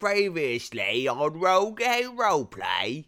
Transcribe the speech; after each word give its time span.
Previously 0.00 1.06
on 1.06 1.38
Roll 1.38 1.72
Gay 1.72 2.04
Roleplay. 2.04 3.04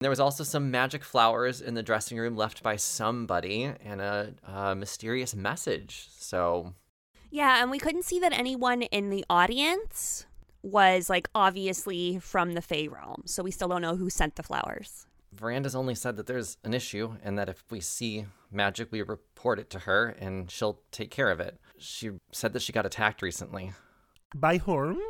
There 0.00 0.10
was 0.10 0.18
also 0.18 0.42
some 0.42 0.72
magic 0.72 1.04
flowers 1.04 1.60
in 1.60 1.74
the 1.74 1.84
dressing 1.84 2.18
room 2.18 2.36
left 2.36 2.64
by 2.64 2.74
somebody 2.74 3.72
and 3.84 4.00
a, 4.00 4.34
a 4.42 4.74
mysterious 4.74 5.36
message. 5.36 6.08
So, 6.18 6.74
Yeah, 7.30 7.62
and 7.62 7.70
we 7.70 7.78
couldn't 7.78 8.04
see 8.04 8.18
that 8.18 8.32
anyone 8.32 8.82
in 8.82 9.08
the 9.10 9.24
audience 9.30 10.26
was 10.62 11.08
like 11.08 11.28
obviously 11.32 12.18
from 12.18 12.54
the 12.54 12.60
Fey 12.60 12.88
realm. 12.88 13.22
So 13.24 13.44
we 13.44 13.52
still 13.52 13.68
don't 13.68 13.80
know 13.82 13.94
who 13.94 14.10
sent 14.10 14.34
the 14.34 14.42
flowers. 14.42 15.06
Veranda's 15.32 15.76
only 15.76 15.94
said 15.94 16.16
that 16.16 16.26
there's 16.26 16.56
an 16.64 16.74
issue 16.74 17.14
and 17.22 17.38
that 17.38 17.48
if 17.48 17.62
we 17.70 17.78
see 17.78 18.26
magic, 18.50 18.90
we 18.90 19.02
report 19.02 19.60
it 19.60 19.70
to 19.70 19.78
her 19.78 20.08
and 20.18 20.50
she'll 20.50 20.80
take 20.90 21.12
care 21.12 21.30
of 21.30 21.38
it. 21.38 21.60
She 21.78 22.10
said 22.32 22.52
that 22.52 22.62
she 22.62 22.72
got 22.72 22.84
attacked 22.84 23.22
recently. 23.22 23.74
By 24.34 24.58
whom? 24.58 25.00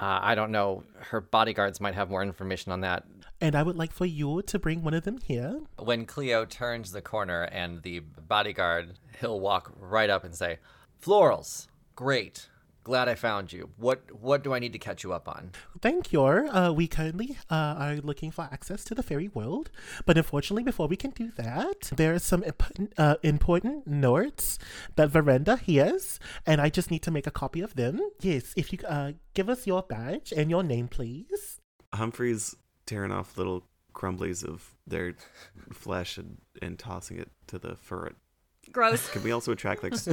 Uh, 0.00 0.18
I 0.22 0.34
don't 0.34 0.50
know. 0.50 0.82
Her 0.98 1.20
bodyguards 1.20 1.78
might 1.78 1.94
have 1.94 2.08
more 2.08 2.22
information 2.22 2.72
on 2.72 2.80
that. 2.80 3.04
And 3.38 3.54
I 3.54 3.62
would 3.62 3.76
like 3.76 3.92
for 3.92 4.06
you 4.06 4.40
to 4.42 4.58
bring 4.58 4.82
one 4.82 4.94
of 4.94 5.04
them 5.04 5.18
here. 5.18 5.60
When 5.78 6.06
Cleo 6.06 6.46
turns 6.46 6.92
the 6.92 7.02
corner 7.02 7.42
and 7.42 7.82
the 7.82 8.00
bodyguard, 8.00 8.94
he'll 9.20 9.40
walk 9.40 9.72
right 9.78 10.08
up 10.08 10.24
and 10.24 10.34
say, 10.34 10.58
"Florals, 11.02 11.66
great. 11.94 12.48
Glad 12.82 13.08
I 13.08 13.14
found 13.14 13.52
you. 13.52 13.70
What 13.76 14.00
what 14.20 14.42
do 14.42 14.54
I 14.54 14.58
need 14.58 14.72
to 14.72 14.78
catch 14.78 15.04
you 15.04 15.12
up 15.12 15.28
on?" 15.28 15.50
Thank 15.80 16.12
you. 16.12 16.22
Uh, 16.22 16.72
we 16.72 16.88
currently 16.88 17.36
uh, 17.50 17.74
are 17.78 17.96
looking 17.96 18.30
for 18.30 18.48
access 18.50 18.84
to 18.84 18.94
the 18.94 19.02
fairy 19.02 19.28
world, 19.28 19.70
but 20.06 20.16
unfortunately, 20.16 20.64
before 20.64 20.88
we 20.88 20.96
can 20.96 21.10
do 21.10 21.30
that, 21.36 21.90
there 21.94 22.14
are 22.14 22.18
some 22.18 22.42
important, 22.42 22.92
uh, 22.96 23.16
important 23.22 23.86
notes 23.86 24.58
that 24.96 25.10
Veranda 25.10 25.56
hears, 25.56 26.18
and 26.46 26.60
I 26.60 26.70
just 26.70 26.90
need 26.90 27.02
to 27.02 27.10
make 27.10 27.26
a 27.26 27.30
copy 27.30 27.60
of 27.60 27.74
them. 27.74 28.00
Yes, 28.20 28.54
if 28.56 28.72
you 28.72 28.78
uh, 28.88 29.12
give 29.34 29.48
us 29.48 29.66
your 29.66 29.82
badge 29.82 30.32
and 30.32 30.50
your 30.50 30.62
name, 30.62 30.88
please. 30.88 31.60
Humphrey's 31.92 32.56
tearing 32.86 33.12
off 33.12 33.36
little 33.36 33.64
crumblies 33.92 34.44
of 34.44 34.74
their 34.86 35.14
flesh 35.72 36.16
and, 36.16 36.38
and 36.62 36.78
tossing 36.78 37.18
it 37.18 37.30
to 37.48 37.58
the 37.58 37.76
furret. 37.76 38.14
Gross. 38.72 39.08
Can 39.10 39.22
we 39.22 39.32
also 39.32 39.52
attract 39.52 39.82
like 39.82 39.92
s- 39.94 40.08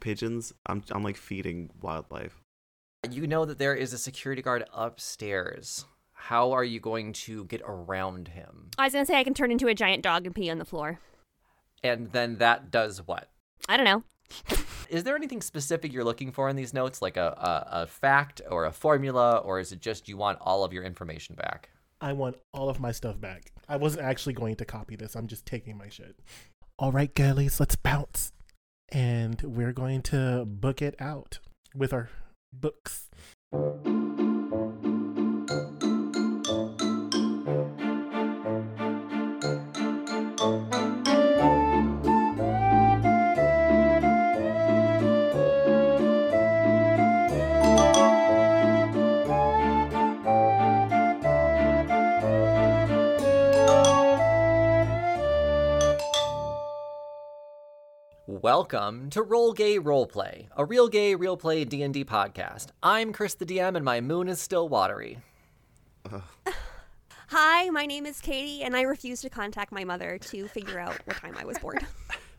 pigeons? 0.00 0.52
I'm 0.66 0.82
I'm 0.90 1.02
like 1.02 1.16
feeding 1.16 1.70
wildlife. 1.80 2.40
You 3.10 3.26
know 3.26 3.44
that 3.44 3.58
there 3.58 3.74
is 3.74 3.92
a 3.92 3.98
security 3.98 4.42
guard 4.42 4.64
upstairs. 4.72 5.84
How 6.12 6.52
are 6.52 6.64
you 6.64 6.80
going 6.80 7.12
to 7.12 7.44
get 7.46 7.60
around 7.66 8.28
him? 8.28 8.70
I 8.78 8.84
was 8.84 8.92
gonna 8.92 9.04
say 9.04 9.18
I 9.18 9.24
can 9.24 9.34
turn 9.34 9.50
into 9.52 9.66
a 9.66 9.74
giant 9.74 10.02
dog 10.02 10.26
and 10.26 10.34
pee 10.34 10.50
on 10.50 10.58
the 10.58 10.64
floor. 10.64 11.00
And 11.82 12.12
then 12.12 12.38
that 12.38 12.70
does 12.70 13.06
what? 13.06 13.28
I 13.68 13.76
don't 13.76 13.84
know. 13.84 14.04
Is 14.88 15.04
there 15.04 15.16
anything 15.16 15.42
specific 15.42 15.92
you're 15.92 16.04
looking 16.04 16.32
for 16.32 16.48
in 16.48 16.56
these 16.56 16.72
notes, 16.72 17.02
like 17.02 17.16
a, 17.16 17.26
a, 17.72 17.82
a 17.82 17.86
fact 17.86 18.40
or 18.50 18.64
a 18.64 18.72
formula, 18.72 19.38
or 19.38 19.60
is 19.60 19.70
it 19.72 19.80
just 19.80 20.08
you 20.08 20.16
want 20.16 20.38
all 20.40 20.64
of 20.64 20.72
your 20.72 20.82
information 20.82 21.34
back? 21.34 21.68
I 22.00 22.12
want 22.12 22.36
all 22.52 22.68
of 22.68 22.80
my 22.80 22.92
stuff 22.92 23.20
back. 23.20 23.52
I 23.68 23.76
wasn't 23.76 24.04
actually 24.04 24.34
going 24.34 24.56
to 24.56 24.64
copy 24.64 24.96
this. 24.96 25.14
I'm 25.14 25.26
just 25.26 25.46
taking 25.46 25.76
my 25.76 25.88
shit. 25.88 26.18
All 26.76 26.90
right, 26.90 27.14
girlies, 27.14 27.60
let's 27.60 27.76
bounce. 27.76 28.32
And 28.90 29.40
we're 29.42 29.72
going 29.72 30.02
to 30.02 30.44
book 30.44 30.82
it 30.82 30.96
out 30.98 31.38
with 31.72 31.92
our 31.92 32.08
books. 32.52 33.08
Welcome 58.44 59.08
to 59.08 59.22
Roll 59.22 59.54
Gay 59.54 59.78
Roleplay, 59.80 60.48
a 60.54 60.66
real 60.66 60.86
gay, 60.88 61.14
real 61.14 61.34
play 61.34 61.64
D&D 61.64 62.04
podcast. 62.04 62.66
I'm 62.82 63.10
Chris 63.10 63.32
the 63.32 63.46
DM 63.46 63.74
and 63.74 63.82
my 63.82 64.02
moon 64.02 64.28
is 64.28 64.38
still 64.38 64.68
watery. 64.68 65.16
Hi, 67.28 67.70
my 67.70 67.86
name 67.86 68.04
is 68.04 68.20
Katie, 68.20 68.62
and 68.62 68.76
I 68.76 68.82
refuse 68.82 69.22
to 69.22 69.30
contact 69.30 69.72
my 69.72 69.82
mother 69.84 70.18
to 70.18 70.46
figure 70.48 70.78
out 70.78 70.94
what 71.06 71.16
time 71.16 71.38
I 71.38 71.46
was 71.46 71.58
born. 71.58 71.78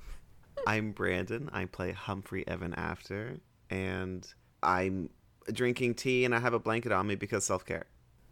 I'm 0.67 0.91
Brandon. 0.91 1.49
I 1.51 1.65
play 1.65 1.91
Humphrey 1.91 2.47
Evan 2.47 2.75
After, 2.75 3.39
and 3.71 4.31
I'm 4.61 5.09
drinking 5.51 5.95
tea 5.95 6.23
and 6.23 6.35
I 6.35 6.39
have 6.39 6.53
a 6.53 6.59
blanket 6.59 6.91
on 6.91 7.07
me 7.07 7.15
because 7.15 7.45
self 7.45 7.65
care. 7.65 7.88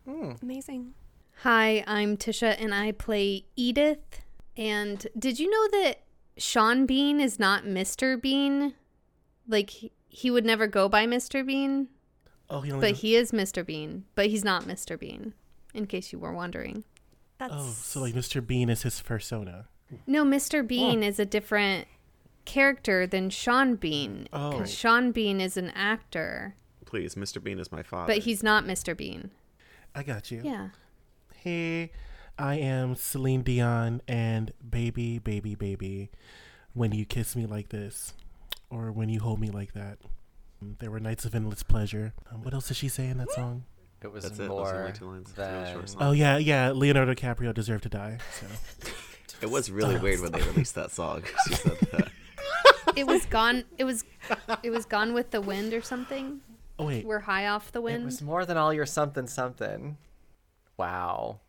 Hmm. 0.08 0.34
Amazing. 0.44 0.94
Hi, 1.42 1.84
I'm 1.88 2.18
Tisha 2.18 2.56
and 2.60 2.72
I 2.72 2.92
play 2.92 3.46
Edith. 3.56 4.22
And 4.56 5.08
did 5.18 5.40
you 5.40 5.50
know 5.50 5.80
that 5.80 6.03
Sean 6.38 6.86
Bean 6.86 7.20
is 7.20 7.40
not 7.40 7.64
Mr. 7.64 8.20
Bean? 8.20 8.74
Like, 9.48 9.70
he- 9.70 9.92
he 10.10 10.32
would 10.32 10.46
never 10.46 10.68
go 10.68 10.88
by 10.88 11.06
Mr. 11.06 11.46
Bean, 11.46 11.90
Oh, 12.50 12.62
he 12.62 12.72
only 12.72 12.92
but 12.92 13.00
he 13.00 13.16
is 13.16 13.32
Mr. 13.32 13.66
Bean, 13.66 14.06
but 14.16 14.28
he's 14.28 14.44
not 14.44 14.64
Mr. 14.66 14.98
Bean, 15.00 15.34
in 15.74 15.88
case 15.88 16.12
you 16.14 16.20
were 16.20 16.34
wondering. 16.34 16.84
That's 17.40 17.54
Oh, 17.56 17.72
so 17.72 18.02
like 18.02 18.14
Mr. 18.14 18.46
Bean 18.46 18.70
is 18.70 18.84
his 18.84 19.02
persona. 19.02 19.68
No, 20.06 20.24
Mr. 20.24 20.66
Bean 20.66 21.04
oh. 21.04 21.08
is 21.08 21.20
a 21.20 21.26
different 21.26 21.88
character 22.46 23.08
than 23.08 23.30
Sean 23.30 23.76
Bean. 23.76 24.28
Oh. 24.34 24.52
Because 24.52 24.74
Sean 24.74 25.12
Bean 25.12 25.40
is 25.42 25.58
an 25.58 25.70
actor, 25.72 26.56
Please, 26.86 27.16
Mr. 27.16 27.44
Bean 27.44 27.58
is 27.60 27.72
my 27.72 27.82
father. 27.82 28.14
but 28.14 28.24
he's 28.24 28.44
not 28.44 28.66
Mr. 28.66 28.96
Bean. 28.96 29.32
I 29.96 30.04
got 30.04 30.30
you. 30.30 30.42
Yeah. 30.44 30.70
Hey, 31.34 31.92
I 32.38 32.56
am 32.56 32.96
Celine 32.96 33.44
Dion 33.44 34.02
and 34.08 34.52
baby, 34.68 35.20
baby, 35.20 35.56
baby. 35.56 36.10
When 36.74 36.92
you 36.92 37.06
kiss 37.06 37.36
me 37.36 37.46
like 37.46 37.70
this, 37.70 38.14
or 38.70 38.92
when 38.92 39.08
you 39.10 39.20
hold 39.20 39.40
me 39.40 39.50
like 39.50 39.74
that. 39.74 40.00
There 40.80 40.90
were 40.90 41.00
nights 41.00 41.26
of 41.26 41.36
endless 41.36 41.62
pleasure. 41.62 42.14
Um, 42.32 42.42
what 42.44 42.54
else 42.54 42.70
did 42.70 42.78
she 42.78 42.88
say 42.88 43.08
in 43.08 43.18
that 43.20 43.32
song? 43.32 43.66
It 44.02 44.12
was 44.12 44.24
That's 44.24 44.36
it. 44.36 44.44
Those 44.44 44.50
more 44.50 44.76
only 44.76 44.92
two 44.94 45.06
lines. 45.06 45.30
It's 45.30 45.38
a 45.38 45.74
really 45.76 45.88
than. 45.88 45.98
Oh 46.00 46.12
yeah, 46.12 46.38
yeah. 46.38 46.72
Leonardo 46.72 47.14
DiCaprio 47.14 47.54
deserved 47.54 47.84
to 47.84 47.90
die. 47.90 48.18
So 48.40 48.48
It 49.42 49.50
was 49.50 49.70
really 49.70 49.98
weird 49.98 50.22
when 50.22 50.32
they 50.32 50.42
released 50.50 50.76
that 50.76 50.92
song. 50.92 51.24
She 51.48 51.56
said 51.56 51.78
that. 51.92 52.08
It 52.96 53.08
was 53.08 53.26
gone. 53.26 53.64
It 53.80 53.86
was. 53.86 54.04
It 54.62 54.70
was 54.70 54.86
gone 54.86 55.14
with 55.14 55.32
the 55.32 55.42
wind 55.42 55.74
or 55.74 55.82
something. 55.82 56.42
oh 56.78 56.86
wait, 56.86 57.06
We're 57.06 57.20
high 57.20 57.48
off 57.48 57.72
the 57.72 57.82
wind. 57.82 58.04
It 58.04 58.06
was 58.06 58.22
more 58.22 58.46
than 58.46 58.56
all 58.56 58.72
your 58.72 58.86
something 58.86 59.26
something. 59.26 59.98
Wow. 60.78 61.40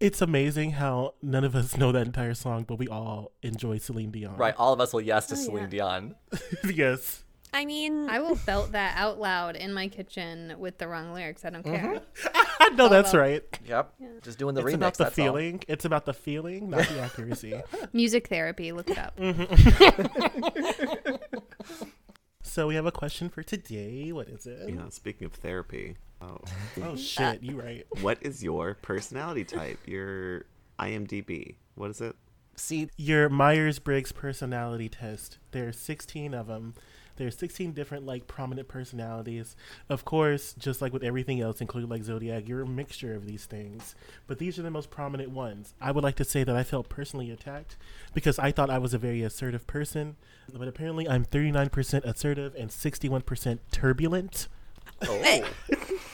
It's 0.00 0.22
amazing 0.22 0.72
how 0.72 1.14
none 1.22 1.44
of 1.44 1.54
us 1.54 1.76
know 1.78 1.92
that 1.92 2.06
entire 2.06 2.34
song, 2.34 2.64
but 2.64 2.76
we 2.76 2.88
all 2.88 3.32
enjoy 3.42 3.78
Celine 3.78 4.10
Dion. 4.10 4.36
Right, 4.36 4.54
all 4.56 4.72
of 4.72 4.80
us 4.80 4.92
will 4.92 5.02
yes 5.02 5.26
to 5.26 5.34
Oh, 5.34 5.38
Celine 5.38 5.62
yeah. 5.64 5.68
Dion. 5.68 6.14
yes. 6.64 7.22
I 7.52 7.64
mean, 7.64 8.08
I 8.08 8.20
will 8.20 8.36
belt 8.46 8.72
that 8.72 8.96
out 8.96 9.18
loud 9.18 9.56
in 9.56 9.72
my 9.74 9.88
kitchen 9.88 10.54
with 10.58 10.78
the 10.78 10.86
wrong 10.86 11.12
lyrics. 11.12 11.44
I 11.44 11.50
don't 11.50 11.64
care. 11.64 12.00
Mm-hmm. 12.00 12.38
I 12.60 12.68
know 12.70 12.86
oh, 12.86 12.88
that's 12.88 13.12
well. 13.12 13.22
right. 13.22 13.42
Yep. 13.66 13.94
Just 14.22 14.38
doing 14.38 14.54
the 14.54 14.60
it's 14.60 14.70
remix. 14.70 14.74
about 14.74 14.94
the 14.94 15.04
that's 15.04 15.18
all. 15.18 15.24
feeling. 15.26 15.62
It's 15.66 15.84
about 15.84 16.04
the 16.04 16.14
feeling, 16.14 16.70
not 16.70 16.86
the 16.86 17.00
accuracy. 17.00 17.60
Music 17.92 18.28
therapy. 18.28 18.70
Look 18.70 18.88
it 18.90 18.98
up. 18.98 19.16
Mm-hmm. 19.16 21.14
so 22.42 22.68
we 22.68 22.76
have 22.76 22.86
a 22.86 22.92
question 22.92 23.28
for 23.28 23.42
today. 23.42 24.12
What 24.12 24.28
is 24.28 24.46
it? 24.46 24.68
You 24.68 24.76
know, 24.76 24.88
speaking 24.90 25.24
of 25.26 25.32
therapy, 25.32 25.96
oh, 26.20 26.38
Oh 26.82 26.82
uh, 26.92 26.96
shit, 26.96 27.42
you 27.42 27.60
right. 27.60 27.86
what 28.00 28.18
is 28.22 28.42
your 28.42 28.74
personality 28.82 29.44
type? 29.44 29.78
Your 29.86 30.44
IMDb. 30.78 31.56
What 31.74 31.90
is 31.90 32.00
it? 32.00 32.16
See, 32.56 32.90
Your 32.96 33.28
Myers 33.30 33.78
Briggs 33.78 34.12
personality 34.12 34.88
test. 34.90 35.38
There's 35.52 35.78
16 35.78 36.34
of 36.34 36.46
them. 36.46 36.74
There's 37.16 37.36
16 37.36 37.72
different 37.72 38.06
like 38.06 38.26
prominent 38.26 38.68
personalities. 38.68 39.54
Of 39.88 40.04
course, 40.04 40.54
just 40.58 40.80
like 40.80 40.92
with 40.92 41.02
everything 41.04 41.40
else, 41.40 41.60
including 41.60 41.90
like 41.90 42.02
zodiac, 42.04 42.48
you're 42.48 42.62
a 42.62 42.66
mixture 42.66 43.14
of 43.14 43.26
these 43.26 43.44
things. 43.46 43.94
But 44.26 44.38
these 44.38 44.58
are 44.58 44.62
the 44.62 44.70
most 44.70 44.90
prominent 44.90 45.30
ones. 45.30 45.74
I 45.80 45.90
would 45.90 46.04
like 46.04 46.16
to 46.16 46.24
say 46.24 46.44
that 46.44 46.56
I 46.56 46.62
felt 46.62 46.88
personally 46.88 47.30
attacked 47.30 47.76
because 48.14 48.38
I 48.38 48.52
thought 48.52 48.70
I 48.70 48.78
was 48.78 48.94
a 48.94 48.98
very 48.98 49.22
assertive 49.22 49.66
person, 49.66 50.16
but 50.52 50.68
apparently 50.68 51.08
I'm 51.08 51.24
39% 51.24 52.04
assertive 52.04 52.54
and 52.54 52.70
61% 52.70 53.58
turbulent. 53.70 54.48
oh, 55.02 55.44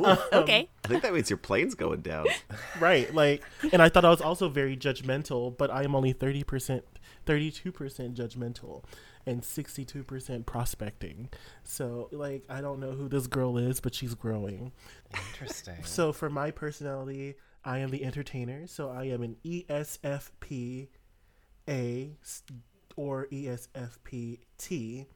Oh, 0.04 0.28
okay. 0.32 0.68
I 0.84 0.88
think 0.88 1.02
that 1.02 1.14
means 1.14 1.30
your 1.30 1.36
plane's 1.36 1.74
going 1.74 2.00
down. 2.00 2.26
right 2.80 3.12
like 3.14 3.42
and 3.72 3.80
i 3.80 3.88
thought 3.88 4.04
i 4.04 4.10
was 4.10 4.20
also 4.20 4.48
very 4.48 4.76
judgmental 4.76 5.56
but 5.56 5.70
i 5.70 5.82
am 5.82 5.94
only 5.94 6.12
30% 6.12 6.82
32% 7.26 8.14
judgmental 8.14 8.84
and 9.26 9.42
62% 9.42 10.46
prospecting 10.46 11.28
so 11.62 12.08
like 12.12 12.44
i 12.50 12.60
don't 12.60 12.80
know 12.80 12.92
who 12.92 13.08
this 13.08 13.26
girl 13.26 13.56
is 13.56 13.80
but 13.80 13.94
she's 13.94 14.14
growing 14.14 14.72
interesting. 15.14 15.76
so 15.84 16.12
for 16.12 16.28
my 16.28 16.50
personality 16.50 17.34
i 17.64 17.78
am 17.78 17.90
the 17.90 18.04
entertainer 18.04 18.66
so 18.66 18.90
i 18.90 19.04
am 19.04 19.22
an 19.22 19.36
esfp 19.44 20.88
A 21.68 22.10
or 22.96 23.26
E 23.30 23.46
esfp 23.46 24.38
t 24.58 25.06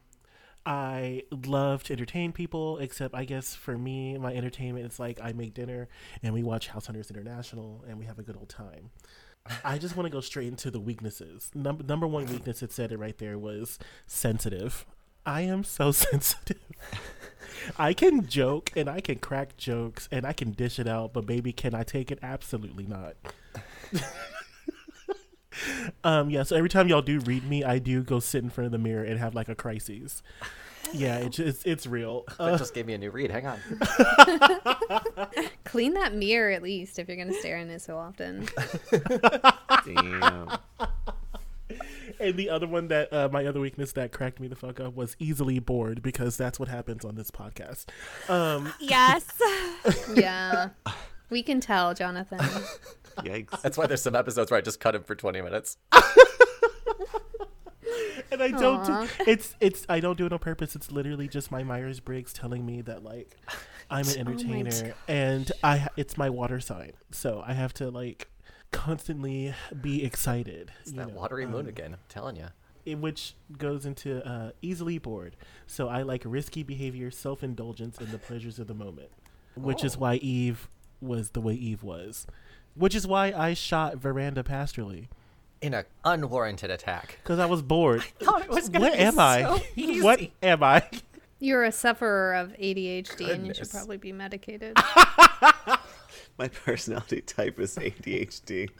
I 0.66 1.22
love 1.46 1.82
to 1.84 1.92
entertain 1.94 2.32
people, 2.32 2.78
except 2.78 3.14
I 3.14 3.24
guess 3.24 3.54
for 3.54 3.78
me, 3.78 4.18
my 4.18 4.34
entertainment 4.34 4.86
is 4.86 4.98
like 4.98 5.18
I 5.22 5.32
make 5.32 5.54
dinner 5.54 5.88
and 6.22 6.34
we 6.34 6.42
watch 6.42 6.68
House 6.68 6.86
Hunters 6.86 7.10
International 7.10 7.84
and 7.88 7.98
we 7.98 8.04
have 8.04 8.18
a 8.18 8.22
good 8.22 8.36
old 8.36 8.48
time. 8.48 8.90
I 9.64 9.78
just 9.78 9.96
want 9.96 10.06
to 10.06 10.10
go 10.10 10.20
straight 10.20 10.48
into 10.48 10.70
the 10.70 10.80
weaknesses. 10.80 11.50
Number 11.54 11.82
number 11.82 12.06
one 12.06 12.26
weakness, 12.26 12.62
it 12.62 12.72
said 12.72 12.92
it 12.92 12.98
right 12.98 13.16
there, 13.16 13.38
was 13.38 13.78
sensitive. 14.06 14.84
I 15.24 15.42
am 15.42 15.64
so 15.64 15.90
sensitive. 15.92 16.60
I 17.78 17.92
can 17.92 18.26
joke 18.26 18.72
and 18.76 18.88
I 18.88 19.00
can 19.00 19.18
crack 19.18 19.56
jokes 19.56 20.08
and 20.12 20.26
I 20.26 20.32
can 20.32 20.52
dish 20.52 20.78
it 20.78 20.86
out, 20.86 21.12
but 21.12 21.26
baby, 21.26 21.52
can 21.52 21.74
I 21.74 21.82
take 21.82 22.10
it? 22.10 22.18
Absolutely 22.22 22.86
not. 22.86 23.16
um, 26.04 26.30
yeah, 26.30 26.42
so 26.42 26.56
every 26.56 26.68
time 26.68 26.88
y'all 26.88 27.02
do 27.02 27.20
read 27.20 27.44
me, 27.48 27.64
I 27.64 27.78
do 27.78 28.02
go 28.02 28.20
sit 28.20 28.42
in 28.44 28.50
front 28.50 28.66
of 28.66 28.72
the 28.72 28.78
mirror 28.78 29.04
and 29.04 29.18
have 29.18 29.34
like 29.34 29.48
a 29.48 29.54
crisis. 29.54 30.22
Yeah, 30.94 31.18
it 31.18 31.30
just, 31.32 31.66
it's 31.66 31.86
real. 31.86 32.24
That 32.38 32.40
Uh, 32.40 32.56
just 32.58 32.72
gave 32.72 32.86
me 32.86 32.94
a 32.94 32.98
new 32.98 33.10
read. 33.10 33.30
Hang 33.30 33.46
on. 33.46 33.58
Clean 35.64 35.92
that 35.94 36.14
mirror 36.14 36.50
at 36.50 36.62
least 36.62 36.98
if 36.98 37.08
you're 37.08 37.16
gonna 37.16 37.34
stare 37.34 37.58
in 37.58 37.68
it 37.70 37.82
so 37.82 37.98
often. 37.98 38.48
Damn. 39.84 40.50
and 42.20 42.36
the 42.36 42.48
other 42.50 42.66
one 42.66 42.88
that 42.88 43.12
uh, 43.12 43.28
my 43.30 43.44
other 43.44 43.60
weakness 43.60 43.92
that 43.92 44.12
cracked 44.12 44.40
me 44.40 44.48
the 44.48 44.56
fuck 44.56 44.80
up 44.80 44.94
was 44.96 45.14
easily 45.18 45.58
bored 45.58 46.00
because 46.02 46.36
that's 46.38 46.58
what 46.58 46.68
happens 46.68 47.04
on 47.04 47.16
this 47.16 47.30
podcast. 47.30 47.86
Um, 48.30 48.72
Yes. 48.80 49.26
Yeah. 50.14 50.70
We 51.30 51.42
can 51.42 51.60
tell, 51.60 51.92
Jonathan. 51.92 52.40
Yikes. 53.24 53.60
That's 53.62 53.76
why 53.78 53.86
there's 53.86 54.02
some 54.02 54.14
episodes 54.16 54.50
where 54.50 54.58
I 54.58 54.60
just 54.60 54.80
cut 54.80 54.94
him 54.94 55.02
for 55.02 55.14
20 55.14 55.40
minutes. 55.42 55.76
and 58.30 58.42
I 58.42 58.48
don't. 58.50 58.88
Aw. 58.88 59.04
Do, 59.06 59.08
it's 59.26 59.56
it's 59.60 59.86
I 59.88 60.00
don't 60.00 60.18
do 60.18 60.26
it 60.26 60.32
on 60.32 60.38
purpose. 60.38 60.74
It's 60.76 60.90
literally 60.90 61.28
just 61.28 61.50
my 61.50 61.62
Myers 61.62 62.00
Briggs 62.00 62.32
telling 62.32 62.64
me 62.66 62.80
that 62.82 63.02
like 63.02 63.36
I'm 63.90 64.06
an 64.08 64.18
entertainer 64.18 64.94
and 65.06 65.50
I 65.62 65.88
it's 65.96 66.16
my 66.16 66.30
water 66.30 66.60
sign, 66.60 66.92
so 67.10 67.42
I 67.46 67.54
have 67.54 67.72
to 67.74 67.90
like 67.90 68.28
constantly 68.72 69.54
be 69.80 70.04
excited. 70.04 70.70
It's 70.82 70.92
that 70.92 71.08
know, 71.08 71.14
watery 71.14 71.46
moon 71.46 71.60
um, 71.62 71.68
again. 71.68 71.92
I'm 71.94 72.00
telling 72.08 72.36
you. 72.36 72.48
in 72.84 73.00
which 73.00 73.34
goes 73.56 73.86
into 73.86 74.26
uh, 74.28 74.50
easily 74.60 74.98
bored. 74.98 75.36
So 75.66 75.88
I 75.88 76.02
like 76.02 76.22
risky 76.24 76.62
behavior, 76.62 77.10
self 77.10 77.42
indulgence, 77.42 77.98
and 77.98 78.08
the 78.08 78.18
pleasures 78.18 78.58
of 78.58 78.66
the 78.66 78.74
moment, 78.74 79.10
which 79.56 79.82
is 79.84 79.96
Oh. 79.96 80.00
why 80.00 80.14
Eve 80.16 80.68
was 81.00 81.30
the 81.30 81.40
way 81.40 81.54
Eve 81.54 81.82
was, 81.84 82.26
which 82.78 82.94
is 82.94 83.06
why 83.06 83.32
I 83.32 83.54
shot 83.54 83.96
Veranda 83.96 84.42
Pasterly 84.42 85.08
In 85.60 85.74
an 85.74 85.84
unwarranted 86.04 86.70
attack. 86.70 87.18
because 87.22 87.38
I 87.38 87.46
was 87.46 87.62
bored. 87.62 88.02
thought 88.20 88.42
it 88.42 88.48
was 88.50 88.68
gonna 88.68 88.86
what 88.86 88.92
be 88.94 88.98
am 89.00 89.18
I? 89.18 89.62
easy. 89.76 90.02
What 90.02 90.20
am 90.42 90.62
I? 90.62 90.88
You're 91.40 91.64
a 91.64 91.72
sufferer 91.72 92.34
of 92.34 92.50
ADHD 92.54 93.30
and 93.30 93.46
you 93.46 93.54
should 93.54 93.70
probably 93.70 93.96
be 93.96 94.12
medicated. 94.12 94.76
My 96.38 96.48
personality 96.48 97.20
type 97.20 97.58
is 97.60 97.76
ADHD. 97.76 98.70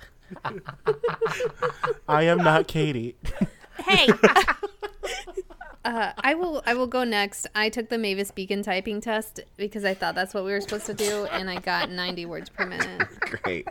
I 2.09 2.23
am 2.25 2.39
not 2.39 2.67
Katie. 2.69 3.17
hey, 3.85 4.09
Uh, 5.85 6.13
I 6.19 6.35
will 6.35 6.63
I 6.67 6.75
will 6.75 6.87
go 6.87 7.05
next. 7.05 7.47
I 7.55 7.69
took 7.69 7.89
the 7.89 7.99
Mavis 7.99 8.31
Beacon 8.31 8.63
typing 8.63 9.01
test 9.01 9.41
because 9.57 9.85
I 9.85 9.95
thought 9.95 10.15
that's 10.15 10.35
what 10.35 10.45
we 10.45 10.51
were 10.51 10.61
supposed 10.61 10.87
to 10.87 10.95
do 10.95 11.27
and 11.27 11.49
I 11.49 11.61
got 11.61 11.91
90 11.91 12.27
words 12.27 12.49
per 12.49 12.67
minute. 12.67 13.09
Great. 13.21 13.69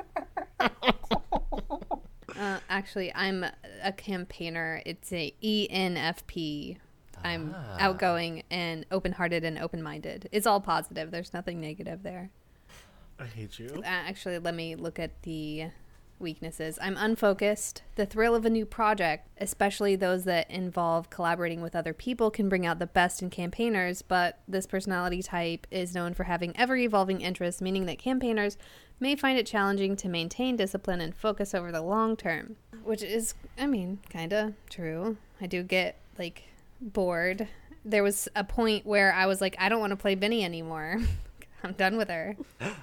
Uh, 2.39 2.59
actually, 2.69 3.13
I'm 3.15 3.45
a 3.83 3.91
campaigner. 3.91 4.81
It's 4.85 5.11
a 5.11 5.33
ENFP. 5.43 6.77
I'm 7.23 7.55
outgoing 7.79 8.43
and 8.51 8.85
open-hearted 8.91 9.43
and 9.43 9.57
open-minded. 9.57 10.29
It's 10.31 10.45
all 10.45 10.61
positive. 10.61 11.09
There's 11.09 11.33
nothing 11.33 11.59
negative 11.59 12.03
there. 12.03 12.29
I 13.19 13.25
hate 13.25 13.57
you. 13.57 13.69
Uh, 13.77 13.85
actually, 13.85 14.37
let 14.37 14.53
me 14.53 14.75
look 14.75 14.99
at 14.99 15.23
the 15.23 15.71
weaknesses. 16.19 16.77
I'm 16.81 16.97
unfocused. 16.97 17.83
The 17.95 18.05
thrill 18.05 18.35
of 18.35 18.45
a 18.45 18.49
new 18.49 18.65
project, 18.65 19.27
especially 19.39 19.95
those 19.95 20.23
that 20.25 20.49
involve 20.49 21.09
collaborating 21.09 21.61
with 21.61 21.75
other 21.75 21.93
people, 21.93 22.31
can 22.31 22.49
bring 22.49 22.65
out 22.65 22.79
the 22.79 22.87
best 22.87 23.21
in 23.21 23.29
campaigners, 23.29 24.01
but 24.01 24.39
this 24.47 24.65
personality 24.65 25.21
type 25.21 25.67
is 25.71 25.95
known 25.95 26.13
for 26.13 26.23
having 26.23 26.55
ever 26.57 26.75
evolving 26.75 27.21
interests, 27.21 27.61
meaning 27.61 27.85
that 27.85 27.99
campaigners 27.99 28.57
may 28.99 29.15
find 29.15 29.37
it 29.37 29.45
challenging 29.45 29.95
to 29.95 30.09
maintain 30.09 30.55
discipline 30.55 31.01
and 31.01 31.15
focus 31.15 31.53
over 31.53 31.71
the 31.71 31.81
long 31.81 32.15
term. 32.15 32.55
Which 32.83 33.03
is, 33.03 33.35
I 33.57 33.67
mean, 33.67 33.99
kind 34.09 34.33
of 34.33 34.53
true. 34.69 35.17
I 35.41 35.47
do 35.47 35.63
get, 35.63 35.97
like, 36.17 36.43
bored. 36.81 37.47
There 37.85 38.03
was 38.03 38.27
a 38.35 38.43
point 38.43 38.85
where 38.85 39.13
I 39.13 39.25
was 39.25 39.41
like, 39.41 39.55
I 39.59 39.69
don't 39.69 39.79
want 39.79 39.91
to 39.91 39.97
play 39.97 40.15
Benny 40.15 40.43
anymore. 40.43 40.99
I'm 41.63 41.73
done 41.73 41.97
with 41.97 42.09
her 42.09 42.37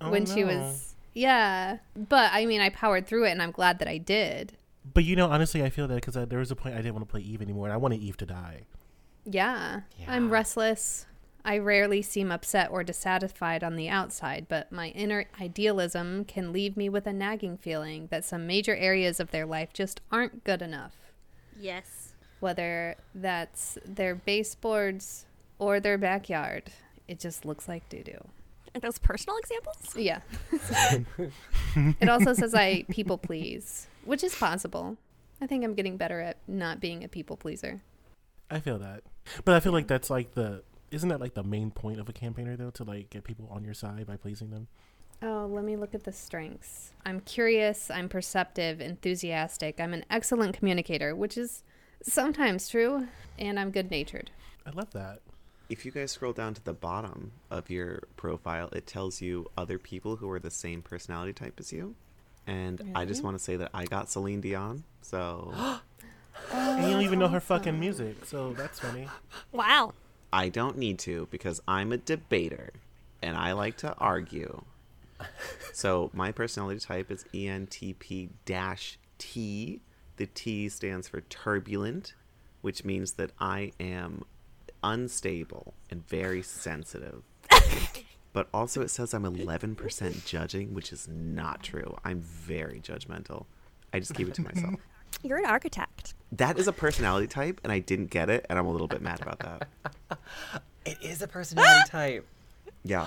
Oh, 0.00 0.10
when 0.10 0.26
she 0.26 0.42
was 0.42 0.91
yeah 1.14 1.78
but 1.96 2.30
i 2.32 2.46
mean 2.46 2.60
i 2.60 2.68
powered 2.70 3.06
through 3.06 3.24
it 3.24 3.30
and 3.30 3.42
i'm 3.42 3.50
glad 3.50 3.78
that 3.78 3.88
i 3.88 3.98
did 3.98 4.56
But 4.94 5.04
you 5.04 5.14
know, 5.14 5.28
honestly, 5.30 5.62
I 5.62 5.70
feel 5.70 5.86
that 5.88 5.94
because 5.94 6.16
uh, 6.16 6.24
there 6.24 6.40
was 6.40 6.50
a 6.50 6.56
point 6.56 6.74
I 6.74 6.78
didn't 6.78 6.94
want 6.94 7.06
to 7.06 7.10
play 7.12 7.20
Eve 7.20 7.40
anymore, 7.40 7.66
and 7.66 7.72
I 7.72 7.76
wanted 7.76 8.00
Eve 8.00 8.16
to 8.16 8.26
die. 8.26 8.62
yeah. 9.96 10.06
i'm 10.08 10.28
restless 10.30 11.06
i 11.44 11.56
rarely 11.56 12.02
seem 12.02 12.32
upset 12.32 12.68
or 12.70 12.82
dissatisfied 12.82 13.62
on 13.62 13.76
the 13.76 13.88
outside 13.88 14.46
but 14.48 14.72
my 14.72 14.88
inner 14.88 15.26
idealism 15.40 16.24
can 16.24 16.52
leave 16.52 16.76
me 16.76 16.88
with 16.88 17.06
a 17.06 17.12
nagging 17.12 17.56
feeling 17.56 18.08
that 18.10 18.24
some 18.24 18.44
major 18.46 18.74
areas 18.74 19.20
of 19.20 19.30
their 19.30 19.46
life 19.46 19.72
just 19.72 20.00
aren't 20.10 20.42
good 20.42 20.60
enough 20.62 20.96
yes. 21.58 22.14
whether 22.40 22.96
that's 23.14 23.78
their 23.86 24.14
baseboards 24.16 25.26
or 25.60 25.78
their 25.78 25.98
backyard 25.98 26.72
it 27.06 27.20
just 27.20 27.44
looks 27.44 27.68
like 27.68 27.88
doo-doo 27.88 28.24
Are 28.74 28.80
those 28.80 28.98
personal 28.98 29.36
examples? 29.38 29.96
Yeah. 29.96 30.20
it 32.00 32.08
also 32.08 32.32
says 32.32 32.54
I 32.54 32.84
people 32.90 33.18
please, 33.18 33.86
which 34.04 34.24
is 34.24 34.34
possible. 34.34 34.96
I 35.40 35.46
think 35.46 35.64
I'm 35.64 35.74
getting 35.74 35.96
better 35.96 36.20
at 36.20 36.38
not 36.46 36.80
being 36.80 37.04
a 37.04 37.08
people 37.08 37.36
pleaser. 37.36 37.82
I 38.50 38.60
feel 38.60 38.78
that, 38.78 39.02
but 39.44 39.54
I 39.54 39.60
feel 39.60 39.72
like 39.72 39.88
that's 39.88 40.10
like 40.10 40.34
the 40.34 40.62
isn't 40.90 41.08
that 41.08 41.20
like 41.20 41.34
the 41.34 41.42
main 41.42 41.70
point 41.70 41.98
of 41.98 42.08
a 42.08 42.12
campaigner 42.12 42.56
though 42.56 42.70
to 42.70 42.84
like 42.84 43.10
get 43.10 43.24
people 43.24 43.48
on 43.50 43.64
your 43.64 43.74
side 43.74 44.06
by 44.06 44.16
pleasing 44.16 44.50
them. 44.50 44.68
Oh, 45.22 45.48
let 45.50 45.64
me 45.64 45.76
look 45.76 45.94
at 45.94 46.02
the 46.02 46.12
strengths. 46.12 46.92
I'm 47.06 47.20
curious, 47.20 47.90
I'm 47.90 48.08
perceptive, 48.08 48.80
enthusiastic, 48.80 49.80
I'm 49.80 49.94
an 49.94 50.04
excellent 50.10 50.56
communicator, 50.56 51.14
which 51.14 51.38
is 51.38 51.62
sometimes 52.02 52.68
true, 52.68 53.06
and 53.38 53.58
I'm 53.58 53.70
good 53.70 53.88
natured. 53.90 54.32
I 54.66 54.70
love 54.70 54.90
that. 54.92 55.20
If 55.72 55.86
you 55.86 55.90
guys 55.90 56.12
scroll 56.12 56.34
down 56.34 56.52
to 56.52 56.62
the 56.62 56.74
bottom 56.74 57.32
of 57.50 57.70
your 57.70 58.02
profile, 58.16 58.68
it 58.72 58.86
tells 58.86 59.22
you 59.22 59.50
other 59.56 59.78
people 59.78 60.16
who 60.16 60.30
are 60.30 60.38
the 60.38 60.50
same 60.50 60.82
personality 60.82 61.32
type 61.32 61.58
as 61.58 61.72
you. 61.72 61.94
And 62.46 62.92
I 62.94 63.06
just 63.06 63.24
want 63.24 63.38
to 63.38 63.42
say 63.42 63.56
that 63.56 63.70
I 63.72 63.86
got 63.86 64.10
Celine 64.10 64.42
Dion, 64.42 64.84
so 65.00 65.50
and 65.56 65.80
oh, 66.52 66.86
you 66.86 66.92
don't 66.92 67.02
even 67.02 67.18
know 67.18 67.28
her 67.28 67.40
fucking 67.40 67.80
music, 67.80 68.26
so 68.26 68.52
that's 68.52 68.80
funny. 68.80 69.08
Wow. 69.50 69.94
I 70.30 70.50
don't 70.50 70.76
need 70.76 70.98
to 71.00 71.26
because 71.30 71.62
I'm 71.66 71.90
a 71.90 71.96
debater 71.96 72.74
and 73.22 73.34
I 73.34 73.52
like 73.52 73.78
to 73.78 73.94
argue. 73.96 74.64
So 75.72 76.10
my 76.12 76.32
personality 76.32 76.80
type 76.80 77.10
is 77.10 77.24
E 77.32 77.46
ENTP 77.46 78.28
T. 79.16 79.80
The 80.16 80.26
T 80.26 80.68
stands 80.68 81.08
for 81.08 81.22
turbulent, 81.22 82.12
which 82.60 82.84
means 82.84 83.12
that 83.12 83.30
I 83.40 83.72
am 83.80 84.26
unstable 84.82 85.74
and 85.90 86.06
very 86.06 86.42
sensitive. 86.42 87.22
but 88.32 88.48
also 88.52 88.80
it 88.82 88.88
says 88.88 89.14
I'm 89.14 89.24
11% 89.24 90.26
judging, 90.26 90.74
which 90.74 90.92
is 90.92 91.08
not 91.08 91.62
true. 91.62 91.96
I'm 92.04 92.20
very 92.20 92.80
judgmental. 92.80 93.46
I 93.92 94.00
just 94.00 94.14
keep 94.14 94.28
it 94.28 94.34
to 94.34 94.42
myself. 94.42 94.74
You're 95.22 95.38
an 95.38 95.46
architect. 95.46 96.14
That 96.32 96.58
is 96.58 96.66
a 96.66 96.72
personality 96.72 97.26
type, 97.26 97.60
and 97.62 97.72
I 97.72 97.78
didn't 97.78 98.10
get 98.10 98.30
it, 98.30 98.46
and 98.48 98.58
I'm 98.58 98.66
a 98.66 98.72
little 98.72 98.88
bit 98.88 99.02
mad 99.02 99.20
about 99.20 99.38
that. 99.40 99.68
It 100.84 100.98
is 101.00 101.22
a 101.22 101.28
personality 101.28 101.88
type. 101.88 102.26
Yeah. 102.82 103.06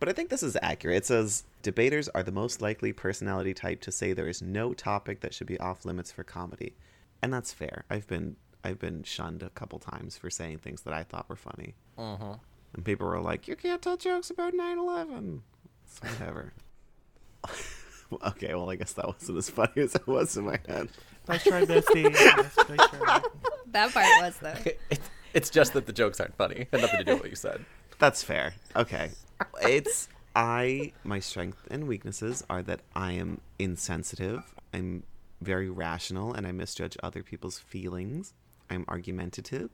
But 0.00 0.10
I 0.10 0.12
think 0.12 0.28
this 0.28 0.42
is 0.42 0.54
accurate. 0.60 0.98
It 0.98 1.06
says 1.06 1.44
debaters 1.62 2.10
are 2.10 2.22
the 2.22 2.30
most 2.30 2.60
likely 2.60 2.92
personality 2.92 3.54
type 3.54 3.80
to 3.82 3.90
say 3.90 4.12
there 4.12 4.28
is 4.28 4.42
no 4.42 4.74
topic 4.74 5.20
that 5.20 5.32
should 5.32 5.46
be 5.46 5.58
off 5.58 5.86
limits 5.86 6.12
for 6.12 6.24
comedy. 6.24 6.74
And 7.22 7.32
that's 7.32 7.54
fair. 7.54 7.84
I've 7.88 8.06
been 8.06 8.36
I've 8.64 8.78
been 8.78 9.02
shunned 9.02 9.42
a 9.42 9.50
couple 9.50 9.78
times 9.78 10.16
for 10.16 10.30
saying 10.30 10.58
things 10.58 10.82
that 10.82 10.94
I 10.94 11.04
thought 11.04 11.28
were 11.28 11.36
funny. 11.36 11.74
Uh-huh. 11.98 12.36
And 12.72 12.84
people 12.84 13.06
were 13.06 13.20
like, 13.20 13.46
"You 13.46 13.56
can't 13.56 13.80
tell 13.82 13.96
jokes 13.96 14.30
about 14.30 14.54
9/11." 14.54 15.40
So 15.86 16.08
whatever. 16.08 16.52
okay, 18.26 18.54
well, 18.54 18.70
I 18.70 18.76
guess 18.76 18.92
that 18.94 19.06
wasn't 19.06 19.38
as 19.38 19.50
funny 19.50 19.82
as 19.82 19.94
it 19.94 20.06
was 20.06 20.36
in 20.36 20.46
my 20.46 20.58
head. 20.66 20.88
Nice 21.28 21.44
try, 21.44 21.64
bestie. 21.64 22.12
nice, 22.12 22.68
nice 22.68 22.88
try. 22.90 23.20
That 23.66 23.92
part 23.92 24.06
was 24.22 24.36
though. 24.38 24.72
It's, 24.90 25.10
it's 25.32 25.50
just 25.50 25.72
that 25.72 25.86
the 25.86 25.92
jokes 25.92 26.20
aren't 26.20 26.36
funny. 26.36 26.54
It 26.60 26.68
had 26.70 26.82
nothing 26.82 26.98
to 27.00 27.04
do 27.04 27.12
with 27.14 27.22
what 27.22 27.30
you 27.30 27.36
said. 27.36 27.64
That's 27.98 28.22
fair. 28.22 28.54
Okay. 28.76 29.10
It's 29.62 30.08
I 30.36 30.92
my 31.02 31.18
strength 31.18 31.66
and 31.70 31.88
weaknesses 31.88 32.44
are 32.48 32.62
that 32.62 32.80
I 32.94 33.12
am 33.12 33.40
insensitive. 33.58 34.54
I'm 34.72 35.02
very 35.40 35.68
rational 35.68 36.32
and 36.32 36.46
I 36.46 36.52
misjudge 36.52 36.96
other 37.02 37.22
people's 37.22 37.58
feelings. 37.58 38.32
I'm 38.70 38.84
argumentative. 38.88 39.70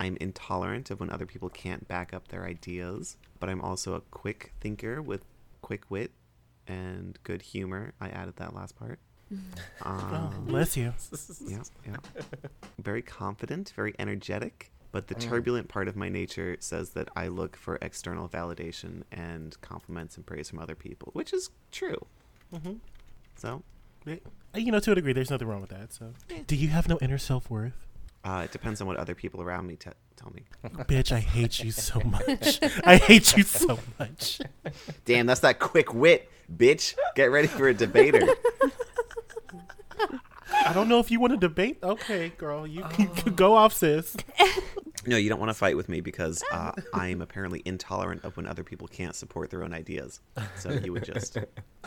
I'm 0.00 0.16
intolerant 0.20 0.90
of 0.90 1.00
when 1.00 1.10
other 1.10 1.26
people 1.26 1.48
can't 1.48 1.86
back 1.86 2.12
up 2.12 2.28
their 2.28 2.44
ideas, 2.44 3.16
but 3.38 3.48
I'm 3.48 3.60
also 3.60 3.94
a 3.94 4.00
quick 4.00 4.52
thinker 4.60 5.00
with 5.00 5.24
quick 5.60 5.84
wit 5.90 6.10
and 6.66 7.18
good 7.22 7.42
humor. 7.42 7.92
I 8.00 8.08
added 8.08 8.36
that 8.36 8.54
last 8.54 8.74
part. 8.76 8.98
Oh, 9.32 9.36
Um, 9.88 10.44
bless 10.46 10.76
you. 10.76 10.92
yeah, 11.46 11.62
yeah. 11.86 11.96
Very 12.78 13.02
confident, 13.02 13.72
very 13.76 13.94
energetic. 13.98 14.70
But 14.90 15.08
the 15.08 15.14
turbulent 15.14 15.68
part 15.68 15.88
of 15.88 15.96
my 15.96 16.10
nature 16.10 16.56
says 16.60 16.90
that 16.90 17.08
I 17.16 17.28
look 17.28 17.56
for 17.56 17.78
external 17.80 18.28
validation 18.28 19.04
and 19.10 19.58
compliments 19.62 20.16
and 20.18 20.26
praise 20.26 20.50
from 20.50 20.58
other 20.58 20.74
people, 20.74 21.08
which 21.14 21.32
is 21.32 21.48
true. 21.70 22.06
Mhm. 22.52 22.80
So, 23.36 23.62
Eh, 24.06 24.16
You 24.54 24.72
know, 24.72 24.80
to 24.80 24.92
a 24.92 24.94
degree, 24.96 25.12
there's 25.14 25.30
nothing 25.30 25.46
wrong 25.48 25.60
with 25.62 25.70
that. 25.70 25.92
So, 25.94 26.12
do 26.46 26.56
you 26.56 26.68
have 26.68 26.88
no 26.88 26.98
inner 27.00 27.16
self 27.18 27.48
worth? 27.48 27.86
Uh, 28.24 28.42
it 28.44 28.52
depends 28.52 28.80
on 28.80 28.86
what 28.86 28.96
other 28.96 29.14
people 29.14 29.42
around 29.42 29.66
me 29.66 29.76
te- 29.76 29.90
tell 30.16 30.30
me. 30.32 30.42
Bitch, 30.84 31.12
I 31.12 31.20
hate 31.20 31.62
you 31.62 31.70
so 31.70 32.00
much. 32.00 32.60
I 32.84 32.96
hate 32.96 33.36
you 33.36 33.42
so 33.42 33.78
much. 33.98 34.40
Damn, 35.04 35.26
that's 35.26 35.40
that 35.40 35.58
quick 35.58 35.92
wit, 35.92 36.30
bitch. 36.54 36.94
Get 37.16 37.30
ready 37.30 37.48
for 37.48 37.68
a 37.68 37.74
debater. 37.74 38.26
I 40.64 40.72
don't 40.72 40.88
know 40.88 40.98
if 41.00 41.10
you 41.10 41.18
want 41.18 41.32
to 41.32 41.36
debate. 41.38 41.78
Okay, 41.82 42.28
girl, 42.36 42.66
you 42.66 42.82
can 42.84 43.34
go 43.34 43.54
off, 43.54 43.72
sis. 43.72 44.16
No, 45.04 45.16
you 45.16 45.28
don't 45.28 45.40
want 45.40 45.50
to 45.50 45.54
fight 45.54 45.76
with 45.76 45.88
me 45.88 46.00
because 46.00 46.44
uh, 46.52 46.70
I 46.94 47.08
am 47.08 47.22
apparently 47.22 47.60
intolerant 47.64 48.22
of 48.24 48.36
when 48.36 48.46
other 48.46 48.62
people 48.62 48.86
can't 48.86 49.16
support 49.16 49.50
their 49.50 49.64
own 49.64 49.74
ideas. 49.74 50.20
So 50.54 50.70
you 50.70 50.92
would 50.92 51.02
just. 51.02 51.38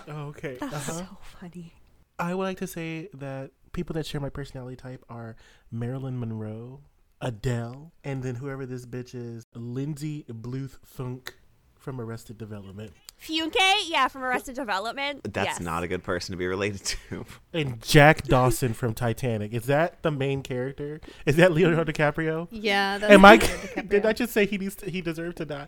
Okay. 0.06 0.58
That's 0.60 0.90
Uh-huh. 0.90 0.92
so 1.00 1.18
funny. 1.40 1.74
I 2.20 2.34
would 2.36 2.44
like 2.44 2.58
to 2.58 2.68
say 2.68 3.08
that 3.14 3.52
people 3.76 3.94
that 3.94 4.06
share 4.06 4.22
my 4.22 4.30
personality 4.30 4.78
type 4.78 5.04
are 5.10 5.36
Marilyn 5.70 6.18
Monroe, 6.18 6.80
Adele, 7.22 7.92
and 8.04 8.24
then 8.24 8.36
whoever 8.36 8.66
this 8.66 8.86
bitch 8.86 9.14
is, 9.14 9.44
Lindsay 9.54 10.26
Bluth 10.30 10.78
Fünke 10.98 11.32
from 11.76 12.00
Arrested 12.00 12.38
Development. 12.38 12.92
Funke, 13.22 13.56
yeah, 13.88 14.08
from 14.08 14.24
Arrested 14.24 14.56
Development. 14.56 15.22
That's 15.32 15.46
yes. 15.46 15.60
not 15.60 15.84
a 15.84 15.88
good 15.88 16.04
person 16.04 16.32
to 16.32 16.38
be 16.38 16.48
related 16.48 16.84
to. 16.86 17.26
And 17.54 17.82
Jack 17.84 18.24
Dawson 18.24 18.74
from 18.74 18.94
Titanic. 18.94 19.54
Is 19.54 19.66
that 19.66 20.02
the 20.02 20.10
main 20.10 20.42
character? 20.42 21.00
Is 21.26 21.36
that 21.36 21.52
Leonardo 21.52 21.92
DiCaprio? 21.92 22.48
Yeah. 22.52 22.98
That's 22.98 23.14
Am 23.14 23.24
I? 23.24 23.38
DiCaprio. 23.40 23.90
Did 23.90 24.06
I 24.06 24.14
just 24.14 24.34
say 24.34 24.46
he 24.46 24.58
needs 24.58 24.76
to, 24.76 24.90
he 24.90 25.02
deserved 25.02 25.38
to 25.38 25.46
die? 25.46 25.68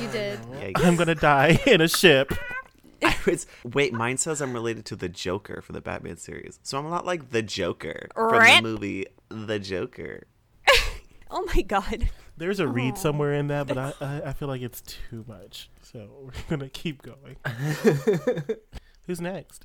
You 0.00 0.06
um, 0.06 0.12
did. 0.12 0.40
Yikes. 0.40 0.84
I'm 0.84 0.96
gonna 0.96 1.14
die 1.14 1.60
in 1.66 1.80
a 1.80 1.88
ship. 1.88 2.32
I 3.06 3.16
was, 3.26 3.46
wait, 3.64 3.92
mine 3.92 4.16
says 4.16 4.40
I'm 4.40 4.52
related 4.52 4.84
to 4.86 4.96
the 4.96 5.08
Joker 5.08 5.62
for 5.62 5.72
the 5.72 5.80
Batman 5.80 6.16
series. 6.16 6.58
So 6.62 6.78
I'm 6.78 6.86
a 6.86 6.90
lot 6.90 7.04
like 7.04 7.30
the 7.30 7.42
Joker 7.42 8.08
from 8.14 8.30
the 8.30 8.60
movie 8.62 9.06
The 9.28 9.58
Joker. 9.58 10.26
Oh 11.34 11.48
my 11.54 11.62
god. 11.62 12.10
There's 12.36 12.60
a 12.60 12.68
read 12.68 12.98
somewhere 12.98 13.32
in 13.32 13.46
that, 13.46 13.66
but 13.66 13.78
I, 13.78 13.94
I 14.02 14.22
I 14.26 14.32
feel 14.34 14.48
like 14.48 14.60
it's 14.60 14.82
too 14.82 15.24
much. 15.26 15.70
So 15.80 16.06
we're 16.20 16.32
gonna 16.50 16.68
keep 16.68 17.00
going. 17.00 17.36
Who's 19.06 19.18
next? 19.18 19.64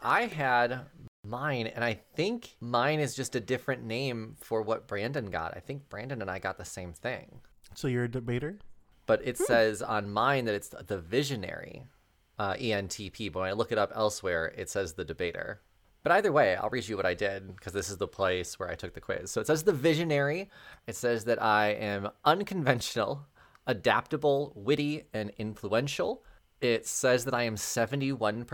I 0.00 0.26
had 0.26 0.82
mine, 1.24 1.66
and 1.66 1.84
I 1.84 1.98
think 2.14 2.54
mine 2.60 3.00
is 3.00 3.14
just 3.16 3.34
a 3.34 3.40
different 3.40 3.84
name 3.84 4.36
for 4.40 4.62
what 4.62 4.86
Brandon 4.86 5.26
got. 5.26 5.56
I 5.56 5.60
think 5.60 5.88
Brandon 5.88 6.22
and 6.22 6.30
I 6.30 6.38
got 6.38 6.56
the 6.56 6.64
same 6.64 6.92
thing. 6.92 7.40
So 7.74 7.88
you're 7.88 8.04
a 8.04 8.10
debater. 8.10 8.58
But 9.06 9.22
it 9.24 9.38
hmm. 9.38 9.44
says 9.44 9.82
on 9.82 10.10
mine 10.10 10.44
that 10.44 10.54
it's 10.54 10.68
the 10.68 10.98
visionary, 10.98 11.84
uh, 12.38 12.54
ENTP. 12.54 13.32
But 13.32 13.40
when 13.40 13.48
I 13.48 13.52
look 13.52 13.72
it 13.72 13.78
up 13.78 13.92
elsewhere, 13.94 14.52
it 14.56 14.68
says 14.68 14.92
the 14.92 15.04
debater. 15.04 15.60
But 16.02 16.12
either 16.12 16.32
way, 16.32 16.56
I'll 16.56 16.70
read 16.70 16.88
you 16.88 16.96
what 16.96 17.06
I 17.06 17.14
did 17.14 17.54
because 17.56 17.72
this 17.72 17.90
is 17.90 17.96
the 17.96 18.08
place 18.08 18.58
where 18.58 18.70
I 18.70 18.76
took 18.76 18.94
the 18.94 19.00
quiz. 19.00 19.30
So 19.30 19.40
it 19.40 19.46
says 19.46 19.64
the 19.64 19.72
visionary. 19.72 20.48
It 20.86 20.96
says 20.96 21.24
that 21.24 21.42
I 21.42 21.70
am 21.70 22.08
unconventional, 22.24 23.26
adaptable, 23.66 24.52
witty, 24.54 25.04
and 25.12 25.32
influential. 25.38 26.22
It 26.60 26.86
says 26.86 27.24
that 27.24 27.34
I 27.34 27.42
am 27.42 27.56
71% 27.56 28.46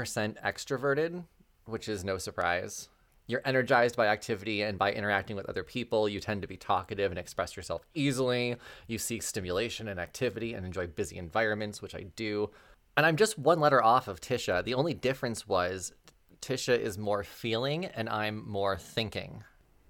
extroverted, 0.43 1.25
which 1.67 1.89
is 1.89 2.05
no 2.05 2.19
surprise. 2.19 2.89
You're 3.27 3.41
energized 3.45 3.97
by 3.97 4.09
activity 4.09 4.63
and 4.63 4.79
by 4.79 4.93
interacting 4.93 5.35
with 5.35 5.49
other 5.49 5.65
people. 5.65 6.09
You 6.09 6.21
tend 6.21 6.43
to 6.43 6.49
be 6.49 6.59
talkative 6.59 7.11
and 7.11 7.19
express 7.19 7.57
yourself 7.57 7.87
easily. 7.95 8.57
You 8.87 8.99
seek 8.99 9.23
stimulation 9.23 9.89
and 9.89 9.99
activity 9.99 10.53
and 10.53 10.67
enjoy 10.67 10.89
busy 10.89 11.17
environments, 11.17 11.81
which 11.81 11.95
I 11.95 12.03
do. 12.17 12.51
And 12.97 13.05
I'm 13.05 13.17
just 13.17 13.39
one 13.39 13.61
letter 13.61 13.83
off 13.83 14.09
of 14.09 14.21
Tisha. 14.21 14.65
The 14.65 14.75
only 14.75 14.95
difference 14.95 15.49
was 15.49 15.93
Tisha 16.41 16.79
is 16.79 16.99
more 16.99 17.25
feeling 17.25 17.87
and 17.87 18.09
I'm 18.09 18.49
more 18.49 18.77
thinking. 18.77 19.43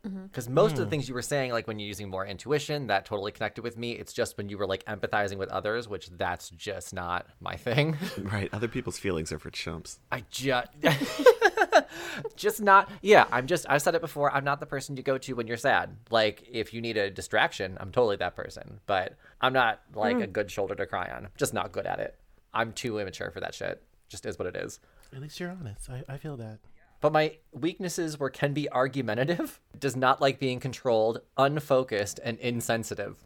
Mm-hmm. 0.06 0.24
Because 0.24 0.48
most 0.48 0.72
of 0.72 0.78
the 0.78 0.86
mm. 0.86 0.90
things 0.90 1.08
you 1.08 1.14
were 1.14 1.22
saying, 1.22 1.52
like 1.52 1.66
when 1.66 1.78
you're 1.78 1.88
using 1.88 2.10
more 2.10 2.26
intuition, 2.26 2.88
that 2.88 3.06
totally 3.06 3.32
connected 3.32 3.62
with 3.62 3.78
me. 3.78 3.92
It's 3.92 4.12
just 4.12 4.36
when 4.36 4.50
you 4.50 4.58
were 4.58 4.66
like 4.66 4.84
empathizing 4.84 5.38
with 5.38 5.48
others, 5.48 5.88
which 5.88 6.10
that's 6.10 6.50
just 6.50 6.92
not 6.92 7.26
my 7.40 7.56
thing. 7.56 7.96
Right, 8.18 8.48
other 8.52 8.68
people's 8.68 8.98
feelings 8.98 9.32
are 9.32 9.38
for 9.38 9.50
chumps. 9.50 9.98
I 10.10 10.24
just 10.30 10.68
just 12.36 12.60
not 12.60 12.90
yeah 13.02 13.26
i'm 13.32 13.46
just 13.46 13.66
i've 13.68 13.82
said 13.82 13.94
it 13.94 14.00
before 14.00 14.32
i'm 14.32 14.44
not 14.44 14.60
the 14.60 14.66
person 14.66 14.96
you 14.96 15.02
go 15.02 15.18
to 15.18 15.34
when 15.34 15.46
you're 15.46 15.56
sad 15.56 15.96
like 16.10 16.46
if 16.50 16.72
you 16.72 16.80
need 16.80 16.96
a 16.96 17.10
distraction 17.10 17.76
i'm 17.80 17.90
totally 17.90 18.16
that 18.16 18.34
person 18.34 18.80
but 18.86 19.14
i'm 19.40 19.52
not 19.52 19.80
like 19.94 20.16
a 20.20 20.26
mm. 20.26 20.32
good 20.32 20.50
shoulder 20.50 20.74
to 20.74 20.86
cry 20.86 21.10
on 21.14 21.28
just 21.36 21.52
not 21.52 21.72
good 21.72 21.86
at 21.86 21.98
it 21.98 22.16
i'm 22.54 22.72
too 22.72 22.98
immature 22.98 23.30
for 23.30 23.40
that 23.40 23.54
shit. 23.54 23.82
Just 24.08 24.26
is 24.26 24.38
what 24.38 24.46
it 24.46 24.56
is. 24.56 24.80
At 25.14 25.20
least 25.20 25.40
you're 25.40 25.50
honest. 25.50 25.88
I, 25.90 26.04
I 26.08 26.16
feel 26.18 26.36
that. 26.36 26.58
but 27.00 27.12
my 27.12 27.36
weaknesses 27.52 28.18
were 28.18 28.30
can 28.30 28.52
be 28.52 28.70
argumentative 28.70 29.60
does 29.78 29.96
not 29.96 30.20
like 30.20 30.38
being 30.38 30.60
controlled 30.60 31.20
unfocused 31.36 32.20
and 32.22 32.38
insensitive. 32.38 33.16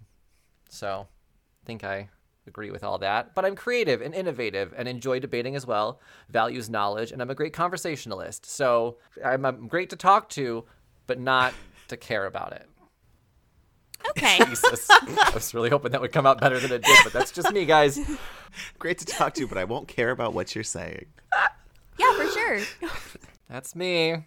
So 0.68 1.06
i 1.62 1.66
think 1.66 1.84
i 1.84 2.08
agree 2.46 2.70
with 2.70 2.82
all 2.82 2.98
that. 2.98 3.34
But 3.34 3.44
i'm 3.44 3.54
creative 3.56 4.00
and 4.00 4.14
innovative 4.14 4.72
and 4.76 4.88
enjoy 4.88 5.18
debating 5.20 5.54
as 5.56 5.66
well 5.66 6.00
values 6.30 6.70
knowledge 6.70 7.12
and 7.12 7.20
i'm 7.20 7.30
a 7.30 7.34
great 7.34 7.52
conversationalist. 7.52 8.46
So 8.46 8.96
i'm, 9.24 9.44
I'm 9.44 9.68
great 9.68 9.90
to 9.90 9.96
talk 9.96 10.28
to 10.30 10.64
but 11.06 11.18
not 11.20 11.52
to 11.88 11.96
care 11.96 12.26
about 12.26 12.52
it 12.52 12.66
Okay. 14.10 14.38
jesus 14.46 14.86
i 14.90 15.30
was 15.34 15.52
really 15.54 15.70
hoping 15.70 15.92
that 15.92 16.00
would 16.00 16.12
come 16.12 16.26
out 16.26 16.40
better 16.40 16.58
than 16.58 16.72
it 16.72 16.82
did 16.82 16.98
but 17.04 17.12
that's 17.12 17.30
just 17.32 17.52
me 17.52 17.64
guys 17.64 17.98
Great 18.78 18.96
to 18.98 19.04
talk 19.04 19.34
to, 19.34 19.42
you, 19.42 19.46
but 19.46 19.58
I 19.58 19.64
won't 19.64 19.88
care 19.88 20.10
about 20.10 20.32
what 20.32 20.54
you're 20.54 20.64
saying. 20.64 21.04
yeah, 21.98 22.12
for 22.16 22.26
sure. 22.30 22.60
that's 23.50 23.76
me 23.76 24.24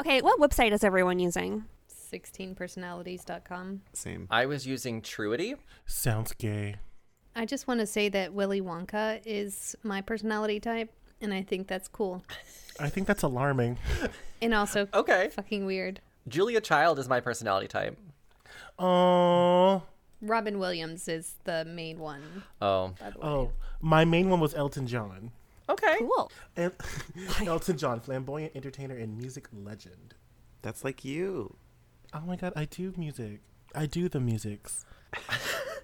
Okay, 0.00 0.20
what 0.22 0.40
website 0.40 0.72
is 0.72 0.82
everyone 0.82 1.18
using? 1.20 1.64
16personalities.com. 2.12 3.82
Same. 3.92 4.26
i 4.30 4.46
was 4.46 4.66
using 4.66 5.02
truity 5.02 5.54
Sounds 5.86 6.32
gay. 6.32 6.76
I 7.36 7.44
just 7.44 7.68
want 7.68 7.80
to 7.80 7.86
say 7.86 8.08
that 8.08 8.32
Willy 8.34 8.60
Wonka 8.60 9.20
is 9.24 9.76
my 9.84 10.00
personality 10.00 10.58
type, 10.58 10.92
and 11.20 11.32
I 11.32 11.42
think 11.42 11.68
that's 11.68 11.86
cool. 11.88 12.24
I 12.80 12.88
think 12.88 13.06
that's 13.06 13.22
alarming. 13.22 13.78
And 14.42 14.54
also 14.54 14.88
okay 14.94 15.28
fucking 15.32 15.64
weird. 15.66 16.00
julia 16.28 16.60
child 16.60 16.98
is 16.98 17.08
my 17.08 17.20
personality 17.20 17.66
type 17.68 17.98
Oh, 18.78 19.82
Robin 20.20 20.58
Williams 20.58 21.08
is 21.08 21.34
the 21.44 21.64
main 21.64 21.98
one, 21.98 22.44
oh 22.60 22.94
by 23.00 23.10
the 23.10 23.18
oh. 23.18 23.20
way. 23.20 23.28
oh. 23.28 23.52
My 23.80 24.04
main 24.04 24.28
one 24.30 24.40
was 24.40 24.54
Elton 24.54 24.86
John. 24.86 25.30
okay 25.68 25.96
Cool. 25.98 26.30
El- 26.56 26.72
Elton 27.46 27.76
John, 27.76 28.00
flamboyant 28.00 28.52
entertainer 28.54 28.96
and 28.96 29.16
music 29.16 29.48
legend. 29.52 30.14
That's 30.62 30.84
like 30.84 31.04
you. 31.04 31.56
Oh 32.12 32.20
my 32.20 32.36
god, 32.36 32.52
I 32.56 32.64
do 32.64 32.92
music. 32.96 33.40
I 33.74 33.86
do 33.86 34.08
the 34.08 34.20
musics. 34.20 34.84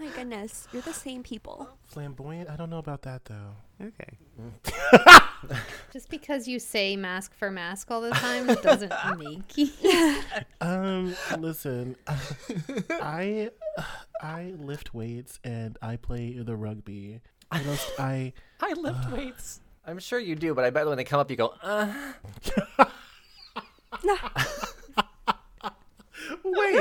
Oh 0.00 0.06
my 0.06 0.10
goodness, 0.12 0.66
you're 0.72 0.80
the 0.80 0.94
same 0.94 1.22
people. 1.22 1.68
Flamboyant? 1.84 2.48
I 2.48 2.56
don't 2.56 2.70
know 2.70 2.78
about 2.78 3.02
that 3.02 3.26
though. 3.26 3.54
Okay. 3.82 4.16
Just 5.92 6.08
because 6.08 6.48
you 6.48 6.58
say 6.58 6.96
masc 6.96 7.34
for 7.34 7.50
masc 7.50 7.90
all 7.90 8.00
the 8.00 8.10
time 8.12 8.46
doesn't 8.46 8.92
make 9.18 9.58
you. 9.58 9.68
Um, 10.62 11.14
listen, 11.38 11.96
I 12.90 13.50
I 14.22 14.54
lift 14.58 14.94
weights 14.94 15.38
and 15.44 15.78
I 15.82 15.96
play 15.96 16.38
the 16.38 16.56
rugby. 16.56 17.20
I 17.50 17.62
don't, 17.62 17.90
I 17.98 18.32
I 18.60 18.72
lift 18.72 19.10
weights. 19.10 19.60
I'm 19.86 19.98
sure 19.98 20.18
you 20.18 20.34
do, 20.34 20.54
but 20.54 20.64
I 20.64 20.70
bet 20.70 20.86
when 20.86 20.96
they 20.96 21.04
come 21.04 21.20
up, 21.20 21.30
you 21.30 21.36
go, 21.36 21.52
uh. 21.62 21.92
wait. 26.44 26.80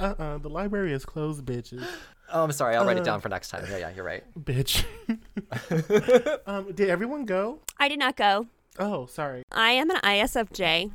Uh 0.00 0.14
uh 0.18 0.38
the 0.38 0.48
library 0.48 0.92
is 0.92 1.04
closed, 1.04 1.44
bitches. 1.44 1.86
Oh, 2.32 2.44
I'm 2.44 2.52
sorry. 2.52 2.76
I'll 2.76 2.84
write 2.86 2.96
it 2.96 3.04
down 3.04 3.20
for 3.20 3.28
next 3.28 3.48
time. 3.48 3.64
Yeah, 3.70 3.78
yeah, 3.78 3.90
you're 3.94 4.04
right. 4.04 4.24
Bitch. 4.38 4.84
um, 6.46 6.72
did 6.72 6.88
everyone 6.88 7.24
go? 7.24 7.60
I 7.78 7.88
did 7.88 7.98
not 7.98 8.16
go. 8.16 8.46
Oh, 8.78 9.06
sorry. 9.06 9.42
I 9.52 9.72
am 9.72 9.90
an 9.90 9.96
ISFJ, 9.96 10.90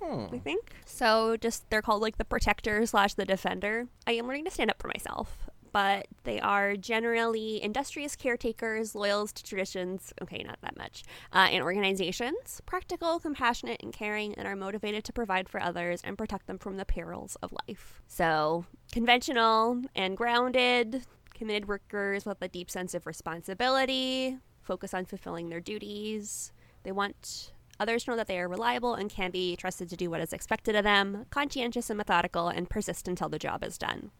Hmm. 0.00 0.34
I 0.34 0.38
think. 0.38 0.72
So 0.86 1.36
just 1.36 1.68
they're 1.68 1.82
called 1.82 2.00
like 2.02 2.16
the 2.18 2.24
protector 2.24 2.86
slash 2.86 3.14
the 3.14 3.24
defender. 3.26 3.88
I 4.06 4.12
am 4.12 4.26
learning 4.26 4.44
to 4.46 4.50
stand 4.50 4.70
up 4.70 4.80
for 4.80 4.88
myself, 4.88 5.50
but 5.76 6.06
they 6.24 6.40
are 6.40 6.74
generally 6.74 7.62
industrious 7.62 8.16
caretakers, 8.16 8.94
loyal 8.94 9.26
to 9.26 9.42
traditions, 9.44 10.10
okay, 10.22 10.42
not 10.42 10.58
that 10.62 10.74
much, 10.74 11.04
uh, 11.34 11.48
and 11.52 11.62
organizations, 11.62 12.62
practical, 12.64 13.20
compassionate, 13.20 13.82
and 13.82 13.92
caring, 13.92 14.32
and 14.36 14.48
are 14.48 14.56
motivated 14.56 15.04
to 15.04 15.12
provide 15.12 15.50
for 15.50 15.60
others 15.62 16.00
and 16.02 16.16
protect 16.16 16.46
them 16.46 16.56
from 16.56 16.78
the 16.78 16.86
perils 16.86 17.36
of 17.42 17.52
life. 17.68 18.00
So, 18.08 18.64
conventional 18.90 19.82
and 19.94 20.16
grounded, 20.16 21.04
committed 21.34 21.68
workers 21.68 22.24
with 22.24 22.40
a 22.40 22.48
deep 22.48 22.70
sense 22.70 22.94
of 22.94 23.06
responsibility, 23.06 24.38
focus 24.62 24.94
on 24.94 25.04
fulfilling 25.04 25.50
their 25.50 25.60
duties. 25.60 26.52
They 26.84 26.92
want 26.92 27.52
others 27.78 28.04
to 28.04 28.12
know 28.12 28.16
that 28.16 28.28
they 28.28 28.38
are 28.38 28.48
reliable 28.48 28.94
and 28.94 29.10
can 29.10 29.30
be 29.30 29.56
trusted 29.56 29.90
to 29.90 29.96
do 29.98 30.08
what 30.08 30.22
is 30.22 30.32
expected 30.32 30.74
of 30.74 30.84
them, 30.84 31.26
conscientious 31.28 31.90
and 31.90 31.98
methodical, 31.98 32.48
and 32.48 32.70
persist 32.70 33.06
until 33.06 33.28
the 33.28 33.38
job 33.38 33.62
is 33.62 33.76
done. 33.76 34.10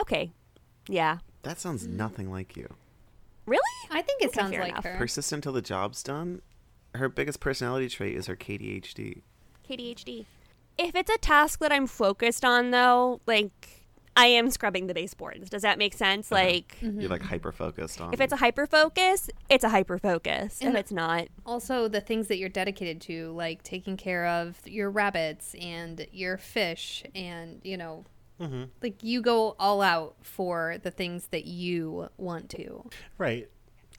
Okay. 0.00 0.32
Yeah. 0.88 1.18
That 1.42 1.58
sounds 1.58 1.86
mm. 1.86 1.92
nothing 1.94 2.30
like 2.30 2.56
you. 2.56 2.74
Really? 3.46 3.60
I 3.90 4.02
think 4.02 4.22
it 4.22 4.28
Okay, 4.28 4.40
sounds 4.40 4.56
like 4.56 4.72
enough. 4.72 4.84
her. 4.84 4.96
Persistent 4.98 5.42
till 5.42 5.52
the 5.52 5.62
job's 5.62 6.02
done. 6.02 6.42
Her 6.94 7.08
biggest 7.08 7.40
personality 7.40 7.88
trait 7.88 8.16
is 8.16 8.26
her 8.26 8.36
KDHD. 8.36 9.22
KDHD. 9.68 10.26
If 10.76 10.94
it's 10.94 11.10
a 11.10 11.18
task 11.18 11.60
that 11.60 11.72
I'm 11.72 11.86
focused 11.86 12.44
on, 12.44 12.70
though, 12.70 13.20
like 13.26 13.78
I 14.18 14.26
am 14.26 14.50
scrubbing 14.50 14.88
the 14.88 14.94
baseboards. 14.94 15.48
Does 15.48 15.62
that 15.62 15.78
make 15.78 15.94
sense? 15.94 16.32
Like, 16.32 16.76
mm-hmm. 16.82 17.00
You're 17.00 17.08
like 17.08 17.22
hyper 17.22 17.52
focused 17.52 18.00
on. 18.00 18.12
if 18.12 18.20
it's 18.20 18.32
a 18.32 18.36
hyper 18.36 18.66
focus, 18.66 19.30
it's 19.48 19.62
a 19.62 19.68
hyper 19.68 19.96
focus. 19.96 20.58
If 20.60 20.74
it's 20.74 20.90
not, 20.90 21.28
also, 21.46 21.86
the 21.86 22.00
things 22.00 22.26
that 22.26 22.36
you're 22.38 22.48
dedicated 22.48 23.00
to, 23.02 23.30
like 23.32 23.62
taking 23.62 23.96
care 23.96 24.26
of 24.26 24.60
your 24.66 24.90
rabbits 24.90 25.54
and 25.60 26.04
your 26.10 26.36
fish, 26.36 27.04
and 27.14 27.60
you 27.62 27.76
know, 27.76 28.04
Mm-hmm. 28.40 28.64
like 28.82 29.02
you 29.02 29.20
go 29.20 29.56
all 29.58 29.82
out 29.82 30.14
for 30.22 30.76
the 30.82 30.90
things 30.92 31.26
that 31.28 31.46
you 31.46 32.08
want 32.18 32.48
to. 32.50 32.88
Right. 33.18 33.48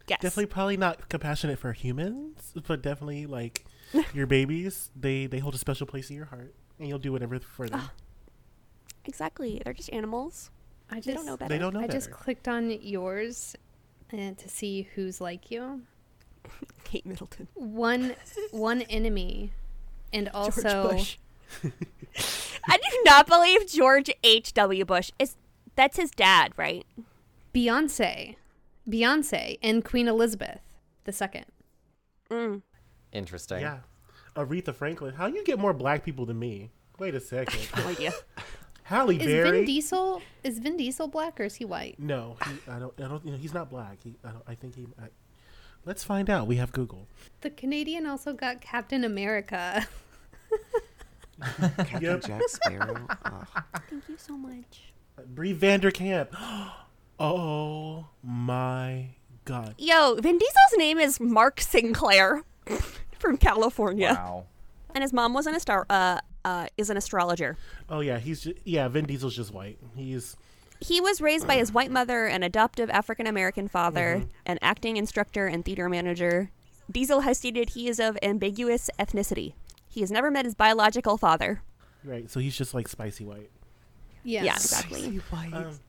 yes. 0.08 0.22
Definitely, 0.22 0.46
probably 0.46 0.77
not 0.77 1.10
compassionate 1.10 1.60
for 1.60 1.74
humans, 1.74 2.53
but 2.67 2.81
definitely 2.81 3.25
like 3.25 3.65
your 4.13 4.27
babies. 4.27 4.91
They 4.96 5.25
they 5.25 5.39
hold 5.39 5.55
a 5.55 5.58
special 5.58 5.86
place 5.88 6.10
in 6.10 6.15
your 6.15 6.25
heart, 6.25 6.53
and 6.79 6.88
you'll 6.88 7.00
do 7.00 7.12
whatever 7.12 7.38
for 7.39 7.67
them. 7.67 7.81
Exactly. 9.05 9.62
They're 9.63 9.74
just 9.74 9.91
animals. 9.91 10.51
I 10.89 10.96
just 10.96 11.08
They 11.08 11.13
don't 11.13 11.25
know 11.25 11.38
better. 11.38 11.50
they 11.50 11.58
don't 11.60 11.74
know 11.74 11.81
I 11.81 11.88
just 11.88 12.10
clicked 12.12 12.48
on 12.48 12.72
yours 12.81 13.55
and 14.12 14.38
to 14.38 14.48
see 14.50 14.89
who's 14.96 15.19
like 15.22 15.51
you. 15.51 15.81
Kate 16.84 17.05
Middleton. 17.05 17.48
One 17.55 18.15
one 18.51 18.81
enemy, 18.84 19.51
and 20.13 20.29
also 20.29 20.89
George 20.91 21.19
Bush. 21.62 21.74
I 22.68 22.78
do 22.78 23.01
not 23.06 23.28
believe 23.28 23.68
George 23.68 24.10
H.W. 24.24 24.86
Bush 24.86 25.12
is. 25.20 25.36
That's 25.75 25.98
his 25.98 26.12
dad, 26.12 26.54
right? 26.58 26.86
Beyonce, 27.54 28.36
Beyonce, 28.88 29.58
and 29.63 29.84
Queen 29.84 30.08
Elizabeth 30.08 30.60
the 31.06 31.12
second. 31.12 31.46
Mm. 32.30 32.62
Interesting. 33.12 33.62
Yeah. 33.62 33.80
Aretha 34.36 34.74
Franklin. 34.74 35.16
How 35.16 35.28
you 35.28 35.44
get 35.44 35.58
more 35.58 35.74
black 35.74 36.04
people 36.04 36.25
than 36.25 36.38
me? 36.38 36.70
Wait 37.00 37.16
a 37.16 37.20
second. 37.20 37.68
No 37.78 37.88
idea. 37.88 38.12
Halle 38.84 39.18
Is 39.18 39.25
Berry. 39.25 39.51
Vin 39.51 39.66
Diesel 39.66 40.22
is 40.44 40.60
Vin 40.60 40.75
Diesel 40.75 41.08
black 41.08 41.39
or 41.39 41.44
is 41.44 41.56
he 41.56 41.66
white? 41.66 42.00
No, 42.00 42.38
he, 42.46 42.72
I 42.72 42.80
don't. 42.80 42.94
I 43.00 43.08
don't. 43.08 43.24
You 43.24 43.32
know, 43.32 43.38
he's 43.38 43.54
not 43.54 43.70
black. 43.70 44.00
He. 44.04 44.16
I 44.24 44.30
don't. 44.30 44.44
I 44.48 44.56
think 44.56 44.75
he. 44.75 44.88
I, 45.00 45.06
let's 45.86 46.04
find 46.04 46.30
out. 46.30 46.48
We 46.48 46.56
have 46.56 46.72
Google. 46.72 47.08
The 47.42 47.51
Canadian 47.51 48.08
also 48.08 48.34
got 48.34 48.62
Captain 48.62 49.04
America. 49.04 49.88
Captain 51.41 52.01
Yep. 52.01 52.24
Jack 52.25 52.41
Sparrow. 52.48 53.08
Ugh. 53.25 53.48
Thank 53.89 54.10
you 54.10 54.17
so 54.17 54.38
much. 54.38 54.91
Brie 55.27 55.53
Vanderkamp. 55.55 56.29
oh 57.19 58.08
my 58.24 59.10
god. 59.46 59.75
Yo, 59.77 60.15
Vin 60.15 60.38
Diesel's 60.38 60.77
name 60.77 60.98
is 61.00 61.19
Mark 61.19 61.60
Sinclair 61.62 62.43
from 63.19 63.38
California, 63.38 64.10
Wow. 64.17 64.46
and 64.93 65.01
his 65.01 65.12
mom 65.13 65.34
was 65.34 65.48
an 65.48 65.55
astar- 65.55 65.86
uh, 65.89 66.19
uh, 66.46 66.67
is 66.77 66.89
an 66.89 66.98
astrologer. 66.98 67.58
Oh 67.89 68.00
yeah, 68.00 68.17
he's 68.19 68.41
just, 68.41 68.58
yeah. 68.63 68.88
Vin 68.88 69.05
Diesel's 69.05 69.36
just 69.36 69.53
white. 69.53 69.77
He's 69.96 70.38
He 70.79 71.01
was 71.01 71.19
raised 71.19 71.46
by 71.48 71.55
his 71.58 71.72
white 71.74 71.91
mother, 71.91 72.25
an 72.27 72.43
adoptive 72.43 72.89
African 72.89 73.27
American 73.27 73.67
father, 73.67 74.24
an 74.46 74.58
acting 74.62 74.96
instructor 74.98 75.48
and 75.48 75.65
theater 75.65 75.89
manager. 75.89 76.51
Diesel 76.91 77.22
has 77.22 77.38
stated 77.38 77.72
he 77.72 77.88
is 77.88 77.99
of 77.99 78.17
ambiguous 78.23 78.89
ethnicity. 78.97 79.54
He 79.89 80.02
has 80.02 80.12
never 80.12 80.32
met 80.32 80.45
his 80.45 80.56
biological 80.56 81.17
father. 81.17 81.62
right. 82.06 82.30
So 82.30 82.39
he's 82.39 82.56
just 82.58 82.73
like 82.73 82.88
spicy 82.88 83.25
white. 83.25 83.49
Yes. 84.23 84.45
Yeah, 84.45 84.54
exactly. 84.54 85.21
Um, 85.54 85.80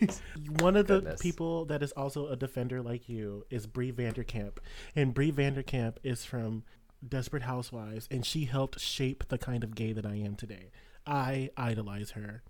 one 0.58 0.76
of 0.76 0.86
the 0.86 1.00
Goodness. 1.00 1.22
people 1.22 1.64
that 1.66 1.82
is 1.82 1.92
also 1.92 2.28
a 2.28 2.36
defender 2.36 2.82
like 2.82 3.08
you 3.08 3.44
is 3.50 3.66
Bree 3.66 3.90
Van 3.90 4.12
de 4.12 4.24
Kamp, 4.24 4.60
and 4.94 5.14
Bree 5.14 5.30
Van 5.30 5.54
de 5.54 5.62
Kamp 5.62 5.98
is 6.02 6.24
from 6.24 6.64
Desperate 7.06 7.44
Housewives, 7.44 8.08
and 8.10 8.24
she 8.24 8.44
helped 8.46 8.80
shape 8.80 9.28
the 9.28 9.38
kind 9.38 9.62
of 9.64 9.74
gay 9.74 9.92
that 9.92 10.04
I 10.06 10.16
am 10.16 10.34
today. 10.34 10.70
I 11.06 11.50
idolize 11.56 12.10
her. 12.12 12.42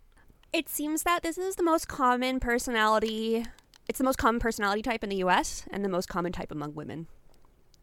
It 0.52 0.68
seems 0.68 1.02
that 1.02 1.22
this 1.22 1.36
is 1.36 1.56
the 1.56 1.62
most 1.62 1.88
common 1.88 2.40
personality. 2.40 3.44
It's 3.88 3.98
the 3.98 4.04
most 4.04 4.16
common 4.18 4.40
personality 4.40 4.82
type 4.82 5.04
in 5.04 5.10
the 5.10 5.16
U.S. 5.16 5.64
and 5.70 5.84
the 5.84 5.88
most 5.88 6.08
common 6.08 6.32
type 6.32 6.50
among 6.50 6.74
women. 6.74 7.06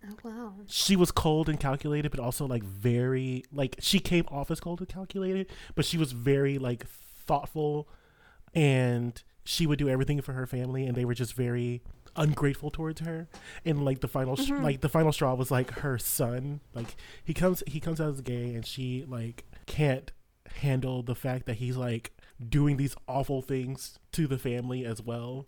Oh 0.05 0.15
wow. 0.23 0.53
She 0.67 0.95
was 0.95 1.11
cold 1.11 1.47
and 1.49 1.59
calculated, 1.59 2.11
but 2.11 2.19
also 2.19 2.45
like 2.45 2.63
very 2.63 3.43
like 3.51 3.77
she 3.79 3.99
came 3.99 4.25
off 4.29 4.51
as 4.51 4.59
cold 4.59 4.79
and 4.79 4.89
calculated, 4.89 5.47
but 5.75 5.85
she 5.85 5.97
was 5.97 6.11
very 6.11 6.57
like 6.57 6.85
thoughtful, 7.25 7.87
and 8.53 9.21
she 9.45 9.65
would 9.65 9.79
do 9.79 9.89
everything 9.89 10.21
for 10.21 10.33
her 10.33 10.45
family, 10.45 10.85
and 10.85 10.95
they 10.95 11.05
were 11.05 11.13
just 11.13 11.33
very 11.33 11.81
ungrateful 12.15 12.69
towards 12.69 13.01
her. 13.01 13.27
And 13.65 13.83
like 13.83 14.01
the 14.01 14.07
final, 14.07 14.35
sh- 14.35 14.51
mm-hmm. 14.51 14.63
like 14.63 14.81
the 14.81 14.89
final 14.89 15.11
straw 15.11 15.33
was 15.35 15.51
like 15.51 15.71
her 15.79 15.97
son. 15.97 16.59
Like 16.73 16.95
he 17.23 17.33
comes, 17.33 17.63
he 17.67 17.79
comes 17.79 17.99
out 18.01 18.13
as 18.13 18.21
gay, 18.21 18.53
and 18.53 18.65
she 18.65 19.05
like 19.07 19.45
can't 19.65 20.11
handle 20.57 21.01
the 21.01 21.15
fact 21.15 21.45
that 21.45 21.55
he's 21.55 21.77
like 21.77 22.11
doing 22.49 22.77
these 22.77 22.95
awful 23.07 23.41
things 23.41 23.99
to 24.11 24.27
the 24.27 24.37
family 24.37 24.85
as 24.85 25.01
well. 25.01 25.45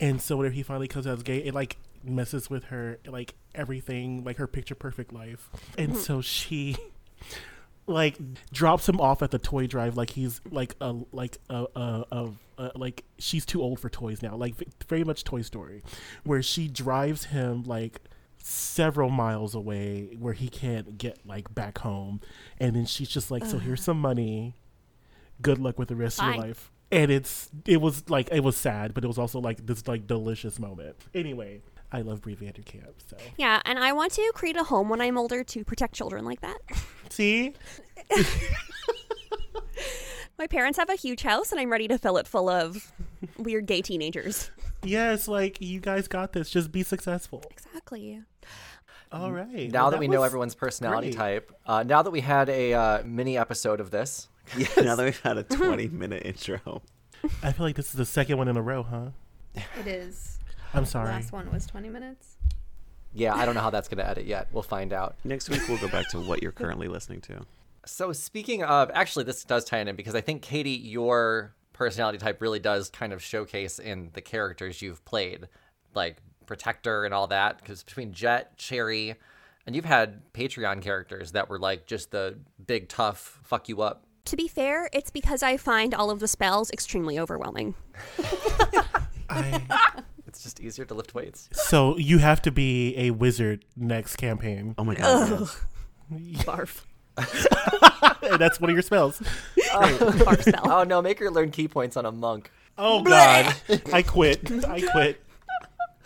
And 0.00 0.20
so 0.20 0.36
whenever 0.36 0.54
he 0.54 0.62
finally 0.62 0.88
comes 0.88 1.06
out 1.06 1.16
as 1.16 1.22
gay, 1.22 1.38
it 1.38 1.54
like 1.54 1.76
messes 2.04 2.48
with 2.50 2.64
her 2.64 2.98
like 3.06 3.34
everything, 3.54 4.24
like 4.24 4.38
her 4.38 4.46
picture 4.46 4.74
perfect 4.74 5.12
life. 5.12 5.50
And 5.76 5.92
mm-hmm. 5.92 6.00
so 6.00 6.20
she 6.20 6.76
like 7.86 8.18
drops 8.52 8.88
him 8.88 9.00
off 9.00 9.22
at 9.22 9.30
the 9.30 9.38
toy 9.38 9.66
drive 9.66 9.96
like 9.96 10.10
he's 10.10 10.42
like 10.50 10.74
a 10.82 10.94
like 11.10 11.38
a, 11.48 11.64
a, 11.74 12.04
a, 12.12 12.30
a 12.58 12.72
like 12.74 13.02
she's 13.18 13.46
too 13.46 13.62
old 13.62 13.80
for 13.80 13.88
toys 13.88 14.20
now 14.20 14.36
like 14.36 14.54
very 14.88 15.04
much 15.04 15.24
toy 15.24 15.40
story 15.40 15.82
where 16.22 16.42
she 16.42 16.68
drives 16.68 17.24
him 17.24 17.62
like 17.62 17.98
several 18.48 19.10
miles 19.10 19.54
away 19.54 20.16
where 20.18 20.32
he 20.32 20.48
can't 20.48 20.98
get 20.98 21.18
like 21.26 21.54
back 21.54 21.78
home. 21.78 22.20
And 22.58 22.74
then 22.74 22.86
she's 22.86 23.08
just 23.08 23.30
like 23.30 23.44
so 23.44 23.58
here's 23.58 23.82
some 23.82 24.00
money. 24.00 24.54
Good 25.40 25.58
luck 25.58 25.78
with 25.78 25.88
the 25.88 25.96
rest 25.96 26.20
of 26.20 26.34
your 26.34 26.44
life. 26.44 26.70
And 26.90 27.10
it's 27.10 27.50
it 27.66 27.80
was 27.80 28.08
like 28.08 28.28
it 28.32 28.40
was 28.40 28.56
sad 28.56 28.94
but 28.94 29.04
it 29.04 29.06
was 29.06 29.18
also 29.18 29.40
like 29.40 29.66
this 29.66 29.86
like 29.86 30.06
delicious 30.06 30.58
moment. 30.58 30.96
Anyway 31.14 31.60
i 31.92 32.00
love 32.02 32.20
bree 32.20 32.34
van 32.34 32.52
de 32.52 32.62
kamp 32.62 32.94
so 33.06 33.16
Yeah, 33.38 33.60
and 33.64 33.78
I 33.78 33.92
want 33.92 34.12
to 34.12 34.30
create 34.34 34.56
a 34.56 34.64
home 34.64 34.88
when 34.88 35.00
I'm 35.00 35.16
older 35.18 35.42
to 35.44 35.64
protect 35.64 35.94
children 35.94 36.24
like 36.24 36.40
that. 36.42 36.58
see 37.10 37.54
My 40.38 40.46
parents 40.46 40.78
have 40.78 40.88
a 40.88 40.94
huge 40.94 41.22
house, 41.22 41.50
and 41.50 41.60
I'm 41.60 41.70
ready 41.70 41.88
to 41.88 41.98
fill 41.98 42.16
it 42.16 42.28
full 42.28 42.48
of 42.48 42.92
weird 43.36 43.66
gay 43.66 43.82
teenagers. 43.82 44.50
yes 44.84 45.26
like 45.26 45.60
you 45.60 45.80
guys 45.80 46.06
got 46.06 46.32
this 46.32 46.48
just 46.50 46.70
be 46.70 46.82
successful 46.84 47.42
Exactly. 47.50 48.22
all 49.10 49.32
right 49.32 49.72
Now 49.72 49.82
Well, 49.84 49.90
that, 49.92 50.00
we 50.00 50.06
know 50.08 50.22
everyone's 50.22 50.54
personality 50.54 51.08
great. 51.10 51.16
type, 51.16 51.52
uh, 51.66 51.82
now 51.82 52.02
that 52.02 52.10
we 52.12 52.20
had 52.20 52.48
a 52.48 52.74
uh, 52.74 53.02
mini 53.04 53.36
episode 53.36 53.80
of 53.80 53.90
this, 53.90 54.28
Yeah, 54.56 54.68
now 54.78 54.94
that 54.94 55.04
we've 55.04 55.20
had 55.20 55.36
a 55.38 55.42
20 55.42 55.88
minute 55.88 56.22
intro. 56.24 56.82
I 57.42 57.50
feel 57.52 57.66
like 57.66 57.74
this 57.74 57.86
is 57.86 57.94
the 57.94 58.04
second 58.06 58.38
one 58.38 58.46
in 58.46 58.56
a 58.56 58.62
row, 58.62 58.84
huh? 58.84 59.08
It 59.80 59.86
is. 59.88 60.37
I'm 60.74 60.84
sorry. 60.84 61.08
Last 61.08 61.32
one 61.32 61.50
was 61.52 61.66
20 61.66 61.88
minutes. 61.88 62.36
yeah, 63.14 63.34
I 63.34 63.44
don't 63.46 63.54
know 63.54 63.60
how 63.60 63.70
that's 63.70 63.88
going 63.88 63.98
to 63.98 64.08
edit 64.08 64.26
yet. 64.26 64.48
We'll 64.52 64.62
find 64.62 64.92
out. 64.92 65.16
Next 65.24 65.48
week, 65.48 65.62
we'll 65.68 65.78
go 65.78 65.88
back 65.88 66.08
to 66.10 66.20
what 66.20 66.42
you're 66.42 66.52
currently 66.52 66.88
listening 66.88 67.20
to. 67.22 67.40
So 67.86 68.12
speaking 68.12 68.62
of, 68.62 68.90
actually, 68.92 69.24
this 69.24 69.44
does 69.44 69.64
tie 69.64 69.78
in 69.78 69.96
because 69.96 70.14
I 70.14 70.20
think 70.20 70.42
Katie, 70.42 70.70
your 70.70 71.54
personality 71.72 72.18
type 72.18 72.42
really 72.42 72.58
does 72.58 72.90
kind 72.90 73.12
of 73.12 73.22
showcase 73.22 73.78
in 73.78 74.10
the 74.12 74.20
characters 74.20 74.82
you've 74.82 75.02
played, 75.04 75.48
like 75.94 76.18
Protector 76.46 77.04
and 77.04 77.14
all 77.14 77.28
that. 77.28 77.58
Because 77.58 77.82
between 77.82 78.12
Jet, 78.12 78.56
Cherry, 78.58 79.14
and 79.66 79.74
you've 79.74 79.86
had 79.86 80.20
Patreon 80.34 80.82
characters 80.82 81.32
that 81.32 81.48
were 81.48 81.58
like 81.58 81.86
just 81.86 82.10
the 82.10 82.38
big 82.66 82.88
tough 82.88 83.40
fuck 83.42 83.68
you 83.68 83.80
up. 83.80 84.04
To 84.26 84.36
be 84.36 84.48
fair, 84.48 84.90
it's 84.92 85.10
because 85.10 85.42
I 85.42 85.56
find 85.56 85.94
all 85.94 86.10
of 86.10 86.20
the 86.20 86.28
spells 86.28 86.70
extremely 86.70 87.18
overwhelming. 87.18 87.74
I, 89.30 89.62
It's 90.38 90.44
just 90.44 90.60
easier 90.60 90.84
to 90.84 90.94
lift 90.94 91.14
weights. 91.16 91.48
so 91.50 91.96
you 91.98 92.18
have 92.18 92.40
to 92.42 92.52
be 92.52 92.96
a 92.96 93.10
wizard 93.10 93.64
next 93.76 94.14
campaign. 94.18 94.76
Oh 94.78 94.84
my 94.84 94.94
god. 94.94 95.30
yes. 95.40 95.64
Barf. 96.44 96.84
and 98.22 98.38
that's 98.40 98.60
one 98.60 98.70
of 98.70 98.74
your 98.76 98.82
spells. 98.84 99.20
Uh, 99.20 99.24
barf 99.98 100.40
spell. 100.48 100.70
Oh 100.70 100.84
no, 100.84 101.02
make 101.02 101.18
her 101.18 101.28
learn 101.28 101.50
ki 101.50 101.66
points 101.66 101.96
on 101.96 102.06
a 102.06 102.12
monk. 102.12 102.52
Oh 102.78 103.02
God, 103.02 103.52
I 103.92 104.02
quit. 104.02 104.64
I 104.64 104.80
quit. 104.80 105.20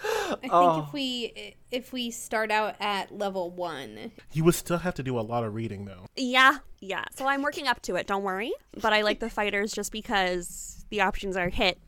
I 0.03 0.07
oh. 0.31 0.37
think 0.41 0.53
Oh. 0.55 0.85
if 0.87 0.95
we 0.95 1.55
if 1.71 1.93
we 1.93 2.11
start 2.11 2.51
out 2.51 2.77
at 2.81 3.13
level 3.15 3.51
one, 3.51 4.13
You 4.33 4.45
would 4.45 4.55
still 4.55 4.79
have 4.79 4.95
to 4.95 5.03
do 5.03 5.19
a 5.19 5.21
lot 5.21 5.45
of 5.45 5.55
reading 5.55 5.85
though. 5.85 6.07
Yeah, 6.17 6.57
yeah. 6.81 7.05
So 7.15 7.27
I'm 7.27 7.43
working 7.43 7.67
up 7.69 7.83
to 7.83 7.97
it. 7.97 8.07
Don't 8.07 8.23
worry. 8.23 8.55
But 8.81 8.95
I 8.95 9.03
like 9.03 9.21
the 9.21 9.29
fighters 9.29 9.73
just 9.73 9.93
because 9.93 10.87
the 10.89 11.03
options 11.03 11.37
are 11.37 11.51
hit. 11.51 11.79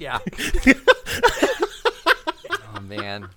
Yeah. 0.00 0.18
oh 2.74 2.80
man. 2.80 3.28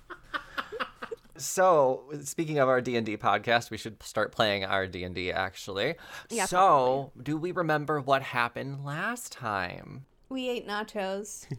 So, 1.36 2.04
speaking 2.22 2.58
of 2.58 2.68
our 2.68 2.80
D&D 2.80 3.18
podcast, 3.18 3.70
we 3.70 3.76
should 3.76 4.02
start 4.02 4.32
playing 4.32 4.64
our 4.64 4.86
D&D 4.86 5.30
actually. 5.30 5.96
Yeah, 6.30 6.46
so, 6.46 7.12
do 7.22 7.36
we 7.36 7.52
remember 7.52 8.00
what 8.00 8.22
happened 8.22 8.82
last 8.84 9.30
time? 9.30 10.06
we 10.30 10.48
ate 10.48 10.66
nachos. 10.66 11.46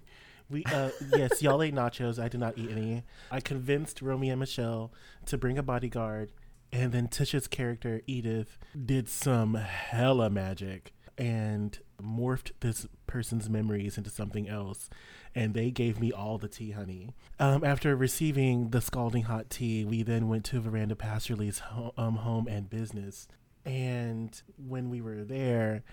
We 0.48 0.64
uh 0.66 0.92
yes, 1.16 1.42
y'all 1.42 1.64
ate 1.64 1.74
nachos. 1.74 2.22
I 2.22 2.28
did 2.28 2.40
not 2.40 2.56
eat 2.56 2.70
any. 2.70 3.02
I 3.32 3.40
convinced 3.40 4.04
Romy 4.04 4.30
and 4.30 4.40
Michelle 4.40 4.94
to 5.26 5.40
bring 5.40 5.58
a 5.58 5.64
bodyguard, 5.64 6.32
and 6.72 6.92
then 6.92 7.08
Tisha's 7.08 7.48
character 7.48 8.02
Edith 8.06 8.60
did 8.86 9.10
some 9.10 9.56
hella 9.56 10.30
magic 10.30 10.94
and 11.18 11.80
morphed 12.02 12.52
this 12.60 12.88
person's 13.08 13.50
memories 13.50 13.98
into 13.98 14.10
something 14.10 14.48
else. 14.48 14.90
And 15.34 15.54
they 15.54 15.72
gave 15.72 16.00
me 16.00 16.12
all 16.12 16.38
the 16.38 16.48
tea, 16.48 16.72
honey. 16.72 17.10
Um, 17.40 17.64
after 17.64 17.96
receiving 17.96 18.70
the 18.70 18.82
scalding 18.82 19.24
hot 19.24 19.50
tea, 19.50 19.84
we 19.84 20.04
then 20.04 20.28
went 20.28 20.46
to 20.46 20.62
Veranda 20.62 20.96
Pasterly's 20.96 21.60
ho- 21.60 21.94
um, 21.98 22.18
home 22.18 22.48
and 22.48 22.70
business. 22.70 23.28
And 23.66 24.40
when 24.58 24.90
we 24.90 25.02
were 25.02 25.24
there, 25.24 25.84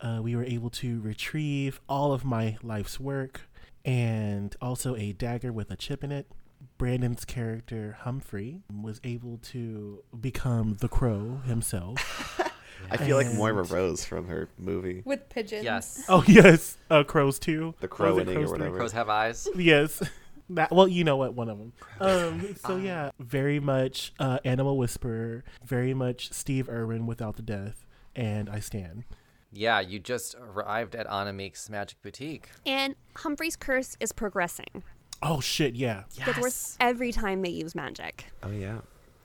uh, 0.00 0.20
we 0.22 0.34
were 0.34 0.44
able 0.44 0.70
to 0.70 1.00
retrieve 1.00 1.80
all 1.88 2.12
of 2.12 2.24
my 2.24 2.56
life's 2.62 2.98
work 2.98 3.42
and 3.84 4.54
also 4.60 4.96
a 4.96 5.12
dagger 5.12 5.52
with 5.52 5.70
a 5.70 5.76
chip 5.76 6.02
in 6.02 6.12
it. 6.12 6.26
Brandon's 6.76 7.24
character 7.24 7.96
Humphrey 8.00 8.62
was 8.72 9.00
able 9.04 9.38
to 9.38 10.02
become 10.20 10.76
the 10.80 10.88
crow 10.88 11.40
himself. 11.44 12.40
I 12.90 12.96
feel 12.96 13.16
like 13.16 13.26
And- 13.26 13.36
Moira 13.38 13.64
Rose 13.64 14.04
from 14.04 14.26
her 14.28 14.48
movie, 14.58 15.02
With 15.04 15.28
pigeons. 15.28 15.64
Yes. 15.64 16.04
oh 16.08 16.24
yes, 16.26 16.78
uh, 16.90 17.04
crows 17.04 17.38
too. 17.38 17.74
The 17.80 17.86
Or 17.86 17.88
Crow 17.88 18.14
was 18.14 18.22
it 18.22 18.28
or 18.30 18.34
Crows 18.34 18.50
whatever. 18.50 18.76
Crows 18.78 18.92
have 18.92 19.08
eyes. 19.08 19.48
Yes. 19.56 20.02
That, 20.50 20.70
well, 20.72 20.88
you 20.88 21.04
know 21.04 21.18
what? 21.18 21.34
One 21.34 21.50
of 21.50 21.58
them. 21.58 21.72
Um, 22.00 22.56
so 22.64 22.78
yeah, 22.78 23.10
very 23.18 23.60
much 23.60 24.14
uh, 24.18 24.38
Animal 24.46 24.78
Whisperer, 24.78 25.44
very 25.62 25.92
much 25.92 26.32
Steve 26.32 26.70
Irwin 26.70 27.04
without 27.06 27.36
the 27.36 27.42
death, 27.42 27.84
and 28.16 28.48
I 28.48 28.60
stand. 28.60 29.04
Yeah, 29.52 29.80
you 29.80 29.98
just 29.98 30.34
arrived 30.36 30.94
at 30.96 31.06
Anamik's 31.06 31.68
Magic 31.68 32.00
Boutique. 32.00 32.48
And 32.64 32.94
Humphrey's 33.16 33.56
curse 33.56 33.98
is 34.00 34.12
progressing. 34.12 34.84
Oh 35.22 35.40
shit! 35.40 35.74
Yeah. 35.74 36.04
Gets 36.24 36.38
worse 36.38 36.76
every 36.80 37.12
time 37.12 37.42
they 37.42 37.50
use 37.50 37.74
magic. 37.74 38.24
Oh 38.42 38.50
yeah. 38.50 38.78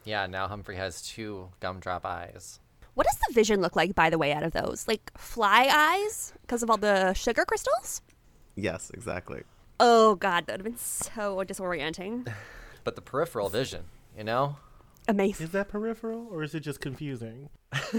Yeah, 0.03 0.25
now 0.27 0.49
Humphrey 0.49 0.75
has 0.75 1.01
two 1.01 1.51
gumdrop 1.61 2.05
eyes. 2.05 2.59
What 2.93 3.07
does 3.07 3.17
the 3.27 3.33
vision 3.33 3.61
look 3.61 3.75
like, 3.75 3.95
by 3.95 4.09
the 4.09 4.17
way, 4.17 4.33
out 4.33 4.43
of 4.43 4.53
those? 4.53 4.87
Like 4.87 5.11
fly 5.17 5.69
eyes 5.71 6.33
because 6.41 6.63
of 6.63 6.69
all 6.69 6.77
the 6.77 7.13
sugar 7.13 7.45
crystals? 7.45 8.01
Yes, 8.55 8.91
exactly. 8.93 9.43
Oh 9.79 10.15
god, 10.15 10.45
that 10.45 10.53
would 10.53 10.65
have 10.65 10.73
been 10.73 10.77
so 10.77 11.37
disorienting. 11.43 12.31
But 12.85 12.97
the 12.97 13.01
peripheral 13.01 13.47
vision, 13.47 13.85
you 14.17 14.25
know? 14.25 14.57
Amazing. 15.07 15.45
Is 15.45 15.51
that 15.53 15.69
peripheral 15.69 16.27
or 16.29 16.43
is 16.43 16.53
it 16.53 16.59
just 16.59 16.81
confusing? 16.81 17.47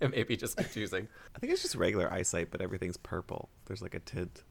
It 0.00 0.10
may 0.10 0.22
be 0.22 0.36
just 0.36 0.56
confusing. 0.56 1.08
I 1.34 1.38
think 1.38 1.52
it's 1.52 1.62
just 1.62 1.74
regular 1.74 2.12
eyesight, 2.12 2.50
but 2.50 2.60
everything's 2.60 2.98
purple. 2.98 3.48
There's 3.64 3.80
like 3.80 3.94
a 3.94 4.00
tint. 4.00 4.42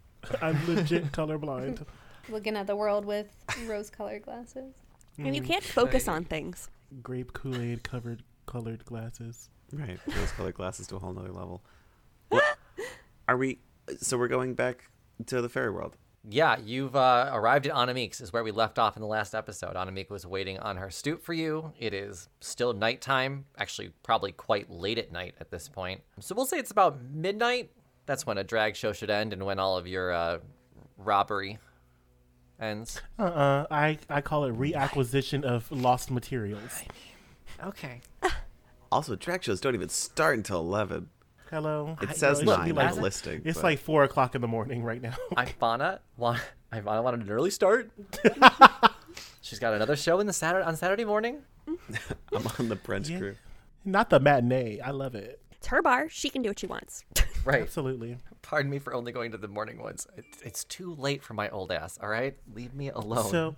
I'm 0.41 0.57
legit 0.67 1.11
colorblind. 1.11 1.85
Looking 2.29 2.55
at 2.55 2.65
the 2.65 2.75
world 2.75 3.05
with 3.05 3.27
rose 3.67 3.89
colored 3.91 4.23
glasses. 4.23 4.73
And 5.19 5.35
you 5.35 5.41
hmm. 5.41 5.47
can't 5.47 5.63
focus 5.63 6.07
on 6.07 6.23
things. 6.23 6.69
Grape 7.03 7.33
Kool 7.33 7.61
Aid 7.61 7.83
covered 7.83 8.23
colored 8.45 8.85
glasses. 8.85 9.49
Right. 9.71 9.99
Rose 10.07 10.31
colored 10.31 10.55
glasses 10.55 10.87
to 10.87 10.95
a 10.95 10.99
whole 10.99 11.13
nother 11.13 11.31
level. 11.31 11.63
What, 12.29 12.43
are 13.27 13.37
we? 13.37 13.59
So 13.97 14.17
we're 14.17 14.27
going 14.27 14.53
back 14.53 14.89
to 15.27 15.41
the 15.41 15.49
fairy 15.49 15.71
world. 15.71 15.97
Yeah, 16.29 16.57
you've 16.63 16.95
uh, 16.95 17.31
arrived 17.33 17.67
at 17.67 17.73
Anamik's, 17.73 18.21
is 18.21 18.31
where 18.31 18.45
we 18.45 18.51
left 18.51 18.79
off 18.79 18.95
in 18.95 19.01
the 19.01 19.07
last 19.07 19.35
episode. 19.35 19.75
Anamik 19.75 20.09
was 20.09 20.25
waiting 20.25 20.57
on 20.59 20.77
her 20.77 20.89
stoop 20.89 21.21
for 21.21 21.33
you. 21.33 21.73
It 21.77 21.93
is 21.93 22.29
still 22.39 22.71
nighttime, 22.71 23.43
actually, 23.57 23.91
probably 24.03 24.31
quite 24.31 24.71
late 24.71 24.97
at 24.97 25.11
night 25.11 25.35
at 25.41 25.51
this 25.51 25.67
point. 25.67 25.99
So 26.21 26.33
we'll 26.33 26.45
say 26.45 26.59
it's 26.59 26.71
about 26.71 26.97
midnight. 27.11 27.71
That's 28.05 28.25
when 28.25 28.37
a 28.37 28.43
drag 28.43 28.77
show 28.77 28.93
should 28.93 29.09
end 29.09 29.33
and 29.33 29.45
when 29.45 29.59
all 29.59 29.77
of 29.77 29.85
your 29.85 30.13
uh, 30.13 30.39
robbery 30.97 31.59
ends. 32.59 33.01
Uh 33.19 33.23
uh 33.23 33.65
I, 33.69 33.97
I 34.09 34.21
call 34.21 34.45
it 34.45 34.57
reacquisition 34.57 35.43
of 35.43 35.69
lost 35.71 36.09
materials. 36.11 36.83
Okay. 37.63 38.01
Also, 38.91 39.15
drag 39.15 39.43
shows 39.43 39.59
don't 39.61 39.73
even 39.75 39.89
start 39.89 40.37
until 40.37 40.59
eleven. 40.59 41.09
Hello. 41.49 41.97
It 42.01 42.09
I- 42.09 42.13
says 42.13 42.39
it 42.41 42.45
nine 42.45 42.69
on 42.71 42.75
like- 42.75 42.95
the 42.95 43.01
listing. 43.01 43.41
It's 43.45 43.57
but- 43.59 43.63
like 43.63 43.79
four 43.79 44.03
o'clock 44.03 44.35
in 44.35 44.41
the 44.41 44.47
morning 44.47 44.83
right 44.83 45.01
now. 45.01 45.15
Ivana, 45.33 45.99
want, 46.17 46.39
Ivana 46.71 47.03
wanted 47.03 47.21
an 47.21 47.29
early 47.31 47.51
start. 47.51 47.91
She's 49.41 49.59
got 49.59 49.73
another 49.73 49.95
show 49.95 50.19
in 50.19 50.27
the 50.27 50.33
Saturday 50.33 50.65
on 50.65 50.75
Saturday 50.75 51.05
morning. 51.05 51.39
I'm 51.67 52.47
on 52.59 52.69
the 52.69 52.75
brunch 52.75 53.09
Yeah. 53.09 53.17
crew. 53.19 53.35
Not 53.85 54.09
the 54.09 54.19
matinee. 54.19 54.79
I 54.79 54.91
love 54.91 55.15
it. 55.15 55.41
It's 55.51 55.67
her 55.67 55.81
bar. 55.81 56.07
She 56.09 56.29
can 56.29 56.41
do 56.41 56.49
what 56.49 56.59
she 56.59 56.67
wants. 56.67 57.03
Right. 57.45 57.61
Absolutely. 57.63 58.15
Pardon 58.43 58.69
me 58.69 58.77
for 58.77 58.93
only 58.93 59.11
going 59.11 59.31
to 59.31 59.37
the 59.37 59.47
morning 59.47 59.81
ones. 59.81 60.05
It, 60.17 60.25
it's 60.43 60.65
too 60.65 60.93
late 60.95 61.23
for 61.23 61.33
my 61.33 61.49
old 61.49 61.71
ass. 61.71 61.97
All 62.03 62.09
right, 62.09 62.35
leave 62.53 62.73
me 62.75 62.89
alone. 62.89 63.31
So, 63.31 63.55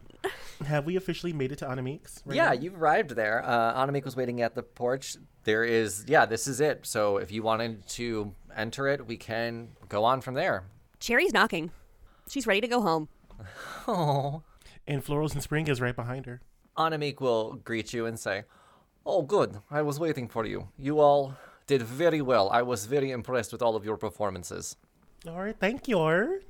have 0.63 0.85
we 0.85 0.95
officially 0.95 1.33
made 1.33 1.51
it 1.51 1.57
to 1.57 1.65
Anamik's? 1.65 2.21
right 2.23 2.35
yeah, 2.35 2.45
now? 2.45 2.51
you've 2.53 2.75
arrived 2.81 3.09
there. 3.09 3.43
Uh, 3.43 3.83
Anamik 3.85 4.05
was 4.05 4.15
waiting 4.15 4.41
at 4.41 4.55
the 4.55 4.63
porch. 4.63 5.17
There 5.43 5.63
is, 5.63 6.05
yeah, 6.07 6.25
this 6.25 6.47
is 6.47 6.61
it. 6.61 6.85
So 6.85 7.17
if 7.17 7.31
you 7.31 7.43
wanted 7.43 7.85
to 7.89 8.33
enter 8.55 8.87
it, 8.87 9.05
we 9.05 9.17
can 9.17 9.69
go 9.89 10.03
on 10.03 10.21
from 10.21 10.35
there. 10.35 10.63
Cherry's 10.99 11.33
knocking. 11.33 11.71
She's 12.29 12.47
ready 12.47 12.61
to 12.61 12.67
go 12.67 12.81
home. 12.81 13.09
Oh. 13.87 14.41
And 14.87 15.03
Florals 15.03 15.33
and 15.33 15.43
Spring 15.43 15.67
is 15.67 15.81
right 15.81 15.95
behind 15.95 16.25
her. 16.25 16.41
Anamik 16.77 17.19
will 17.19 17.53
greet 17.53 17.93
you 17.93 18.05
and 18.05 18.19
say, 18.19 18.43
"Oh, 19.05 19.21
good. 19.21 19.59
I 19.69 19.81
was 19.81 19.99
waiting 19.99 20.27
for 20.27 20.45
you. 20.45 20.69
You 20.77 20.99
all 20.99 21.35
did 21.67 21.81
very 21.81 22.21
well. 22.21 22.49
I 22.49 22.61
was 22.61 22.85
very 22.85 23.11
impressed 23.11 23.51
with 23.51 23.61
all 23.61 23.75
of 23.75 23.85
your 23.85 23.97
performances." 23.97 24.75
All 25.27 25.39
right, 25.41 25.55
thank 25.59 25.87
you. 25.87 26.41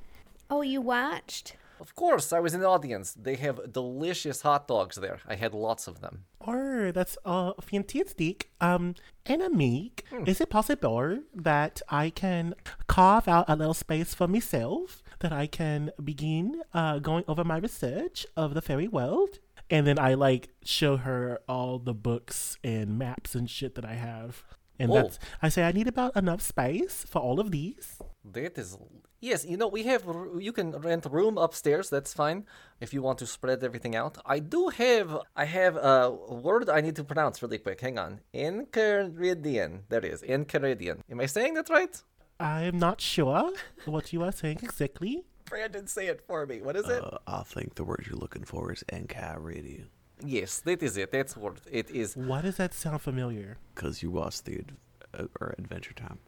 Oh, 0.50 0.62
you 0.62 0.82
watched? 0.82 1.56
Of 1.80 1.94
course, 1.96 2.32
I 2.32 2.40
was 2.40 2.54
in 2.54 2.62
the 2.62 2.68
audience. 2.68 3.14
They 3.14 3.36
have 3.36 3.74
delicious 3.74 4.42
hot 4.42 4.68
dogs 4.68 4.96
there. 4.96 5.20
I 5.28 5.36
had 5.36 5.54
lots 5.54 5.88
of 5.88 6.00
them. 6.02 6.24
Or 6.40 6.92
that's 6.94 7.18
uh 7.26 7.54
fantastic. 7.62 8.50
Um, 8.62 8.96
Anamik, 9.26 10.02
is 10.28 10.40
it 10.40 10.50
possible 10.50 11.20
that 11.34 11.82
I 11.90 12.10
can 12.12 12.54
carve 12.88 13.28
out 13.28 13.46
a 13.50 13.56
little 13.56 13.74
space 13.74 14.14
for 14.14 14.28
myself 14.28 15.04
that 15.20 15.34
I 15.34 15.48
can 15.48 15.92
begin 16.02 16.62
uh 16.74 17.00
going 17.00 17.26
over 17.28 17.44
my 17.44 17.58
research 17.58 18.26
of 18.38 18.54
the 18.54 18.62
fairy 18.62 18.88
world? 18.88 19.40
And 19.70 19.86
then 19.88 19.98
I 20.00 20.14
like 20.14 20.50
show 20.64 20.98
her 20.98 21.40
all 21.50 21.80
the 21.80 21.94
books 21.94 22.58
and 22.64 22.98
maps 22.98 23.36
and 23.36 23.50
shit 23.50 23.76
that 23.76 23.86
I 23.86 23.96
have. 23.96 24.44
And 24.80 24.92
Oh. 24.92 24.96
that's 24.96 25.20
I 25.42 25.50
say 25.50 25.64
I 25.64 25.72
need 25.72 25.88
about 25.88 26.16
enough 26.16 26.42
space 26.42 27.06
for 27.08 27.20
all 27.22 27.40
of 27.40 27.52
these. 27.52 27.98
That 28.24 28.58
is 28.58 28.78
yes. 29.22 29.46
You 29.46 29.58
know 29.58 29.68
we 29.68 29.84
have. 29.84 30.04
You 30.40 30.52
can 30.52 30.72
rent 30.72 31.06
a 31.06 31.10
room 31.10 31.38
upstairs. 31.38 31.90
That's 31.90 32.14
fine 32.14 32.46
if 32.82 32.94
you 32.94 33.02
want 33.02 33.18
to 33.20 33.28
spread 33.28 33.64
everything 33.64 33.96
out. 33.96 34.18
I 34.26 34.40
do 34.40 34.70
have. 34.70 35.18
I 35.36 35.46
have 35.46 35.76
a 35.78 36.12
word 36.12 36.70
I 36.70 36.82
need 36.82 36.96
to 36.98 37.04
pronounce 37.04 37.42
really 37.42 37.60
quick. 37.60 37.80
Hang 37.82 37.98
on. 38.00 38.20
Enchiridion. 38.34 39.82
There 39.90 40.00
it 40.00 40.06
is. 40.14 40.22
Enchiridion. 40.24 41.00
Am 41.10 41.20
I 41.20 41.26
saying 41.28 41.54
that 41.56 41.70
right? 41.70 42.02
I'm 42.40 42.78
not 42.80 43.00
sure 43.00 43.54
what 43.86 44.12
you 44.12 44.22
are 44.24 44.32
saying 44.32 44.60
exactly. 44.62 45.24
Brandon, 45.46 45.88
say 45.88 46.08
it 46.08 46.22
for 46.28 46.46
me. 46.46 46.60
What 46.62 46.76
is 46.76 46.88
it? 46.90 47.04
Uh, 47.04 47.20
I 47.28 47.44
think 47.44 47.76
the 47.76 47.84
word 47.84 48.06
you're 48.10 48.18
looking 48.20 48.44
for 48.44 48.74
is 48.74 48.84
Enchiridion. 48.92 49.86
Yes, 50.24 50.60
that 50.62 50.82
is 50.84 50.98
it. 50.98 51.12
That's 51.12 51.36
what 51.36 51.58
it 51.72 51.90
is. 51.92 52.16
Why 52.16 52.42
does 52.42 52.58
that 52.58 52.74
sound 52.74 53.02
familiar? 53.02 53.58
Because 53.74 54.02
you 54.04 54.12
watched 54.12 54.46
the 54.46 54.60
ad- 54.60 54.72
uh, 55.18 55.26
or 55.40 55.56
Adventure 55.58 55.94
Time. 55.94 56.20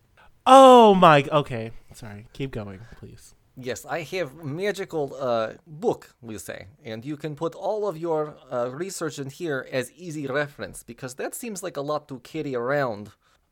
Oh 0.45 0.95
my. 0.95 1.23
Okay, 1.32 1.71
sorry. 1.93 2.28
Keep 2.34 2.52
going, 2.52 2.80
please. 3.00 3.34
Yes, 3.60 3.86
I 3.86 4.02
have 4.04 4.36
magical 4.43 5.15
uh, 5.19 5.54
book, 5.65 6.13
we'll 6.21 6.38
say, 6.38 6.67
and 6.86 7.04
you 7.04 7.17
can 7.17 7.36
put 7.36 7.56
all 7.56 7.88
of 7.88 7.97
your 7.97 8.38
uh, 8.52 8.69
research 8.69 9.17
in 9.17 9.32
here 9.32 9.67
as 9.71 9.91
easy 9.93 10.28
reference 10.28 10.84
because 10.84 11.15
that 11.15 11.34
seems 11.34 11.63
like 11.63 11.76
a 11.76 11.82
lot 11.82 12.08
to 12.10 12.19
carry 12.19 12.54
around 12.56 13.10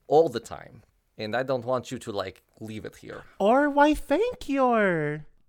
all 0.08 0.30
the 0.30 0.40
time, 0.40 0.84
and 1.18 1.36
I 1.36 1.42
don't 1.42 1.66
want 1.66 1.90
you 1.92 1.98
to 1.98 2.12
like 2.12 2.44
leave 2.60 2.86
it 2.86 2.98
here. 2.98 3.24
Or 3.40 3.68
why? 3.68 3.96
Thank 3.96 4.48
you, 4.48 4.64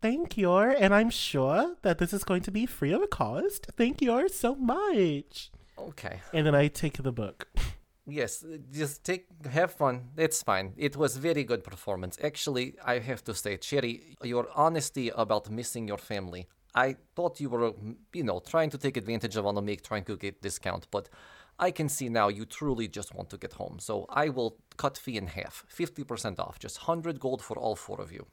thank 0.01 0.37
you, 0.37 0.53
and 0.57 0.95
I'm 0.95 1.11
sure 1.11 1.77
that 1.83 1.99
this 1.99 2.13
is 2.13 2.25
going 2.25 2.43
to 2.43 2.51
be 2.51 2.67
free 2.67 2.93
of 2.93 3.03
a 3.03 3.07
cost. 3.07 3.67
Thank 3.77 4.03
you 4.03 4.29
so 4.29 4.55
much. 4.55 5.51
Okay. 5.79 6.21
And 6.33 6.47
then 6.47 6.55
I 6.55 6.69
take 6.69 7.03
the 7.03 7.13
book. 7.13 7.49
Yes, 8.09 8.45
just 8.73 9.03
take 9.05 9.27
have 9.51 9.73
fun. 9.73 10.11
It's 10.17 10.43
fine. 10.43 10.73
It 10.77 10.97
was 10.97 11.17
very 11.17 11.43
good 11.43 11.65
performance. 11.65 12.17
Actually, 12.23 12.77
I 12.85 13.01
have 13.01 13.25
to 13.25 13.35
say, 13.35 13.57
Cherry, 13.57 14.17
your 14.23 14.49
honesty 14.55 15.09
about 15.09 15.51
missing 15.51 15.89
your 15.89 15.99
family. 15.99 16.47
I 16.75 16.97
thought 17.17 17.41
you 17.41 17.51
were, 17.51 17.73
you 18.13 18.23
know, 18.23 18.39
trying 18.39 18.71
to 18.71 18.79
take 18.79 18.97
advantage 18.97 19.35
of 19.37 19.45
Anamik, 19.45 19.83
trying 19.83 20.05
to 20.05 20.17
get 20.17 20.41
discount, 20.41 20.87
but 20.91 21.09
I 21.59 21.71
can 21.71 21.89
see 21.89 22.09
now 22.09 22.29
you 22.29 22.45
truly 22.45 22.87
just 22.87 23.15
want 23.15 23.31
to 23.31 23.39
get 23.39 23.55
home. 23.55 23.79
So 23.81 24.07
I 24.09 24.29
will 24.29 24.59
cut 24.77 24.97
fee 24.97 25.17
in 25.17 25.27
half, 25.27 25.65
fifty 25.69 26.05
percent 26.05 26.39
off, 26.39 26.59
just 26.59 26.77
hundred 26.79 27.19
gold 27.19 27.43
for 27.43 27.59
all 27.59 27.75
four 27.75 28.01
of 28.01 28.13
you. 28.13 28.27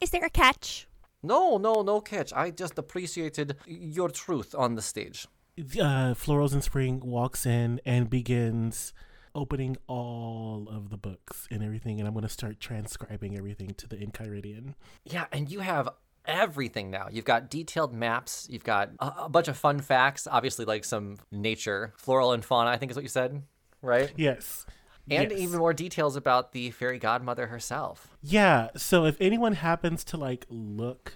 Is 0.00 0.10
there 0.10 0.24
a 0.24 0.30
catch? 0.30 0.86
No, 1.22 1.56
no, 1.56 1.82
no 1.82 2.00
catch. 2.00 2.32
I 2.32 2.50
just 2.50 2.78
appreciated 2.78 3.56
your 3.66 4.08
truth 4.08 4.54
on 4.56 4.74
the 4.74 4.82
stage. 4.82 5.26
Uh, 5.58 6.12
Florals 6.14 6.52
in 6.52 6.60
Spring 6.60 7.00
walks 7.00 7.46
in 7.46 7.80
and 7.86 8.10
begins 8.10 8.92
opening 9.34 9.76
all 9.86 10.68
of 10.70 10.90
the 10.90 10.96
books 10.96 11.46
and 11.50 11.62
everything, 11.62 11.98
and 11.98 12.06
I'm 12.06 12.14
going 12.14 12.24
to 12.24 12.28
start 12.28 12.60
transcribing 12.60 13.36
everything 13.36 13.74
to 13.74 13.88
the 13.88 13.96
Enchiridion. 13.96 14.74
Yeah, 15.04 15.26
and 15.32 15.50
you 15.50 15.60
have 15.60 15.88
everything 16.26 16.90
now. 16.90 17.08
You've 17.10 17.24
got 17.24 17.50
detailed 17.50 17.92
maps. 17.92 18.46
You've 18.50 18.64
got 18.64 18.90
a, 18.98 19.12
a 19.24 19.28
bunch 19.28 19.48
of 19.48 19.56
fun 19.56 19.80
facts. 19.80 20.26
Obviously, 20.30 20.64
like 20.64 20.84
some 20.84 21.16
nature, 21.30 21.92
floral 21.96 22.32
and 22.32 22.44
fauna. 22.44 22.70
I 22.70 22.76
think 22.76 22.90
is 22.90 22.96
what 22.96 23.02
you 23.04 23.08
said, 23.08 23.42
right? 23.82 24.12
Yes. 24.16 24.66
And 25.08 25.30
Yes. 25.30 25.40
even 25.40 25.58
more 25.60 25.72
details 25.72 26.16
about 26.16 26.52
the 26.52 26.70
fairy 26.72 26.98
godmother 26.98 27.46
herself. 27.46 28.16
Yeah, 28.22 28.68
so 28.76 29.04
if 29.04 29.16
anyone 29.20 29.52
happens 29.54 30.02
to 30.04 30.16
like 30.16 30.46
look 30.48 31.14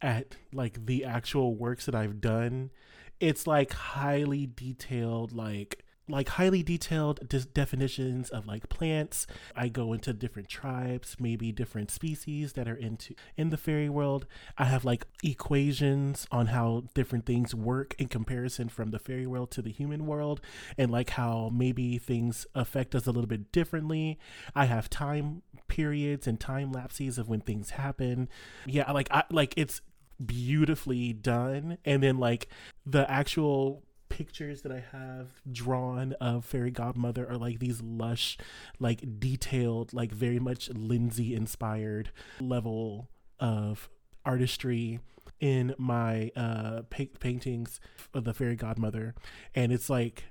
at 0.00 0.36
like 0.52 0.86
the 0.86 1.04
actual 1.04 1.54
works 1.54 1.86
that 1.86 1.94
I've 1.94 2.20
done, 2.20 2.70
it's 3.18 3.46
like 3.46 3.72
highly 3.72 4.46
detailed 4.46 5.32
like 5.32 5.84
like 6.08 6.30
highly 6.30 6.62
detailed 6.62 7.28
definitions 7.54 8.30
of 8.30 8.46
like 8.46 8.68
plants. 8.68 9.26
I 9.54 9.68
go 9.68 9.92
into 9.92 10.12
different 10.12 10.48
tribes, 10.48 11.16
maybe 11.20 11.52
different 11.52 11.90
species 11.90 12.54
that 12.54 12.68
are 12.68 12.74
into 12.74 13.14
in 13.36 13.50
the 13.50 13.56
fairy 13.56 13.88
world. 13.88 14.26
I 14.58 14.64
have 14.64 14.84
like 14.84 15.06
equations 15.22 16.26
on 16.30 16.48
how 16.48 16.84
different 16.94 17.24
things 17.24 17.54
work 17.54 17.94
in 17.98 18.08
comparison 18.08 18.68
from 18.68 18.90
the 18.90 18.98
fairy 18.98 19.26
world 19.26 19.50
to 19.52 19.62
the 19.62 19.70
human 19.70 20.06
world 20.06 20.40
and 20.76 20.90
like 20.90 21.10
how 21.10 21.50
maybe 21.52 21.98
things 21.98 22.46
affect 22.54 22.94
us 22.94 23.06
a 23.06 23.10
little 23.10 23.28
bit 23.28 23.52
differently. 23.52 24.18
I 24.54 24.64
have 24.66 24.90
time 24.90 25.42
periods 25.68 26.26
and 26.26 26.38
time 26.38 26.72
lapses 26.72 27.16
of 27.16 27.28
when 27.28 27.40
things 27.40 27.70
happen. 27.70 28.28
Yeah, 28.66 28.90
like 28.90 29.08
I 29.10 29.24
like 29.30 29.54
it's 29.56 29.80
beautifully 30.24 31.12
done 31.12 31.78
and 31.84 32.02
then 32.02 32.18
like 32.18 32.48
the 32.86 33.10
actual 33.10 33.82
pictures 34.16 34.62
that 34.62 34.72
I 34.72 34.84
have 34.92 35.28
drawn 35.50 36.12
of 36.14 36.44
fairy 36.44 36.70
godmother 36.70 37.28
are 37.28 37.36
like 37.38 37.58
these 37.58 37.80
lush 37.82 38.36
like 38.78 39.18
detailed 39.18 39.92
like 39.92 40.12
very 40.12 40.38
much 40.38 40.68
Lindsay 40.70 41.34
inspired 41.34 42.10
level 42.40 43.08
of 43.40 43.88
artistry 44.24 45.00
in 45.40 45.74
my 45.78 46.30
uh 46.36 46.82
pa- 46.90 47.04
paintings 47.18 47.80
of 48.14 48.24
the 48.24 48.34
fairy 48.34 48.56
godmother 48.56 49.14
and 49.54 49.72
it's 49.72 49.90
like 49.90 50.24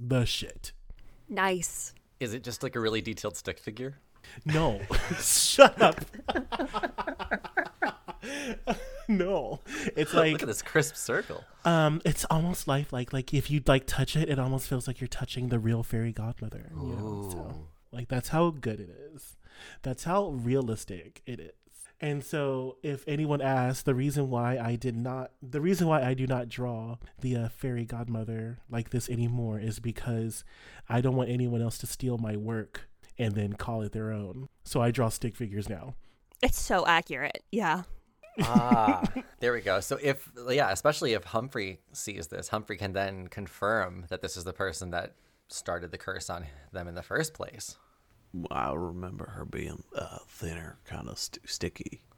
the 0.00 0.24
shit 0.24 0.72
Nice. 1.28 1.92
Is 2.20 2.34
it 2.34 2.44
just 2.44 2.62
like 2.62 2.76
a 2.76 2.80
really 2.80 3.00
detailed 3.00 3.36
stick 3.36 3.58
figure? 3.58 3.98
no 4.44 4.80
shut 5.20 5.80
up 5.80 6.00
no 9.22 9.60
it's 9.96 10.14
like 10.14 10.32
Look 10.32 10.42
at 10.42 10.48
this 10.48 10.62
crisp 10.62 10.96
circle. 10.96 11.44
Um, 11.64 12.00
it's 12.04 12.24
almost 12.30 12.68
lifelike. 12.68 13.12
Like 13.12 13.34
if 13.34 13.50
you 13.50 13.62
like 13.66 13.86
touch 13.86 14.16
it, 14.16 14.28
it 14.28 14.38
almost 14.38 14.68
feels 14.68 14.86
like 14.86 15.00
you're 15.00 15.08
touching 15.08 15.48
the 15.48 15.58
real 15.58 15.82
fairy 15.82 16.12
godmother. 16.12 16.70
You 16.74 16.96
know, 16.96 17.28
so 17.30 17.68
like 17.92 18.08
that's 18.08 18.28
how 18.28 18.50
good 18.50 18.80
it 18.80 18.90
is. 19.14 19.36
That's 19.82 20.04
how 20.04 20.28
realistic 20.28 21.22
it 21.26 21.40
is. 21.40 21.52
And 21.98 22.22
so, 22.22 22.76
if 22.82 23.04
anyone 23.08 23.40
asks, 23.40 23.82
the 23.82 23.94
reason 23.94 24.28
why 24.28 24.58
I 24.58 24.76
did 24.76 24.94
not, 24.94 25.30
the 25.42 25.62
reason 25.62 25.86
why 25.86 26.02
I 26.02 26.12
do 26.12 26.26
not 26.26 26.48
draw 26.50 26.98
the 27.20 27.36
uh, 27.36 27.48
fairy 27.48 27.86
godmother 27.86 28.58
like 28.68 28.90
this 28.90 29.08
anymore 29.08 29.58
is 29.58 29.78
because 29.78 30.44
I 30.90 31.00
don't 31.00 31.16
want 31.16 31.30
anyone 31.30 31.62
else 31.62 31.78
to 31.78 31.86
steal 31.86 32.18
my 32.18 32.36
work 32.36 32.88
and 33.18 33.34
then 33.34 33.54
call 33.54 33.80
it 33.80 33.92
their 33.92 34.12
own. 34.12 34.50
So 34.62 34.82
I 34.82 34.90
draw 34.90 35.08
stick 35.08 35.34
figures 35.36 35.70
now. 35.70 35.94
It's 36.42 36.60
so 36.60 36.86
accurate. 36.86 37.42
Yeah. 37.50 37.84
Ah, 38.42 39.02
there 39.40 39.52
we 39.52 39.60
go. 39.60 39.80
So 39.80 39.98
if 40.02 40.30
yeah, 40.48 40.70
especially 40.70 41.12
if 41.14 41.24
Humphrey 41.24 41.80
sees 41.92 42.28
this, 42.28 42.48
Humphrey 42.48 42.76
can 42.76 42.92
then 42.92 43.28
confirm 43.28 44.06
that 44.08 44.22
this 44.22 44.36
is 44.36 44.44
the 44.44 44.52
person 44.52 44.90
that 44.90 45.14
started 45.48 45.90
the 45.90 45.98
curse 45.98 46.28
on 46.30 46.46
them 46.72 46.88
in 46.88 46.94
the 46.94 47.02
first 47.02 47.34
place. 47.34 47.76
I 48.50 48.72
remember 48.74 49.30
her 49.30 49.44
being 49.44 49.84
uh, 49.96 50.18
thinner, 50.28 50.78
kind 50.84 51.08
of 51.08 51.18
st- 51.18 51.48
sticky. 51.48 52.02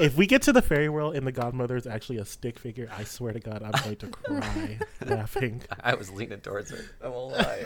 If 0.00 0.16
we 0.16 0.26
get 0.28 0.42
to 0.42 0.52
the 0.52 0.62
fairy 0.62 0.88
world 0.88 1.16
and 1.16 1.26
the 1.26 1.32
godmother 1.32 1.74
is 1.76 1.86
actually 1.86 2.18
a 2.18 2.24
stick 2.24 2.56
figure, 2.56 2.88
I 2.96 3.02
swear 3.02 3.32
to 3.32 3.40
God, 3.40 3.62
I'm 3.64 3.72
going 3.82 3.96
to 3.96 4.06
cry 4.06 4.78
laughing. 5.06 5.62
I 5.82 5.94
was 5.94 6.08
leaning 6.10 6.40
towards 6.40 6.70
it. 6.70 6.84
I 7.02 7.08
won't 7.08 7.32
lie. 7.32 7.64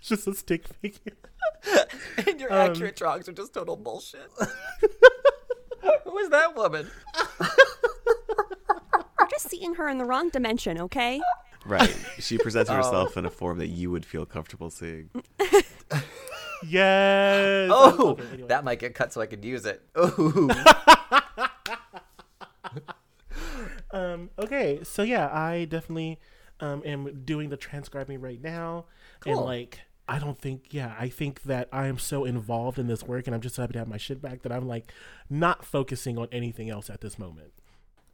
It's 0.00 0.08
just 0.08 0.26
a 0.26 0.34
stick 0.34 0.66
figure. 0.66 1.16
and 2.26 2.40
your 2.40 2.52
Um, 2.52 2.70
accurate 2.72 2.96
drawings 2.96 3.28
are 3.28 3.32
just 3.32 3.54
total 3.54 3.76
bullshit. 3.76 4.28
Who 6.20 6.24
is 6.24 6.30
that 6.30 6.54
woman? 6.54 6.86
You're 9.18 9.28
just 9.30 9.48
seeing 9.48 9.74
her 9.74 9.88
in 9.88 9.96
the 9.96 10.04
wrong 10.04 10.28
dimension, 10.28 10.78
okay? 10.82 11.18
Right. 11.64 11.96
She 12.18 12.36
presents 12.36 12.70
herself 12.70 13.16
in 13.16 13.24
a 13.24 13.30
form 13.30 13.56
that 13.58 13.68
you 13.68 13.90
would 13.90 14.04
feel 14.04 14.26
comfortable 14.26 14.70
seeing. 14.70 15.10
Yes. 16.62 17.70
Oh, 17.72 18.18
anyway. 18.32 18.48
that 18.48 18.64
might 18.64 18.78
get 18.80 18.94
cut 18.94 19.14
so 19.14 19.22
I 19.22 19.26
could 19.26 19.42
use 19.42 19.64
it. 19.64 19.82
Ooh. 19.98 20.50
Um, 23.92 24.30
okay, 24.38 24.80
so 24.84 25.02
yeah, 25.02 25.28
I 25.34 25.64
definitely 25.64 26.20
um, 26.60 26.82
am 26.84 27.22
doing 27.24 27.48
the 27.48 27.56
transcribing 27.56 28.20
right 28.20 28.40
now, 28.40 28.84
and 29.26 29.36
like. 29.38 29.80
I 30.10 30.18
don't 30.18 30.36
think, 30.36 30.74
yeah, 30.74 30.92
I 30.98 31.08
think 31.08 31.42
that 31.44 31.68
I 31.72 31.86
am 31.86 31.96
so 31.96 32.24
involved 32.24 32.80
in 32.80 32.88
this 32.88 33.04
work 33.04 33.28
and 33.28 33.34
I'm 33.34 33.40
just 33.40 33.54
so 33.54 33.62
happy 33.62 33.74
to 33.74 33.78
have 33.78 33.86
my 33.86 33.96
shit 33.96 34.20
back 34.20 34.42
that 34.42 34.50
I'm 34.50 34.66
like 34.66 34.92
not 35.30 35.64
focusing 35.64 36.18
on 36.18 36.26
anything 36.32 36.68
else 36.68 36.90
at 36.90 37.00
this 37.00 37.16
moment. 37.16 37.52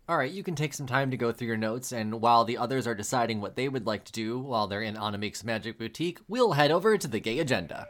All 0.07 0.19
right, 0.19 0.31
you 0.31 0.43
can 0.43 0.55
take 0.55 0.75
some 0.75 0.87
time 0.87 1.11
to 1.11 1.17
go 1.17 1.33
through 1.33 1.49
your 1.49 1.57
notes, 1.57 1.91
and 1.91 2.21
while 2.21 2.45
the 2.45 2.59
others 2.59 2.87
are 2.87 2.95
deciding 2.95 3.41
what 3.41 3.57
they 3.57 3.69
would 3.69 3.87
like 3.87 4.05
to 4.05 4.13
do 4.13 4.39
while 4.39 4.69
they're 4.69 4.83
in 4.83 4.95
Anamik's 4.95 5.43
Magic 5.43 5.79
Boutique, 5.79 6.21
we'll 6.29 6.53
head 6.53 6.71
over 6.71 6.97
to 6.97 7.09
the 7.09 7.19
gay 7.19 7.41
agenda. 7.41 7.89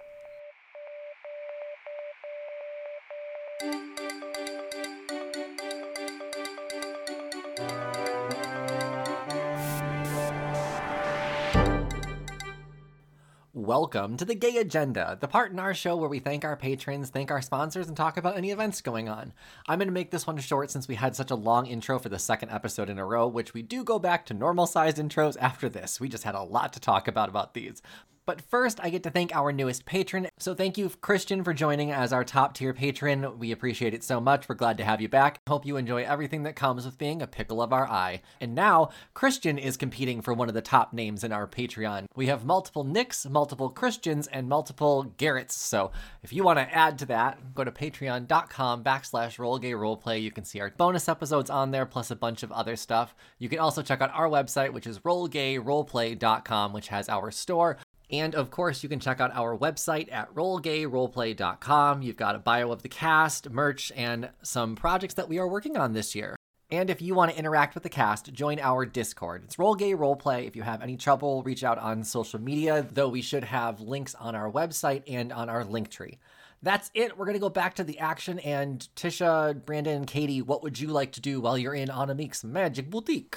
Welcome 13.78 14.16
to 14.16 14.24
the 14.24 14.34
Gay 14.34 14.56
Agenda, 14.56 15.18
the 15.20 15.28
part 15.28 15.52
in 15.52 15.58
our 15.58 15.74
show 15.74 15.96
where 15.96 16.08
we 16.08 16.18
thank 16.18 16.46
our 16.46 16.56
patrons, 16.56 17.10
thank 17.10 17.30
our 17.30 17.42
sponsors, 17.42 17.88
and 17.88 17.94
talk 17.94 18.16
about 18.16 18.38
any 18.38 18.50
events 18.50 18.80
going 18.80 19.06
on. 19.06 19.34
I'm 19.68 19.78
going 19.78 19.88
to 19.88 19.92
make 19.92 20.10
this 20.10 20.26
one 20.26 20.38
short 20.38 20.70
since 20.70 20.88
we 20.88 20.94
had 20.94 21.14
such 21.14 21.30
a 21.30 21.34
long 21.34 21.66
intro 21.66 21.98
for 21.98 22.08
the 22.08 22.18
second 22.18 22.52
episode 22.52 22.88
in 22.88 22.98
a 22.98 23.04
row, 23.04 23.28
which 23.28 23.52
we 23.52 23.60
do 23.60 23.84
go 23.84 23.98
back 23.98 24.24
to 24.26 24.34
normal 24.34 24.66
sized 24.66 24.96
intros 24.96 25.36
after 25.38 25.68
this. 25.68 26.00
We 26.00 26.08
just 26.08 26.24
had 26.24 26.34
a 26.34 26.42
lot 26.42 26.72
to 26.72 26.80
talk 26.80 27.06
about 27.06 27.28
about 27.28 27.52
these. 27.52 27.82
But 28.26 28.42
first, 28.42 28.80
I 28.82 28.90
get 28.90 29.04
to 29.04 29.10
thank 29.10 29.32
our 29.34 29.52
newest 29.52 29.86
patron. 29.86 30.26
So 30.40 30.52
thank 30.52 30.76
you, 30.76 30.90
Christian, 31.00 31.44
for 31.44 31.54
joining 31.54 31.92
as 31.92 32.12
our 32.12 32.24
top 32.24 32.54
tier 32.54 32.74
patron. 32.74 33.38
We 33.38 33.52
appreciate 33.52 33.94
it 33.94 34.02
so 34.02 34.20
much. 34.20 34.48
We're 34.48 34.56
glad 34.56 34.78
to 34.78 34.84
have 34.84 35.00
you 35.00 35.08
back. 35.08 35.38
Hope 35.46 35.64
you 35.64 35.76
enjoy 35.76 36.02
everything 36.02 36.42
that 36.42 36.56
comes 36.56 36.84
with 36.84 36.98
being 36.98 37.22
a 37.22 37.28
pickle 37.28 37.62
of 37.62 37.72
our 37.72 37.88
eye. 37.88 38.22
And 38.40 38.56
now, 38.56 38.90
Christian 39.14 39.58
is 39.58 39.76
competing 39.76 40.22
for 40.22 40.34
one 40.34 40.48
of 40.48 40.54
the 40.54 40.60
top 40.60 40.92
names 40.92 41.22
in 41.22 41.30
our 41.30 41.46
Patreon. 41.46 42.06
We 42.16 42.26
have 42.26 42.44
multiple 42.44 42.82
Nicks, 42.82 43.26
multiple 43.26 43.70
Christians, 43.70 44.26
and 44.26 44.48
multiple 44.48 45.12
Garretts. 45.18 45.52
So 45.52 45.92
if 46.24 46.32
you 46.32 46.42
want 46.42 46.58
to 46.58 46.74
add 46.74 46.98
to 46.98 47.06
that, 47.06 47.54
go 47.54 47.62
to 47.62 47.70
patreon.com 47.70 48.82
backslash 48.82 49.38
rollgayroleplay. 49.38 50.20
You 50.20 50.32
can 50.32 50.44
see 50.44 50.58
our 50.58 50.70
bonus 50.70 51.08
episodes 51.08 51.48
on 51.48 51.70
there, 51.70 51.86
plus 51.86 52.10
a 52.10 52.16
bunch 52.16 52.42
of 52.42 52.50
other 52.50 52.74
stuff. 52.74 53.14
You 53.38 53.48
can 53.48 53.60
also 53.60 53.82
check 53.82 54.00
out 54.00 54.10
our 54.12 54.28
website, 54.28 54.72
which 54.72 54.88
is 54.88 54.98
rollgayroleplay.com, 54.98 56.72
which 56.72 56.88
has 56.88 57.08
our 57.08 57.30
store, 57.30 57.78
and 58.10 58.34
of 58.34 58.50
course, 58.50 58.82
you 58.82 58.88
can 58.88 59.00
check 59.00 59.20
out 59.20 59.34
our 59.34 59.56
website 59.56 60.12
at 60.12 60.32
rollgayroleplay.com. 60.34 62.02
You've 62.02 62.16
got 62.16 62.36
a 62.36 62.40
bio 62.40 62.70
of 62.70 62.82
the 62.82 62.88
cast, 62.88 63.50
merch, 63.50 63.90
and 63.96 64.30
some 64.42 64.76
projects 64.76 65.14
that 65.14 65.28
we 65.28 65.38
are 65.38 65.48
working 65.48 65.76
on 65.76 65.92
this 65.92 66.14
year. 66.14 66.36
And 66.70 66.90
if 66.90 67.00
you 67.00 67.14
want 67.14 67.30
to 67.30 67.38
interact 67.38 67.74
with 67.74 67.84
the 67.84 67.88
cast, 67.88 68.32
join 68.32 68.58
our 68.58 68.84
Discord. 68.84 69.44
It's 69.44 69.58
Roll 69.58 69.76
Roleplay. 69.76 70.48
If 70.48 70.56
you 70.56 70.62
have 70.62 70.82
any 70.82 70.96
trouble, 70.96 71.44
reach 71.44 71.62
out 71.62 71.78
on 71.78 72.02
social 72.02 72.40
media, 72.40 72.84
though 72.92 73.08
we 73.08 73.22
should 73.22 73.44
have 73.44 73.80
links 73.80 74.16
on 74.16 74.34
our 74.34 74.50
website 74.50 75.04
and 75.06 75.32
on 75.32 75.48
our 75.48 75.64
link 75.64 75.90
tree. 75.90 76.18
That's 76.62 76.90
it. 76.94 77.16
We're 77.16 77.26
going 77.26 77.36
to 77.36 77.40
go 77.40 77.48
back 77.48 77.74
to 77.74 77.84
the 77.84 78.00
action. 78.00 78.40
And 78.40 78.88
Tisha, 78.96 79.64
Brandon, 79.64 80.06
Katie, 80.06 80.42
what 80.42 80.64
would 80.64 80.80
you 80.80 80.88
like 80.88 81.12
to 81.12 81.20
do 81.20 81.40
while 81.40 81.56
you're 81.56 81.74
in 81.74 81.88
Anamik's 81.88 82.42
Magic 82.42 82.90
Boutique? 82.90 83.36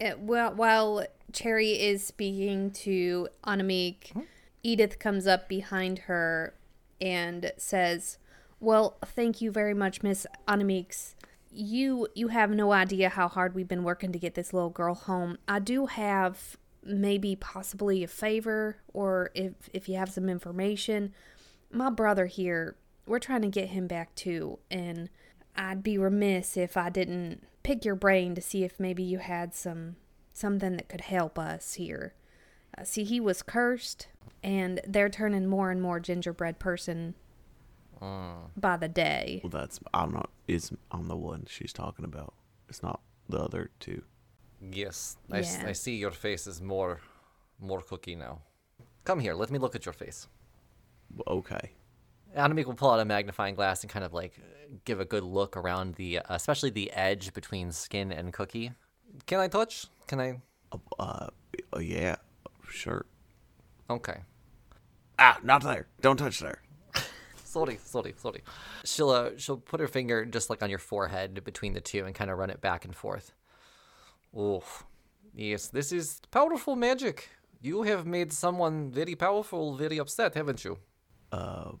It, 0.00 0.18
well, 0.18 0.54
while 0.54 1.04
Cherry 1.32 1.72
is 1.72 2.04
speaking 2.04 2.70
to 2.72 3.28
Anamik, 3.44 4.12
hmm? 4.12 4.20
Edith 4.62 4.98
comes 4.98 5.26
up 5.26 5.48
behind 5.48 6.00
her 6.00 6.54
and 7.00 7.52
says, 7.58 8.18
"Well, 8.58 8.96
thank 9.04 9.40
you 9.40 9.50
very 9.50 9.74
much, 9.74 10.02
Miss 10.02 10.26
Anamix. 10.48 11.14
You 11.52 12.08
you 12.14 12.28
have 12.28 12.50
no 12.50 12.72
idea 12.72 13.10
how 13.10 13.28
hard 13.28 13.54
we've 13.54 13.68
been 13.68 13.84
working 13.84 14.12
to 14.12 14.18
get 14.18 14.34
this 14.34 14.52
little 14.52 14.70
girl 14.70 14.94
home. 14.94 15.38
I 15.46 15.58
do 15.58 15.86
have 15.86 16.56
maybe 16.82 17.36
possibly 17.36 18.02
a 18.02 18.08
favor, 18.08 18.76
or 18.92 19.30
if 19.34 19.68
if 19.72 19.88
you 19.88 19.96
have 19.96 20.10
some 20.10 20.28
information, 20.28 21.12
my 21.70 21.90
brother 21.90 22.26
here, 22.26 22.76
we're 23.06 23.18
trying 23.18 23.42
to 23.42 23.48
get 23.48 23.68
him 23.68 23.86
back 23.86 24.14
too, 24.14 24.58
and 24.70 25.10
I'd 25.56 25.82
be 25.82 25.98
remiss 25.98 26.56
if 26.56 26.76
I 26.76 26.90
didn't 26.90 27.42
pick 27.62 27.84
your 27.84 27.94
brain 27.94 28.34
to 28.34 28.40
see 28.40 28.64
if 28.64 28.78
maybe 28.80 29.02
you 29.02 29.18
had 29.18 29.54
some 29.54 29.96
something 30.32 30.76
that 30.76 30.88
could 30.88 31.02
help 31.02 31.38
us 31.38 31.74
here. 31.74 32.14
Uh, 32.78 32.84
see, 32.84 33.04
he 33.04 33.20
was 33.20 33.42
cursed, 33.42 34.08
and 34.42 34.80
they're 34.86 35.08
turning 35.08 35.46
more 35.46 35.70
and 35.70 35.82
more 35.82 35.98
gingerbread 36.00 36.58
person 36.58 37.14
by 38.56 38.76
the 38.78 38.88
day. 38.88 39.40
Well, 39.42 39.50
that's 39.50 39.78
I'm 39.92 40.12
not. 40.12 40.30
Is 40.48 40.72
I'm 40.90 41.06
the 41.08 41.16
one 41.16 41.46
she's 41.48 41.72
talking 41.72 42.04
about. 42.04 42.32
It's 42.68 42.82
not 42.82 43.00
the 43.28 43.38
other 43.38 43.70
two. 43.80 44.02
Yes, 44.62 45.16
I, 45.30 45.40
s- 45.40 45.58
Yeah. 45.60 45.68
I 45.68 45.72
see 45.72 45.96
your 45.96 46.10
face 46.10 46.46
is 46.46 46.60
more, 46.60 47.00
more 47.60 47.80
cookie 47.80 48.14
now. 48.14 48.40
Come 49.04 49.18
here, 49.20 49.34
let 49.34 49.50
me 49.50 49.58
look 49.58 49.74
at 49.74 49.86
your 49.86 49.92
face. 49.94 50.28
Okay. 51.26 51.72
Anamik 52.36 52.66
will 52.66 52.74
pull 52.74 52.90
out 52.90 53.00
a 53.00 53.04
magnifying 53.04 53.54
glass 53.54 53.82
and 53.82 53.90
kind 53.90 54.04
of 54.04 54.12
like 54.12 54.38
give 54.84 55.00
a 55.00 55.04
good 55.04 55.24
look 55.24 55.56
around 55.56 55.94
the, 55.96 56.18
uh, 56.18 56.22
especially 56.28 56.70
the 56.70 56.90
edge 56.92 57.32
between 57.34 57.72
skin 57.72 58.12
and 58.12 58.32
cookie. 58.32 58.72
Can 59.26 59.40
I 59.40 59.48
touch? 59.48 59.86
Can 60.06 60.20
I? 60.20 60.40
Uh, 60.72 60.78
uh, 60.98 61.26
uh, 61.74 61.78
yeah. 61.80 62.16
Sure. 62.68 63.04
Okay. 63.88 64.20
Ah, 65.18 65.38
not 65.42 65.62
there. 65.62 65.86
Don't 66.00 66.16
touch 66.16 66.38
there. 66.38 66.62
Sorry, 67.44 67.80
sorry, 67.82 68.14
sorry. 68.16 68.42
She'll 68.84 69.10
uh, 69.10 69.30
she'll 69.36 69.56
put 69.56 69.80
her 69.80 69.88
finger 69.88 70.24
just 70.24 70.50
like 70.50 70.62
on 70.62 70.70
your 70.70 70.78
forehead 70.78 71.42
between 71.42 71.72
the 71.72 71.80
two 71.80 72.04
and 72.04 72.14
kind 72.14 72.30
of 72.30 72.38
run 72.38 72.48
it 72.48 72.60
back 72.60 72.84
and 72.84 72.94
forth. 72.94 73.32
Oof. 74.38 74.84
Yes, 75.34 75.66
this 75.66 75.90
is 75.90 76.20
powerful 76.30 76.76
magic. 76.76 77.28
You 77.60 77.82
have 77.82 78.06
made 78.06 78.32
someone 78.32 78.92
very 78.92 79.16
powerful 79.16 79.74
very 79.74 79.98
upset, 79.98 80.36
haven't 80.36 80.64
you? 80.64 80.78
Uh, 81.32 81.72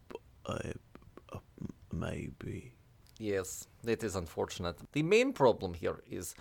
uh, 0.46 0.58
uh, 1.32 1.38
maybe. 1.92 2.74
Yes, 3.18 3.66
that 3.84 4.02
is 4.02 4.16
unfortunate. 4.16 4.76
The 4.92 5.02
main 5.02 5.32
problem 5.32 5.74
here 5.74 6.00
is 6.10 6.34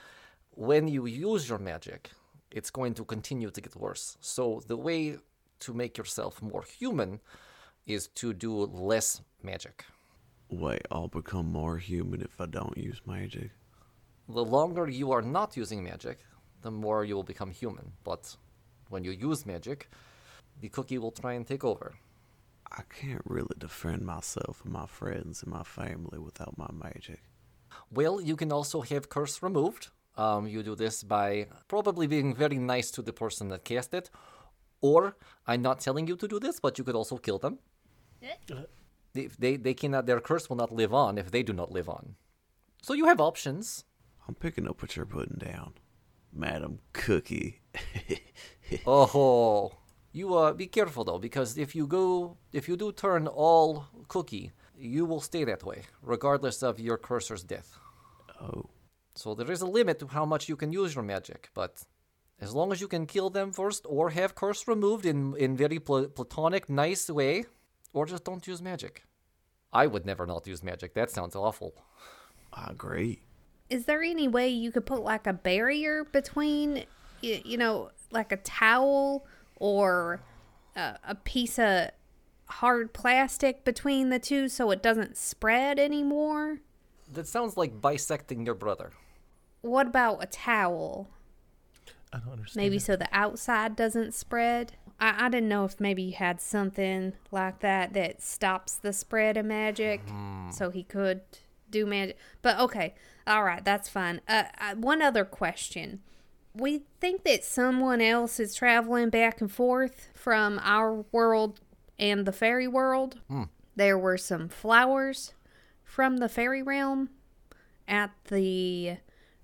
when 0.51 0.87
you 0.87 1.05
use 1.05 1.49
your 1.49 1.59
magic, 1.59 2.11
it's 2.51 2.69
going 2.69 2.93
to 2.95 3.03
continue 3.03 3.49
to 3.51 3.61
get 3.61 3.75
worse. 3.75 4.17
So 4.21 4.61
the 4.67 4.77
way 4.77 5.17
to 5.59 5.73
make 5.73 5.97
yourself 5.97 6.41
more 6.41 6.63
human 6.63 7.19
is 7.85 8.07
to 8.07 8.33
do 8.33 8.53
less 8.65 9.21
magic. 9.43 9.85
Wait, 10.49 10.81
I'll 10.91 11.07
become 11.07 11.51
more 11.51 11.77
human 11.77 12.21
if 12.21 12.39
I 12.41 12.45
don't 12.45 12.77
use 12.77 13.01
magic. 13.05 13.51
The 14.27 14.43
longer 14.43 14.87
you 14.89 15.11
are 15.11 15.21
not 15.21 15.57
using 15.57 15.83
magic, 15.83 16.19
the 16.61 16.71
more 16.71 17.03
you 17.03 17.15
will 17.15 17.23
become 17.23 17.51
human. 17.51 17.91
But 18.03 18.35
when 18.89 19.03
you 19.03 19.11
use 19.11 19.45
magic, 19.45 19.89
the 20.61 20.69
cookie 20.69 20.97
will 20.97 21.11
try 21.11 21.33
and 21.33 21.45
take 21.45 21.63
over. 21.63 21.93
I 22.71 22.83
can't 22.83 23.21
really 23.25 23.55
defend 23.57 24.03
myself 24.05 24.61
and 24.63 24.73
my 24.73 24.85
friends 24.85 25.43
and 25.43 25.51
my 25.51 25.63
family 25.63 26.19
without 26.19 26.57
my 26.57 26.69
magic. 26.71 27.21
Well, 27.91 28.21
you 28.21 28.35
can 28.35 28.51
also 28.51 28.81
have 28.81 29.09
curse 29.09 29.41
removed. 29.41 29.89
Um, 30.15 30.47
you 30.47 30.63
do 30.63 30.75
this 30.75 31.03
by 31.03 31.47
probably 31.67 32.07
being 32.07 32.35
very 32.35 32.57
nice 32.57 32.91
to 32.91 33.01
the 33.01 33.13
person 33.13 33.49
that 33.49 33.63
cast 33.63 33.93
it, 33.93 34.09
or 34.81 35.15
I'm 35.47 35.61
not 35.61 35.79
telling 35.79 36.07
you 36.07 36.15
to 36.17 36.27
do 36.27 36.39
this, 36.39 36.59
but 36.59 36.77
you 36.77 36.83
could 36.83 36.95
also 36.95 37.17
kill 37.17 37.39
them. 37.39 37.59
If 39.13 39.37
they 39.37 39.55
they 39.57 39.73
cannot, 39.73 40.05
their 40.05 40.19
curse 40.19 40.49
will 40.49 40.57
not 40.57 40.71
live 40.71 40.93
on 40.93 41.17
if 41.17 41.31
they 41.31 41.41
do 41.43 41.53
not 41.53 41.71
live 41.71 41.89
on. 41.89 42.15
So 42.81 42.93
you 42.93 43.05
have 43.05 43.19
options. 43.19 43.85
I'm 44.27 44.35
picking 44.35 44.67
up 44.67 44.81
what 44.81 44.95
you're 44.95 45.05
putting 45.05 45.37
down, 45.37 45.73
Madam 46.31 46.79
Cookie. 46.93 47.61
Oh, 48.85 49.71
you 50.11 50.35
uh, 50.35 50.53
be 50.53 50.67
careful 50.67 51.03
though, 51.03 51.19
because 51.19 51.57
if 51.57 51.75
you 51.75 51.87
go, 51.87 52.37
if 52.53 52.67
you 52.67 52.75
do 52.77 52.91
turn 52.91 53.27
all 53.27 53.85
cookie, 54.07 54.51
you 54.77 55.05
will 55.05 55.21
stay 55.21 55.43
that 55.43 55.63
way, 55.63 55.83
regardless 56.01 56.63
of 56.63 56.79
your 56.79 56.97
cursor's 56.97 57.43
death. 57.43 57.77
oh, 58.41 58.69
So 59.15 59.35
there 59.35 59.51
is 59.51 59.61
a 59.61 59.67
limit 59.67 59.99
to 59.99 60.07
how 60.07 60.25
much 60.25 60.47
you 60.49 60.55
can 60.55 60.71
use 60.71 60.95
your 60.95 61.03
magic, 61.03 61.49
but 61.53 61.83
as 62.41 62.53
long 62.53 62.71
as 62.71 62.79
you 62.79 62.87
can 62.87 63.05
kill 63.05 63.29
them 63.29 63.51
first 63.51 63.85
or 63.87 64.09
have 64.11 64.33
curse 64.35 64.67
removed 64.67 65.05
in 65.05 65.35
in 65.37 65.57
very 65.57 65.79
pla- 65.79 66.07
platonic, 66.07 66.69
nice 66.69 67.09
way, 67.09 67.45
or 67.93 68.05
just 68.05 68.23
don't 68.23 68.47
use 68.47 68.61
magic. 68.61 69.03
I 69.71 69.85
would 69.87 70.05
never 70.05 70.25
not 70.25 70.47
use 70.47 70.63
magic. 70.63 70.93
That 70.93 71.11
sounds 71.11 71.35
awful. 71.35 71.73
I 72.53 72.67
agree. 72.71 73.21
Is 73.69 73.85
there 73.85 74.01
any 74.01 74.27
way 74.27 74.49
you 74.49 74.71
could 74.71 74.85
put 74.85 75.03
like 75.03 75.27
a 75.27 75.33
barrier 75.33 76.03
between, 76.05 76.85
you, 77.21 77.39
you 77.45 77.57
know, 77.57 77.91
like 78.11 78.31
a 78.31 78.37
towel 78.37 79.27
or 79.59 80.21
a, 80.75 80.97
a 81.07 81.15
piece 81.15 81.59
of 81.59 81.89
hard 82.47 82.93
plastic 82.93 83.63
between 83.63 84.09
the 84.09 84.19
two 84.19 84.49
so 84.49 84.71
it 84.71 84.81
doesn't 84.81 85.17
spread 85.17 85.77
anymore? 85.79 86.59
That 87.11 87.27
sounds 87.27 87.57
like 87.57 87.81
bisecting 87.81 88.45
your 88.45 88.55
brother. 88.55 88.91
What 89.61 89.87
about 89.87 90.23
a 90.23 90.27
towel? 90.27 91.09
I 92.11 92.19
don't 92.19 92.31
understand. 92.31 92.63
Maybe 92.65 92.79
so 92.79 92.95
the 92.95 93.09
outside 93.11 93.75
doesn't 93.75 94.13
spread. 94.13 94.73
I, 94.99 95.25
I 95.25 95.29
didn't 95.29 95.49
know 95.49 95.65
if 95.65 95.79
maybe 95.79 96.03
you 96.03 96.13
had 96.13 96.41
something 96.41 97.13
like 97.31 97.59
that 97.59 97.93
that 97.93 98.21
stops 98.21 98.75
the 98.75 98.93
spread 98.93 99.37
of 99.37 99.45
magic, 99.45 100.01
so 100.51 100.69
he 100.69 100.83
could 100.83 101.21
do 101.69 101.85
magic. 101.85 102.17
But 102.41 102.59
okay, 102.59 102.95
all 103.27 103.43
right, 103.43 103.63
that's 103.63 103.89
fine. 103.89 104.21
Uh, 104.27 104.43
uh, 104.59 104.75
one 104.75 105.01
other 105.01 105.23
question: 105.25 106.01
We 106.59 106.83
think 106.99 107.23
that 107.23 107.43
someone 107.43 108.01
else 108.01 108.39
is 108.39 108.53
traveling 108.53 109.09
back 109.09 109.39
and 109.41 109.51
forth 109.51 110.09
from 110.13 110.59
our 110.61 111.05
world 111.11 111.61
and 111.97 112.25
the 112.25 112.31
fairy 112.33 112.67
world. 112.67 113.19
There 113.75 113.97
were 113.97 114.17
some 114.17 114.49
flowers 114.49 115.33
from 115.83 116.17
the 116.17 116.27
fairy 116.27 116.61
realm 116.61 117.09
at 117.87 118.11
the 118.25 118.97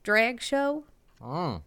drag 0.03 0.41
show. 0.41 0.83
Hmm. 1.21 1.57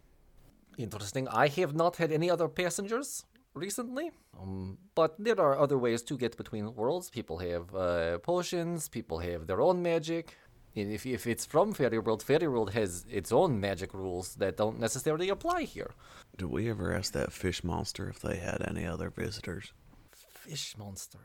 Interesting. 0.77 1.27
I 1.29 1.49
have 1.49 1.75
not 1.75 1.97
had 1.97 2.13
any 2.13 2.31
other 2.31 2.49
passengers 2.49 3.25
recently, 3.55 4.11
um, 4.41 4.79
but 4.95 5.17
there 5.19 5.41
are 5.41 5.59
other 5.59 5.79
ways 5.79 6.03
to 6.03 6.17
get 6.17 6.37
between 6.37 6.75
worlds. 6.75 7.11
People 7.11 7.39
have 7.39 7.75
uh, 7.75 8.19
potions. 8.19 8.89
People 8.89 9.19
have 9.19 9.47
their 9.47 9.61
own 9.61 9.83
magic. 9.83 10.37
And 10.81 10.93
if 10.93 11.07
if 11.07 11.27
it's 11.27 11.45
from 11.45 11.73
Fairy 11.73 11.99
World, 11.99 12.23
Fairy 12.23 12.49
World 12.49 12.73
has 12.73 13.05
its 13.11 13.33
own 13.33 13.61
magic 13.61 13.93
rules 13.95 14.35
that 14.37 14.57
don't 14.57 14.79
necessarily 14.79 15.29
apply 15.29 15.63
here. 15.63 15.91
Did 16.37 16.47
we 16.47 16.71
ever 16.71 16.95
ask 16.95 17.13
that 17.13 17.33
fish 17.33 17.65
monster 17.65 18.09
if 18.09 18.21
they 18.21 18.37
had 18.37 18.65
any 18.67 18.87
other 18.87 19.11
visitors? 19.11 19.73
Fish 20.13 20.77
monster. 20.79 21.19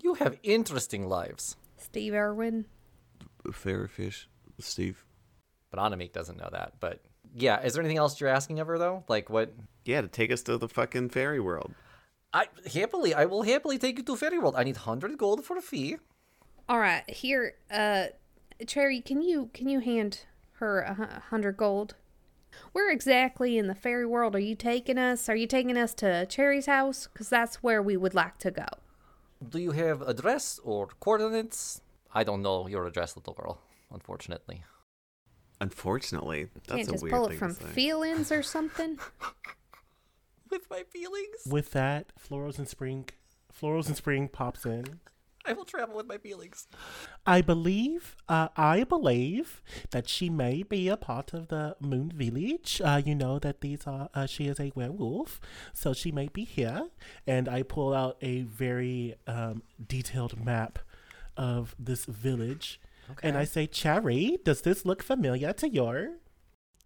You 0.00 0.14
have 0.14 0.38
interesting 0.42 1.08
lives. 1.08 1.56
Steve 1.76 2.14
Irwin. 2.14 2.66
Fairy 3.52 3.88
fish, 3.88 4.28
Steve. 4.58 5.04
But 5.70 5.80
Anamik 5.80 6.12
doesn't 6.12 6.38
know 6.38 6.48
that. 6.52 6.74
But 6.80 7.00
yeah, 7.34 7.62
is 7.62 7.74
there 7.74 7.82
anything 7.82 7.98
else 7.98 8.20
you're 8.20 8.28
asking 8.28 8.60
of 8.60 8.66
her 8.66 8.78
though? 8.78 9.04
Like 9.08 9.30
what? 9.30 9.52
Yeah, 9.84 10.02
to 10.02 10.08
take 10.08 10.30
us 10.30 10.42
to 10.42 10.58
the 10.58 10.68
fucking 10.68 11.10
fairy 11.10 11.40
world. 11.40 11.74
I 12.34 12.46
happily, 12.72 13.14
I 13.14 13.26
will 13.26 13.42
happily 13.42 13.78
take 13.78 13.98
you 13.98 14.04
to 14.04 14.16
Fairy 14.16 14.38
World. 14.38 14.54
I 14.56 14.64
need 14.64 14.78
hundred 14.78 15.18
gold 15.18 15.44
for 15.44 15.56
a 15.56 15.62
fee. 15.62 15.96
All 16.68 16.78
right, 16.78 17.08
here, 17.10 17.54
uh, 17.70 18.06
Cherry, 18.66 19.00
can 19.00 19.22
you 19.22 19.50
can 19.52 19.68
you 19.68 19.80
hand 19.80 20.20
her 20.54 20.80
a 20.80 21.20
hundred 21.30 21.56
gold? 21.56 21.94
Where 22.72 22.90
exactly 22.90 23.56
in 23.56 23.66
the 23.66 23.74
fairy 23.74 24.06
world 24.06 24.34
are 24.36 24.40
you 24.40 24.54
taking 24.54 24.98
us? 24.98 25.28
Are 25.28 25.36
you 25.36 25.46
taking 25.46 25.76
us 25.76 25.94
to 25.94 26.26
Cherry's 26.26 26.66
house? 26.66 27.08
Because 27.12 27.28
that's 27.30 27.56
where 27.62 27.82
we 27.82 27.96
would 27.96 28.14
like 28.14 28.38
to 28.38 28.50
go. 28.50 28.66
Do 29.48 29.58
you 29.58 29.72
have 29.72 30.02
address 30.02 30.60
or 30.62 30.88
coordinates? 31.00 31.80
I 32.14 32.24
don't 32.24 32.42
know 32.42 32.68
your 32.68 32.86
address, 32.86 33.16
little 33.16 33.32
girl, 33.32 33.60
unfortunately. 33.90 34.64
Unfortunately, 35.60 36.48
that's 36.66 36.76
Can't 36.76 36.88
a 36.88 36.92
just 36.92 37.02
weird 37.02 37.14
pull 37.14 37.24
thing 37.26 37.36
it 37.36 37.38
from 37.38 37.54
to 37.54 37.62
say. 37.62 37.68
feelings 37.68 38.30
or 38.30 38.42
something. 38.42 38.98
With 40.50 40.68
my 40.70 40.82
feelings, 40.82 41.46
With 41.46 41.70
that, 41.70 42.12
Florals 42.18 42.58
and 42.58 42.68
Spring, 42.68 43.08
Florals 43.58 43.86
and 43.86 43.96
Spring 43.96 44.28
pops 44.28 44.66
in. 44.66 45.00
I 45.46 45.52
will 45.52 45.64
travel 45.64 45.96
with 45.96 46.06
my 46.06 46.18
feelings. 46.18 46.68
I 47.26 47.40
believe, 47.40 48.16
uh, 48.28 48.48
I 48.56 48.84
believe 48.84 49.62
that 49.90 50.08
she 50.08 50.30
may 50.30 50.62
be 50.62 50.88
a 50.88 50.96
part 50.96 51.32
of 51.32 51.48
the 51.48 51.76
Moon 51.80 52.12
Village. 52.14 52.80
Uh, 52.84 53.02
you 53.04 53.14
know 53.14 53.38
that 53.38 53.60
these 53.60 53.86
are, 53.86 54.08
uh, 54.14 54.26
she 54.26 54.46
is 54.46 54.60
a 54.60 54.72
werewolf, 54.74 55.40
so 55.72 55.92
she 55.92 56.12
may 56.12 56.28
be 56.28 56.44
here. 56.44 56.88
And 57.26 57.48
I 57.48 57.62
pull 57.62 57.92
out 57.92 58.16
a 58.20 58.42
very 58.42 59.16
um, 59.26 59.62
detailed 59.84 60.42
map 60.44 60.78
of 61.36 61.74
this 61.78 62.04
village, 62.04 62.80
and 63.22 63.36
I 63.36 63.44
say, 63.44 63.66
"Cherry, 63.66 64.38
does 64.44 64.62
this 64.62 64.84
look 64.84 65.02
familiar 65.02 65.52
to 65.54 65.68
your?" 65.68 66.18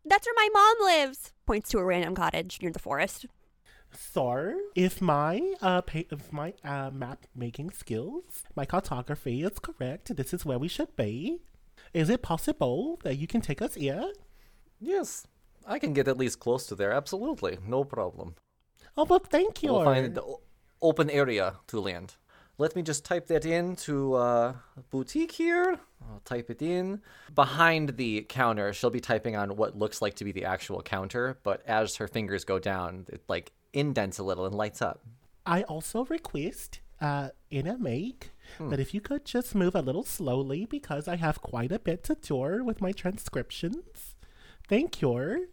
That's 0.05 0.27
where 0.27 0.35
my 0.37 0.49
mom 0.53 0.87
lives. 0.87 1.33
Points 1.47 1.69
to 1.71 1.79
a 1.79 1.85
random 1.85 2.15
cottage 2.15 2.59
near 2.63 2.71
the 2.71 2.79
forest. 2.79 3.27
So, 3.97 4.55
if 4.75 5.01
my 5.01 5.55
uh, 5.63 5.83
pa- 5.83 6.09
if 6.11 6.33
my 6.33 6.53
uh, 6.65 6.91
map 6.93 7.27
making 7.35 7.71
skills, 7.71 8.45
my 8.55 8.65
cartography 8.67 9.43
is 9.43 9.59
correct, 9.59 10.15
this 10.17 10.35
is 10.35 10.45
where 10.45 10.59
we 10.59 10.69
should 10.69 10.95
be. 10.97 11.41
Is 11.95 12.11
it 12.11 12.23
possible 12.23 12.99
that 13.05 13.17
you 13.17 13.27
can 13.27 13.41
take 13.41 13.63
us 13.63 13.75
here? 13.75 14.13
Yes, 14.81 15.27
I 15.67 15.79
can 15.79 15.95
get 15.95 16.09
at 16.09 16.19
least 16.19 16.41
close 16.41 16.67
to 16.67 16.75
there. 16.75 16.93
Absolutely, 16.93 17.59
no 17.67 17.85
problem. 17.85 18.35
Oh, 18.97 19.05
well, 19.05 19.19
thank 19.19 19.63
you. 19.63 19.73
We'll 19.73 19.85
find 19.85 20.15
the 20.15 20.23
o- 20.23 20.41
open 20.83 21.09
area 21.11 21.55
to 21.69 21.81
land. 21.81 22.17
Let 22.59 22.75
me 22.75 22.83
just 22.83 23.05
type 23.05 23.27
that 23.27 23.45
into 23.45 24.15
uh, 24.15 24.55
boutique 24.91 25.33
here. 25.33 25.79
I'll 26.03 26.21
type 26.25 26.49
it 26.51 26.63
in. 26.63 27.03
Behind 27.35 27.97
the 27.99 28.23
counter, 28.29 28.73
she'll 28.73 28.89
be 28.89 29.01
typing 29.01 29.37
on 29.37 29.57
what 29.57 29.77
looks 29.79 30.01
like 30.01 30.15
to 30.15 30.25
be 30.25 30.33
the 30.33 30.47
actual 30.47 30.81
counter, 30.83 31.39
but 31.43 31.63
as 31.67 31.97
her 31.97 32.09
fingers 32.09 32.45
go 32.45 32.59
down, 32.59 33.05
it 33.09 33.23
like 33.29 33.53
indents 33.77 34.18
a 34.18 34.22
little 34.22 34.47
and 34.47 34.55
lights 34.55 34.81
up. 34.81 35.03
I 35.45 35.62
also 35.64 36.05
request 36.07 36.81
uh, 37.01 37.29
in 37.51 37.66
a 37.66 37.79
make 37.79 38.31
that 38.59 38.81
if 38.81 38.95
you 38.95 39.01
could 39.01 39.24
just 39.24 39.55
move 39.55 39.74
a 39.74 39.83
little 39.83 40.03
slowly 40.03 40.66
because 40.66 41.07
I 41.09 41.16
have 41.16 41.43
quite 41.43 41.70
a 41.70 41.79
bit 41.79 42.03
to 42.05 42.14
do 42.14 42.64
with 42.64 42.81
my 42.81 42.93
transcriptions. 42.93 44.16
Thank 44.68 45.03
you. 45.03 45.49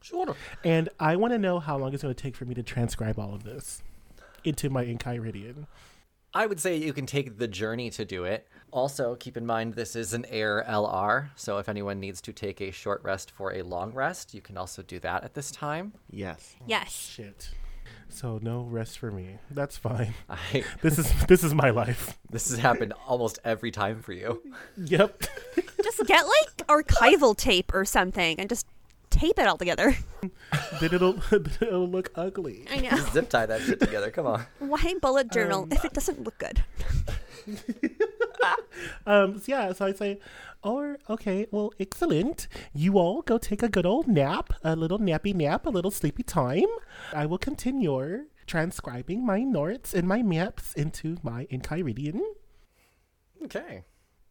Sure. 0.00 0.36
And 0.62 0.88
I 1.00 1.16
want 1.16 1.32
to 1.32 1.38
know 1.38 1.58
how 1.58 1.78
long 1.78 1.94
it's 1.94 2.02
going 2.02 2.14
to 2.14 2.22
take 2.22 2.36
for 2.36 2.44
me 2.44 2.54
to 2.54 2.62
transcribe 2.62 3.18
all 3.18 3.34
of 3.34 3.42
this 3.42 3.82
into 4.44 4.68
my 4.68 4.84
Enchiridion. 4.84 5.66
I 6.34 6.46
would 6.46 6.60
say 6.60 6.76
you 6.76 6.92
can 6.92 7.06
take 7.06 7.38
the 7.38 7.48
journey 7.48 7.90
to 7.90 8.04
do 8.04 8.24
it. 8.24 8.48
Also, 8.72 9.14
keep 9.14 9.36
in 9.36 9.46
mind 9.46 9.74
this 9.74 9.94
is 9.94 10.12
an 10.12 10.26
air 10.28 10.64
LR, 10.68 11.28
so 11.36 11.58
if 11.58 11.68
anyone 11.68 12.00
needs 12.00 12.20
to 12.22 12.32
take 12.32 12.60
a 12.60 12.72
short 12.72 13.02
rest 13.04 13.30
for 13.30 13.54
a 13.54 13.62
long 13.62 13.92
rest, 13.92 14.34
you 14.34 14.40
can 14.40 14.58
also 14.58 14.82
do 14.82 14.98
that 14.98 15.22
at 15.22 15.34
this 15.34 15.52
time. 15.52 15.92
Yes. 16.10 16.56
Yes. 16.66 16.92
Shit. 16.92 17.50
So 18.14 18.38
no 18.40 18.62
rest 18.62 19.00
for 19.00 19.10
me. 19.10 19.38
That's 19.50 19.76
fine. 19.76 20.14
I, 20.30 20.64
This 20.82 21.00
is 21.00 21.12
this 21.26 21.42
is 21.42 21.52
my 21.52 21.70
life. 21.70 22.16
this 22.30 22.48
has 22.48 22.60
happened 22.60 22.92
almost 23.08 23.40
every 23.44 23.72
time 23.72 24.02
for 24.02 24.12
you. 24.12 24.40
Yep. 24.76 25.24
Just 25.82 26.06
get 26.06 26.24
like 26.24 26.66
archival 26.68 27.36
tape 27.36 27.74
or 27.74 27.84
something 27.84 28.38
and 28.38 28.48
just 28.48 28.66
tape 29.10 29.36
it 29.40 29.48
all 29.48 29.58
together. 29.58 29.96
then 30.80 30.94
it'll 30.94 31.14
then 31.30 31.52
it'll 31.60 31.88
look 31.88 32.12
ugly. 32.14 32.66
I 32.70 32.76
know. 32.76 32.96
Zip 33.12 33.28
tie 33.28 33.46
that 33.46 33.62
shit 33.62 33.80
together. 33.80 34.12
Come 34.12 34.26
on. 34.26 34.46
Why 34.60 34.94
bullet 35.02 35.32
journal 35.32 35.64
um, 35.64 35.72
if 35.72 35.84
it 35.84 35.92
doesn't 35.92 36.22
look 36.22 36.38
good? 36.38 36.62
Um. 39.06 39.38
So 39.38 39.44
yeah. 39.48 39.72
So 39.72 39.86
I 39.86 39.92
say, 39.92 40.18
or 40.62 40.98
okay. 41.08 41.46
Well, 41.50 41.72
excellent. 41.78 42.48
You 42.72 42.98
all 42.98 43.22
go 43.22 43.38
take 43.38 43.62
a 43.62 43.68
good 43.68 43.86
old 43.86 44.08
nap, 44.08 44.52
a 44.62 44.74
little 44.74 44.98
nappy 44.98 45.34
nap, 45.34 45.66
a 45.66 45.70
little 45.70 45.90
sleepy 45.90 46.22
time. 46.22 46.68
I 47.12 47.26
will 47.26 47.38
continue 47.38 48.26
transcribing 48.46 49.24
my 49.24 49.40
norts 49.40 49.94
and 49.94 50.06
my 50.06 50.22
maps 50.22 50.74
into 50.74 51.16
my 51.22 51.46
Enchiridion. 51.46 52.20
Okay. 53.44 53.84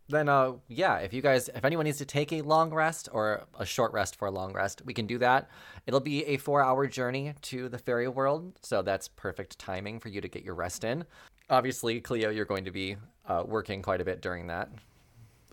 Then, 0.09 0.28
uh, 0.28 0.53
yeah, 0.68 0.97
if 0.97 1.14
you 1.14 1.22
guys, 1.22 1.49
if 1.55 1.64
anyone 1.64 1.86
needs 1.86 1.97
to 1.99 2.05
take 2.05 2.34
a 2.34 2.41
long 2.41 2.74
rest 2.74 3.07
or 3.11 3.45
a 3.57 3.66
short 3.66 3.93
rest 3.93 4.18
for 4.18 4.28
a 4.28 4.32
long 4.32 4.53
rest, 4.53 4.82
we 4.86 4.93
can 4.93 5.07
do 5.07 5.18
that. 5.20 5.49
It'll 5.88 6.01
be 6.01 6.26
a 6.26 6.38
four 6.38 6.61
hour 6.61 6.88
journey 6.88 7.34
to 7.43 7.70
the 7.70 7.78
fairy 7.78 8.07
world, 8.07 8.59
so 8.61 8.82
that's 8.82 9.07
perfect 9.07 9.57
timing 9.59 9.99
for 9.99 10.09
you 10.09 10.20
to 10.20 10.28
get 10.28 10.43
your 10.43 10.55
rest 10.55 10.84
in. 10.84 11.05
Obviously, 11.49 12.01
Cleo, 12.01 12.30
you're 12.30 12.45
going 12.45 12.66
to 12.66 12.72
be 12.72 12.97
uh, 13.28 13.43
working 13.45 13.82
quite 13.82 14.01
a 14.01 14.05
bit 14.05 14.21
during 14.21 14.47
that. 14.47 14.69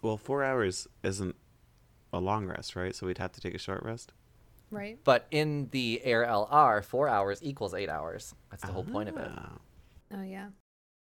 Well, 0.02 0.16
four 0.16 0.42
hours 0.42 0.88
isn't 1.02 1.36
a 2.12 2.20
long 2.20 2.46
rest, 2.46 2.74
right? 2.76 2.94
So 2.94 3.06
we'd 3.06 3.18
have 3.18 3.32
to 3.32 3.40
take 3.40 3.54
a 3.54 3.58
short 3.58 3.82
rest. 3.82 4.12
Right? 4.70 4.98
But 5.04 5.26
in 5.30 5.68
the 5.72 6.00
Air 6.04 6.24
LR, 6.26 6.84
four 6.84 7.08
hours 7.08 7.40
equals 7.42 7.74
eight 7.74 7.88
hours. 7.88 8.34
That's 8.50 8.62
the 8.64 8.72
whole 8.72 8.84
point 8.84 9.08
of 9.08 9.16
it. 9.16 9.30
Ah, 9.34 9.52
Oh, 10.12 10.22
yeah. 10.22 10.48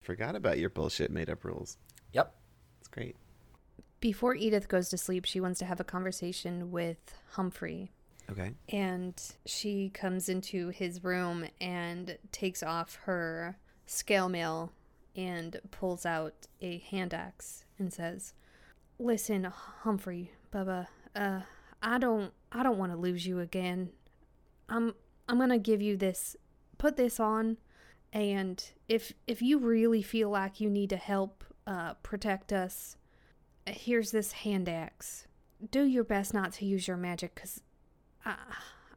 Forgot 0.02 0.36
about 0.36 0.58
your 0.58 0.70
bullshit 0.70 1.10
made 1.10 1.28
up 1.28 1.44
rules. 1.44 1.76
Yep. 2.12 2.32
It's 2.78 2.88
great. 2.88 3.16
Before 4.00 4.34
Edith 4.34 4.68
goes 4.68 4.88
to 4.90 4.96
sleep, 4.96 5.24
she 5.24 5.40
wants 5.40 5.58
to 5.58 5.64
have 5.66 5.80
a 5.80 5.84
conversation 5.84 6.70
with 6.70 6.98
Humphrey. 7.32 7.90
Okay. 8.30 8.52
And 8.68 9.20
she 9.46 9.90
comes 9.90 10.28
into 10.28 10.68
his 10.68 11.02
room 11.02 11.46
and 11.60 12.16
takes 12.32 12.62
off 12.62 12.98
her 13.04 13.58
scale 13.86 14.28
mail 14.28 14.72
and 15.16 15.60
pulls 15.70 16.06
out 16.06 16.46
a 16.60 16.78
hand 16.78 17.14
axe 17.14 17.64
and 17.78 17.92
says, 17.92 18.34
"Listen, 18.98 19.44
Humphrey, 19.44 20.32
Bubba, 20.52 20.86
uh, 21.14 21.40
I 21.82 21.98
don't, 21.98 22.32
I 22.52 22.62
don't 22.62 22.78
want 22.78 22.92
to 22.92 22.98
lose 22.98 23.26
you 23.26 23.40
again. 23.40 23.90
I'm, 24.68 24.94
I'm 25.28 25.38
gonna 25.38 25.58
give 25.58 25.82
you 25.82 25.96
this. 25.96 26.36
Put 26.78 26.96
this 26.96 27.20
on, 27.20 27.58
and 28.12 28.62
if 28.88 29.12
if 29.26 29.42
you 29.42 29.58
really 29.58 30.02
feel 30.02 30.30
like 30.30 30.60
you 30.60 30.70
need 30.70 30.90
to 30.90 30.96
help 30.96 31.44
uh, 31.66 31.94
protect 32.02 32.52
us, 32.52 32.96
here's 33.66 34.10
this 34.10 34.32
hand 34.32 34.68
axe. 34.68 35.26
Do 35.70 35.84
your 35.84 36.04
best 36.04 36.32
not 36.32 36.52
to 36.54 36.64
use 36.64 36.88
your 36.88 36.96
magic, 36.96 37.34
cause 37.34 37.60
I, 38.24 38.36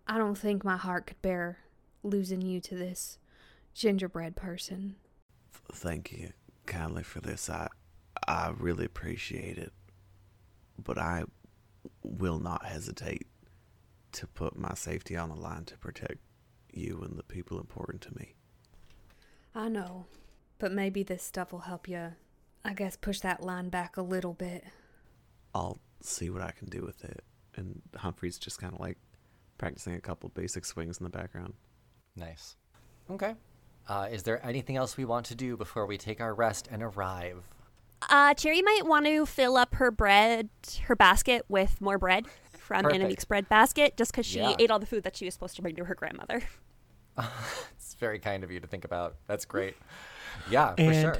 I 0.08 0.18
don't 0.18 0.38
think 0.38 0.64
my 0.64 0.78
heart 0.78 1.08
could 1.08 1.22
bear 1.22 1.60
losing 2.04 2.42
you 2.42 2.60
to 2.62 2.76
this 2.76 3.18
gingerbread 3.74 4.36
person. 4.36 4.96
Thank 5.72 6.12
you 6.12 6.32
kindly 6.66 7.04
for 7.04 7.20
this. 7.20 7.50
I 7.50 7.68
I 8.28 8.54
really 8.58 8.86
appreciate 8.86 9.58
it. 9.58 9.74
But 10.82 10.98
I 10.98 11.26
will 12.02 12.40
not 12.40 12.66
hesitate 12.66 13.28
to 14.14 14.28
put 14.28 14.58
my 14.58 14.74
safety 14.74 15.16
on 15.16 15.30
the 15.30 15.36
line 15.36 15.66
to 15.66 15.78
protect 15.78 16.20
you 16.72 17.02
and 17.04 17.18
the 17.18 17.24
people 17.24 17.60
important 17.60 18.02
to 18.04 18.16
me. 18.16 18.36
I 19.56 19.70
know, 19.70 20.06
but 20.58 20.72
maybe 20.72 21.04
this 21.04 21.24
stuff 21.24 21.52
will 21.52 21.60
help 21.60 21.88
you. 21.88 22.14
I 22.66 22.74
guess 22.74 22.96
push 22.96 23.20
that 23.20 23.44
line 23.44 23.70
back 23.70 23.98
a 23.98 24.02
little 24.02 24.34
bit. 24.34 24.64
I'll 25.54 25.80
see 26.02 26.30
what 26.30 26.42
I 26.42 26.52
can 26.52 26.70
do 26.70 26.82
with 26.82 27.04
it. 27.04 27.24
And 27.56 27.82
Humphrey's 27.96 28.40
just 28.40 28.60
kind 28.60 28.74
of 28.74 28.80
like 28.80 28.98
practicing 29.58 29.94
a 29.94 30.02
couple 30.02 30.30
basic 30.30 30.66
swings 30.66 30.98
in 30.98 31.04
the 31.04 31.10
background. 31.10 31.54
Nice. 32.16 32.56
Okay. 33.10 33.36
Uh, 33.88 34.08
is 34.12 34.24
there 34.24 34.44
anything 34.46 34.78
else 34.78 34.96
we 34.98 35.06
want 35.06 35.26
to 35.28 35.36
do 35.36 35.58
before 35.58 35.86
we 35.86 35.98
take 35.98 36.22
our 36.22 36.34
rest 36.34 36.68
and 36.72 36.82
arrive? 36.82 37.44
Uh, 38.10 38.34
Cherry 38.34 38.62
might 38.62 38.86
want 38.86 39.06
to 39.06 39.26
fill 39.26 39.56
up 39.58 39.76
her 39.76 39.92
bread, 39.92 40.50
her 40.84 40.96
basket 40.96 41.46
with 41.48 41.80
more 41.82 41.98
bread 41.98 42.26
from 42.58 42.84
Perfect. 42.84 43.04
Anamik's 43.04 43.26
bread 43.26 43.48
basket, 43.50 43.96
just 43.98 44.12
because 44.12 44.26
she 44.26 44.40
Yeah. 44.40 44.56
ate 44.60 44.72
all 44.72 44.80
the 44.80 44.86
food 44.86 45.04
that 45.04 45.16
she 45.18 45.26
was 45.26 45.34
supposed 45.34 45.56
to 45.58 45.62
bring 45.62 45.76
to 45.76 45.86
her 45.86 45.96
grandmother. 45.96 46.42
It's 47.76 47.94
very 48.00 48.18
kind 48.20 48.44
of 48.44 48.52
you 48.52 48.60
to 48.60 48.66
think 48.68 48.86
about. 48.86 49.18
That's 49.28 49.46
great. 49.46 49.76
Yeah, 50.50 50.74
for 50.76 50.82
And 50.82 50.96
sure. 50.96 51.18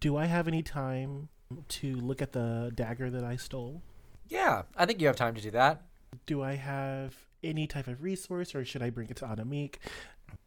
do 0.00 0.16
I 0.16 0.24
have 0.26 0.48
any 0.48 0.62
time 0.62 1.28
to 1.68 1.94
look 1.96 2.22
at 2.22 2.32
the 2.32 2.72
dagger 2.74 3.10
that 3.10 3.22
I 3.22 3.36
stole? 3.36 3.82
Yeah, 4.28 4.62
I 4.76 4.86
think 4.86 5.00
you 5.00 5.06
have 5.08 5.16
time 5.16 5.34
to 5.34 5.42
do 5.42 5.50
that. 5.50 5.82
Do 6.24 6.42
I 6.42 6.54
have 6.54 7.14
any 7.42 7.66
type 7.66 7.86
of 7.86 8.02
resource, 8.02 8.54
or 8.54 8.64
should 8.64 8.82
I 8.82 8.88
bring 8.88 9.08
it 9.10 9.16
to 9.18 9.26
Anamik? 9.26 9.74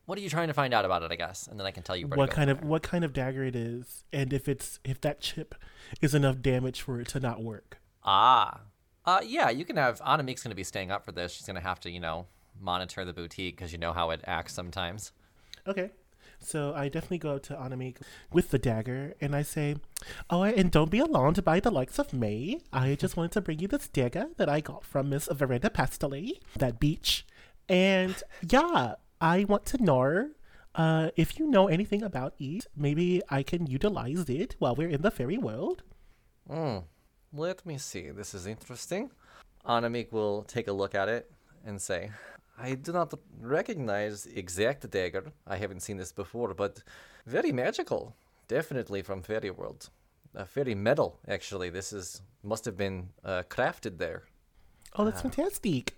What 0.06 0.18
are 0.18 0.22
you 0.22 0.30
trying 0.30 0.48
to 0.48 0.54
find 0.54 0.74
out 0.74 0.86
about 0.86 1.04
it, 1.04 1.12
I 1.12 1.16
guess? 1.16 1.48
And 1.48 1.60
then 1.60 1.68
I 1.68 1.72
can 1.72 1.84
tell 1.84 1.96
you 1.96 2.08
What 2.08 2.32
kind 2.32 2.50
of 2.50 2.62
there. 2.62 2.68
what 2.70 2.84
kind 2.84 3.04
of 3.04 3.12
dagger 3.14 3.44
it 3.44 3.56
is, 3.56 4.04
and 4.14 4.32
if 4.32 4.48
it's 4.48 4.80
if 4.84 5.02
that 5.02 5.20
chip 5.22 5.56
is 6.02 6.16
enough 6.16 6.42
damage 6.42 6.82
for 6.82 7.00
it 7.02 7.08
to 7.10 7.20
not 7.20 7.42
work? 7.44 7.80
Ah. 8.04 8.62
Uh, 9.06 9.22
yeah, 9.26 9.50
you 9.50 9.64
can 9.64 9.78
have. 9.78 10.02
Anamik's 10.02 10.44
going 10.44 10.50
to 10.52 10.56
be 10.56 10.64
staying 10.66 10.92
up 10.92 11.06
for 11.06 11.14
this. 11.14 11.32
She's 11.34 11.46
going 11.46 11.56
to 11.56 11.62
have 11.62 11.80
to, 11.82 11.90
you 11.90 12.00
know, 12.02 12.26
monitor 12.60 13.06
the 13.06 13.14
boutique 13.14 13.56
because 13.56 13.72
you 13.72 13.78
know 13.78 13.94
how 13.94 14.10
it 14.10 14.22
acts 14.26 14.54
sometimes. 14.54 15.14
Okay. 15.66 15.92
So 16.40 16.74
I 16.76 16.88
definitely 16.90 17.18
go 17.20 17.36
up 17.36 17.44
to 17.44 17.56
Anamik 17.56 17.98
with 18.32 18.52
the 18.52 18.60
dagger 18.60 19.16
and 19.22 19.36
I 19.36 19.42
say, 19.42 19.78
Oh, 20.30 20.44
and 20.44 20.70
don't 20.72 20.92
be 20.92 21.00
alarmed 21.00 21.44
by 21.44 21.60
the 21.60 21.72
likes 21.72 21.98
of 22.00 22.14
me. 22.14 22.60
I 22.72 22.96
just 22.96 23.18
wanted 23.18 23.32
to 23.32 23.42
bring 23.42 23.60
you 23.60 23.68
this 23.68 23.88
dagger 23.88 24.28
that 24.38 24.48
I 24.50 24.60
got 24.60 24.84
from 24.84 25.10
Miss 25.10 25.28
Verena 25.32 25.70
Pastele, 25.70 26.34
that 26.58 26.80
beach. 26.80 27.26
And 27.70 28.22
yeah, 28.48 28.96
I 29.20 29.46
want 29.46 29.66
to 29.68 29.84
know 29.84 30.30
uh, 30.76 31.10
if 31.16 31.40
you 31.40 31.48
know 31.48 31.68
anything 31.68 32.04
about 32.04 32.34
it. 32.40 32.68
Maybe 32.76 33.22
I 33.30 33.44
can 33.44 33.66
utilize 33.66 34.30
it 34.30 34.56
while 34.60 34.76
we're 34.76 34.90
in 34.90 35.02
the 35.02 35.12
fairy 35.12 35.38
world. 35.38 35.84
Hmm. 36.50 36.80
Let 37.34 37.66
me 37.66 37.78
see. 37.78 38.10
This 38.12 38.34
is 38.34 38.48
interesting. 38.48 39.12
Anamik 39.66 40.12
will 40.12 40.44
take 40.44 40.68
a 40.68 40.72
look 40.74 40.96
at 40.96 41.10
it 41.10 41.30
and 41.66 41.82
say, 41.82 42.12
I 42.58 42.76
do 42.76 42.92
not 42.94 43.14
recognize 43.42 44.26
exact 44.26 44.90
dagger. 44.90 45.34
I 45.46 45.58
haven't 45.58 45.82
seen 45.82 45.98
this 45.98 46.12
before, 46.12 46.54
but 46.54 46.82
very 47.26 47.52
magical. 47.52 48.16
Definitely 48.48 49.02
from 49.02 49.22
fairy 49.22 49.52
world. 49.52 49.90
A 50.36 50.46
fairy 50.46 50.76
metal, 50.76 51.20
actually. 51.28 51.70
This 51.70 51.92
is 51.92 52.22
must 52.44 52.66
have 52.66 52.78
been 52.78 53.10
uh, 53.26 53.44
crafted 53.50 53.98
there. 53.98 54.24
Oh, 54.96 55.06
that's 55.06 55.22
fantastic. 55.22 55.96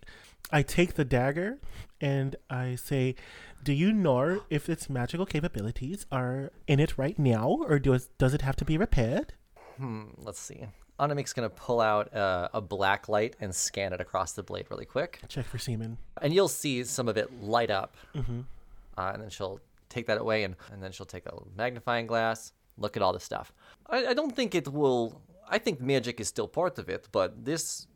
I 0.52 0.64
take 0.64 0.96
the 0.96 1.06
dagger 1.06 1.60
and 2.02 2.36
I 2.50 2.76
say, 2.76 3.16
Do 3.64 3.74
you 3.74 3.94
know 3.94 4.44
if 4.50 4.70
its 4.70 4.90
magical 4.90 5.26
capabilities 5.26 6.06
are 6.12 6.52
in 6.68 6.80
it 6.80 6.98
right 6.98 7.18
now, 7.20 7.60
or 7.68 7.78
does, 7.80 8.10
does 8.18 8.34
it 8.34 8.42
have 8.42 8.56
to 8.58 8.66
be 8.66 8.78
repaired? 8.78 9.34
Hmm, 9.78 10.06
let's 10.18 10.40
see. 10.40 10.66
Anamik's 11.00 11.32
gonna 11.34 11.50
pull 11.50 11.80
out 11.80 12.14
uh, 12.14 12.50
a 12.54 12.60
black 12.62 13.08
light 13.08 13.36
and 13.40 13.56
scan 13.56 13.94
it 13.94 14.02
across 14.02 14.34
the 14.34 14.44
blade 14.44 14.66
really 14.70 14.86
quick, 14.86 15.22
Check 15.30 15.46
for 15.46 15.58
semen. 15.58 15.98
and 16.22 16.34
you'll 16.34 16.50
see 16.50 16.84
some 16.84 17.08
of 17.08 17.16
it 17.16 17.42
light 17.42 17.72
up. 17.72 17.96
Uh, 18.16 19.12
and 19.14 19.22
then 19.24 19.30
she'll 19.30 19.62
take 19.88 20.08
that 20.08 20.18
away, 20.18 20.44
and, 20.44 20.56
and 20.74 20.84
then 20.84 20.92
she'll 20.92 21.06
take 21.06 21.26
a 21.26 21.34
magnifying 21.56 22.06
glass, 22.06 22.52
look 22.78 22.98
at 22.98 23.04
all 23.04 23.14
the 23.14 23.20
stuff. 23.20 23.54
I, 23.88 24.08
I 24.08 24.14
don't 24.14 24.36
think 24.36 24.54
it 24.56 24.68
will. 24.68 25.22
I 25.50 25.58
think 25.58 25.80
magic 25.80 26.20
is 26.20 26.28
still 26.28 26.48
part 26.50 26.78
of 26.78 26.90
it, 26.90 27.08
but 27.14 27.46
this 27.46 27.88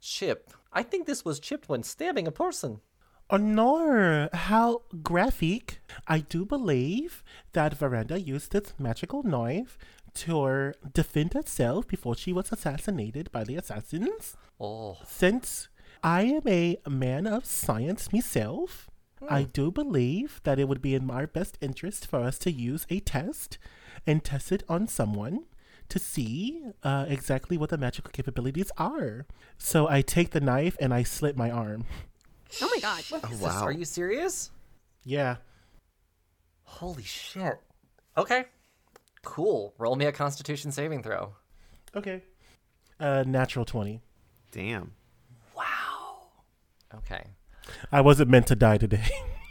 chip, 0.00 0.52
I 0.72 0.82
think 0.82 1.06
this 1.06 1.24
was 1.24 1.40
chipped 1.40 1.68
when 1.68 1.82
stabbing 1.82 2.26
a 2.26 2.32
person. 2.32 2.80
Oh 3.30 3.36
no, 3.36 4.28
how 4.32 4.82
graphic. 5.02 5.80
I 6.06 6.20
do 6.20 6.44
believe 6.44 7.22
that 7.52 7.74
Veranda 7.74 8.20
used 8.20 8.54
its 8.54 8.74
magical 8.78 9.22
knife 9.22 9.78
to 10.14 10.74
defend 10.92 11.32
herself 11.32 11.86
before 11.86 12.14
she 12.14 12.32
was 12.32 12.52
assassinated 12.52 13.32
by 13.32 13.44
the 13.44 13.56
assassins. 13.56 14.36
Oh, 14.60 14.98
Since 15.06 15.68
I 16.02 16.24
am 16.24 16.46
a 16.46 16.78
man 16.88 17.26
of 17.26 17.46
science 17.46 18.12
myself, 18.12 18.90
I 19.28 19.42
hmm. 19.42 19.50
do 19.52 19.70
believe 19.70 20.40
that 20.44 20.58
it 20.58 20.68
would 20.68 20.82
be 20.82 20.94
in 20.94 21.06
my 21.06 21.26
best 21.26 21.56
interest 21.60 22.06
for 22.06 22.20
us 22.20 22.38
to 22.40 22.50
use 22.50 22.86
a 22.90 23.00
test 23.00 23.58
and 24.06 24.22
test 24.22 24.52
it 24.52 24.62
on 24.68 24.88
someone 24.88 25.44
to 25.92 25.98
see 25.98 26.62
uh, 26.82 27.04
exactly 27.08 27.56
what 27.58 27.68
the 27.70 27.76
magical 27.76 28.10
capabilities 28.10 28.70
are. 28.78 29.26
So 29.58 29.88
I 29.88 30.00
take 30.00 30.30
the 30.30 30.40
knife 30.40 30.74
and 30.80 30.92
I 30.94 31.02
slit 31.02 31.36
my 31.36 31.50
arm. 31.50 31.84
Oh 32.62 32.70
my 32.74 32.80
god. 32.80 33.04
Oh, 33.12 33.28
This- 33.28 33.40
wow. 33.40 33.62
Are 33.62 33.72
you 33.72 33.84
serious? 33.84 34.50
Yeah. 35.04 35.36
Holy 36.64 37.02
shit. 37.02 37.58
Okay. 38.16 38.46
Cool. 39.22 39.74
Roll 39.78 39.94
me 39.96 40.06
a 40.06 40.12
constitution 40.12 40.72
saving 40.72 41.02
throw. 41.02 41.34
Okay. 41.94 42.22
Uh, 42.98 43.24
natural 43.26 43.64
20. 43.66 44.00
Damn. 44.50 44.92
Wow. 45.54 46.22
Okay. 46.94 47.24
I 47.90 48.00
wasn't 48.00 48.30
meant 48.30 48.46
to 48.46 48.56
die 48.56 48.78
today. 48.78 49.08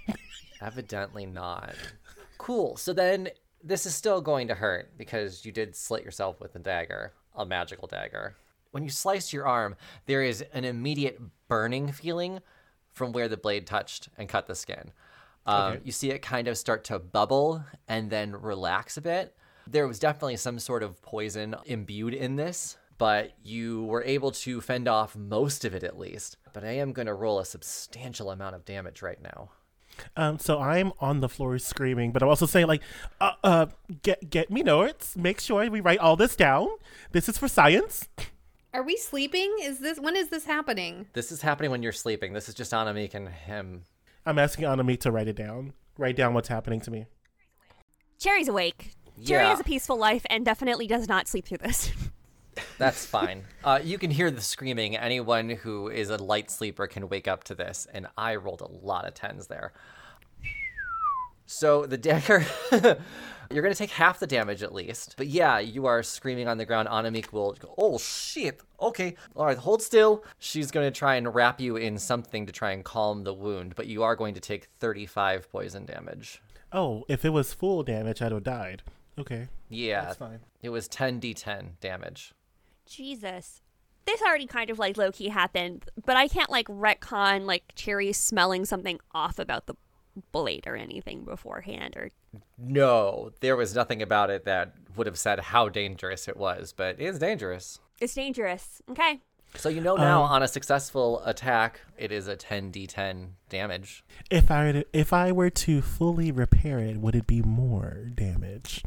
Evidently 0.61 1.25
not. 1.27 1.75
Cool. 2.39 2.77
So 2.77 2.93
then 2.93 3.29
this 3.63 3.85
is 3.85 3.95
still 3.95 4.21
going 4.21 4.47
to 4.47 4.55
hurt 4.55 4.97
because 4.97 5.45
you 5.45 5.51
did 5.51 5.75
slit 5.75 6.03
yourself 6.03 6.39
with 6.39 6.55
a 6.55 6.59
dagger, 6.59 7.13
a 7.35 7.45
magical 7.45 7.87
dagger. 7.87 8.35
When 8.71 8.83
you 8.83 8.89
slice 8.89 9.33
your 9.33 9.45
arm, 9.45 9.75
there 10.05 10.23
is 10.23 10.43
an 10.53 10.63
immediate 10.63 11.19
burning 11.47 11.91
feeling 11.91 12.39
from 12.93 13.11
where 13.11 13.27
the 13.27 13.37
blade 13.37 13.67
touched 13.67 14.09
and 14.17 14.29
cut 14.29 14.47
the 14.47 14.55
skin. 14.55 14.91
Um, 15.45 15.79
You 15.83 15.91
see 15.91 16.11
it 16.11 16.21
kind 16.21 16.47
of 16.47 16.57
start 16.57 16.83
to 16.85 16.99
bubble 16.99 17.63
and 17.87 18.09
then 18.09 18.35
relax 18.35 18.97
a 18.97 19.01
bit. 19.01 19.35
There 19.67 19.87
was 19.87 19.99
definitely 19.99 20.37
some 20.37 20.59
sort 20.59 20.83
of 20.83 21.01
poison 21.01 21.55
imbued 21.65 22.13
in 22.13 22.35
this, 22.35 22.77
but 22.97 23.31
you 23.43 23.83
were 23.85 24.03
able 24.03 24.31
to 24.31 24.61
fend 24.61 24.87
off 24.87 25.15
most 25.15 25.65
of 25.65 25.73
it 25.73 25.83
at 25.83 25.97
least. 25.97 26.37
But 26.53 26.63
I 26.63 26.71
am 26.73 26.93
going 26.93 27.07
to 27.07 27.13
roll 27.13 27.39
a 27.39 27.45
substantial 27.45 28.31
amount 28.31 28.55
of 28.55 28.65
damage 28.65 29.01
right 29.01 29.21
now. 29.21 29.51
Um, 30.15 30.39
so 30.39 30.59
I'm 30.59 30.91
on 30.99 31.19
the 31.19 31.29
floor 31.29 31.57
screaming, 31.59 32.11
but 32.11 32.21
I'm 32.21 32.29
also 32.29 32.45
saying 32.45 32.67
like, 32.67 32.81
uh, 33.19 33.31
uh, 33.43 33.65
get 34.01 34.29
get 34.29 34.49
me 34.49 34.63
notes. 34.63 35.15
Make 35.15 35.39
sure 35.39 35.69
we 35.69 35.79
write 35.79 35.99
all 35.99 36.15
this 36.15 36.35
down. 36.35 36.67
This 37.11 37.29
is 37.29 37.37
for 37.37 37.47
science. 37.47 38.07
Are 38.73 38.83
we 38.83 38.95
sleeping? 38.95 39.53
Is 39.61 39.79
this 39.79 39.99
when 39.99 40.15
is 40.15 40.29
this 40.29 40.45
happening? 40.45 41.07
This 41.13 41.31
is 41.31 41.41
happening 41.41 41.71
when 41.71 41.83
you're 41.83 41.91
sleeping. 41.91 42.33
This 42.33 42.47
is 42.47 42.55
just 42.55 42.71
Anamik 42.71 43.13
and 43.13 43.27
him. 43.29 43.83
I'm 44.25 44.39
asking 44.39 44.65
Anami 44.65 44.99
to 45.01 45.11
write 45.11 45.27
it 45.27 45.35
down. 45.35 45.73
Write 45.97 46.15
down 46.15 46.33
what's 46.33 46.47
happening 46.47 46.79
to 46.81 46.91
me. 46.91 47.05
Cherry's 48.19 48.47
awake. 48.47 48.93
Cherry 49.25 49.45
has 49.45 49.59
a 49.59 49.63
peaceful 49.63 49.97
life 49.97 50.25
and 50.29 50.45
definitely 50.45 50.87
does 50.87 51.07
not 51.07 51.27
sleep 51.27 51.45
through 51.45 51.59
this. 51.59 51.91
That's 52.77 53.05
fine. 53.05 53.43
Uh, 53.63 53.79
you 53.83 53.97
can 53.97 54.11
hear 54.11 54.29
the 54.31 54.41
screaming. 54.41 54.97
Anyone 54.97 55.49
who 55.49 55.87
is 55.87 56.09
a 56.09 56.17
light 56.17 56.51
sleeper 56.51 56.87
can 56.87 57.07
wake 57.09 57.27
up 57.27 57.43
to 57.45 57.55
this, 57.55 57.87
and 57.93 58.07
I 58.17 58.35
rolled 58.35 58.61
a 58.61 58.67
lot 58.85 59.07
of 59.07 59.13
tens 59.13 59.47
there. 59.47 59.71
So 61.45 61.85
the 61.85 61.97
dagger, 61.97 62.45
you're 63.51 63.61
gonna 63.61 63.75
take 63.75 63.89
half 63.91 64.19
the 64.19 64.27
damage 64.27 64.63
at 64.63 64.73
least. 64.73 65.15
But 65.17 65.27
yeah, 65.27 65.59
you 65.59 65.85
are 65.85 66.01
screaming 66.01 66.47
on 66.47 66.57
the 66.57 66.65
ground. 66.65 66.87
Anamik 66.87 67.33
will 67.33 67.53
go, 67.53 67.73
oh 67.77 67.97
shit, 67.97 68.61
okay. 68.79 69.15
All 69.35 69.45
right, 69.45 69.57
hold 69.57 69.81
still. 69.81 70.23
She's 70.39 70.71
gonna 70.71 70.91
try 70.91 71.15
and 71.15 71.33
wrap 71.35 71.59
you 71.59 71.75
in 71.75 71.97
something 71.97 72.45
to 72.45 72.53
try 72.53 72.71
and 72.71 72.85
calm 72.85 73.23
the 73.23 73.33
wound, 73.33 73.75
but 73.75 73.87
you 73.87 74.03
are 74.03 74.15
going 74.15 74.33
to 74.35 74.39
take 74.39 74.67
35 74.79 75.51
poison 75.51 75.85
damage. 75.85 76.41
Oh, 76.71 77.03
if 77.09 77.25
it 77.25 77.29
was 77.31 77.53
full 77.53 77.83
damage, 77.83 78.21
I'd 78.21 78.31
have 78.31 78.43
died. 78.43 78.83
Okay, 79.19 79.49
Yeah, 79.67 80.05
that's 80.05 80.17
fine. 80.17 80.39
it 80.61 80.69
was 80.69 80.87
10d10 80.87 81.71
damage. 81.81 82.33
Jesus. 82.85 83.61
This 84.05 84.21
already 84.21 84.47
kind 84.47 84.69
of 84.69 84.79
like 84.79 84.97
low 84.97 85.11
key 85.11 85.29
happened, 85.29 85.85
but 86.05 86.17
I 86.17 86.27
can't 86.27 86.49
like 86.49 86.67
retcon 86.67 87.45
like 87.45 87.73
Cherry 87.75 88.11
smelling 88.13 88.65
something 88.65 88.99
off 89.13 89.37
about 89.39 89.67
the 89.67 89.75
blade 90.31 90.65
or 90.67 90.75
anything 90.75 91.23
beforehand 91.23 91.95
or 91.95 92.09
No, 92.57 93.31
there 93.39 93.55
was 93.55 93.73
nothing 93.75 94.01
about 94.01 94.29
it 94.29 94.43
that 94.45 94.73
would 94.95 95.07
have 95.07 95.17
said 95.19 95.39
how 95.39 95.69
dangerous 95.69 96.27
it 96.27 96.35
was, 96.35 96.73
but 96.75 96.99
it 96.99 97.05
is 97.05 97.19
dangerous. 97.19 97.79
it's 98.01 98.13
dangerous. 98.15 98.81
Okay. 98.89 99.19
So 99.55 99.67
you 99.69 99.81
know 99.81 99.95
now 99.97 100.23
um, 100.23 100.31
on 100.31 100.43
a 100.43 100.47
successful 100.47 101.21
attack, 101.25 101.81
it 101.97 102.11
is 102.11 102.27
a 102.27 102.35
10d10 102.37 103.31
damage. 103.49 104.03
If 104.29 104.49
I 104.49 104.65
were 104.65 104.73
to, 104.73 104.85
if 104.93 105.13
I 105.13 105.31
were 105.31 105.49
to 105.49 105.81
fully 105.81 106.31
repair 106.31 106.79
it, 106.79 106.97
would 106.97 107.15
it 107.15 107.27
be 107.27 107.41
more 107.41 108.07
damage? 108.15 108.83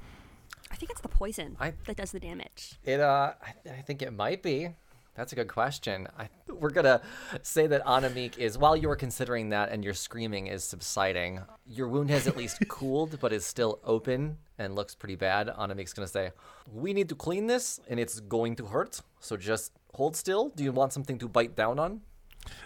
I 0.75 0.77
think 0.77 0.91
it's 0.91 1.01
the 1.01 1.09
poison 1.23 1.57
I- 1.61 1.75
that 1.87 1.97
does 1.97 2.11
the 2.11 2.19
damage. 2.21 2.63
It 2.85 2.99
uh 3.01 3.33
I, 3.49 3.71
I 3.79 3.83
think 3.87 4.03
it 4.03 4.13
might 4.13 4.43
be. 4.43 4.71
That's 5.15 5.33
a 5.33 5.37
good 5.37 5.47
question. 5.47 6.09
I, 6.19 6.29
we're 6.61 6.71
gonna 6.79 7.01
say 7.43 7.69
that 7.69 7.85
Anamik 7.87 8.37
is 8.37 8.59
while 8.59 8.77
you 8.77 8.91
are 8.91 8.97
considering 8.97 9.51
that 9.51 9.67
and 9.71 9.85
your 9.85 9.95
screaming 9.95 10.49
is 10.49 10.65
subsiding, 10.65 11.33
your 11.79 11.87
wound 11.87 12.11
has 12.11 12.27
at 12.27 12.37
least 12.37 12.57
cooled 12.69 13.21
but 13.21 13.33
is 13.33 13.47
still 13.47 13.79
open 13.85 14.39
and 14.59 14.75
looks 14.75 14.97
pretty 14.97 15.15
bad. 15.15 15.47
Anamik's 15.47 15.93
gonna 15.93 16.09
say, 16.09 16.33
"We 16.73 16.93
need 16.93 17.09
to 17.11 17.15
clean 17.15 17.47
this 17.47 17.79
and 17.89 18.01
it's 18.01 18.19
going 18.19 18.57
to 18.57 18.67
hurt. 18.67 19.01
So 19.21 19.37
just 19.37 19.71
hold 19.95 20.17
still. 20.17 20.49
Do 20.57 20.65
you 20.65 20.73
want 20.73 20.93
something 20.93 21.19
to 21.19 21.29
bite 21.29 21.55
down 21.55 21.79
on?" 21.79 22.01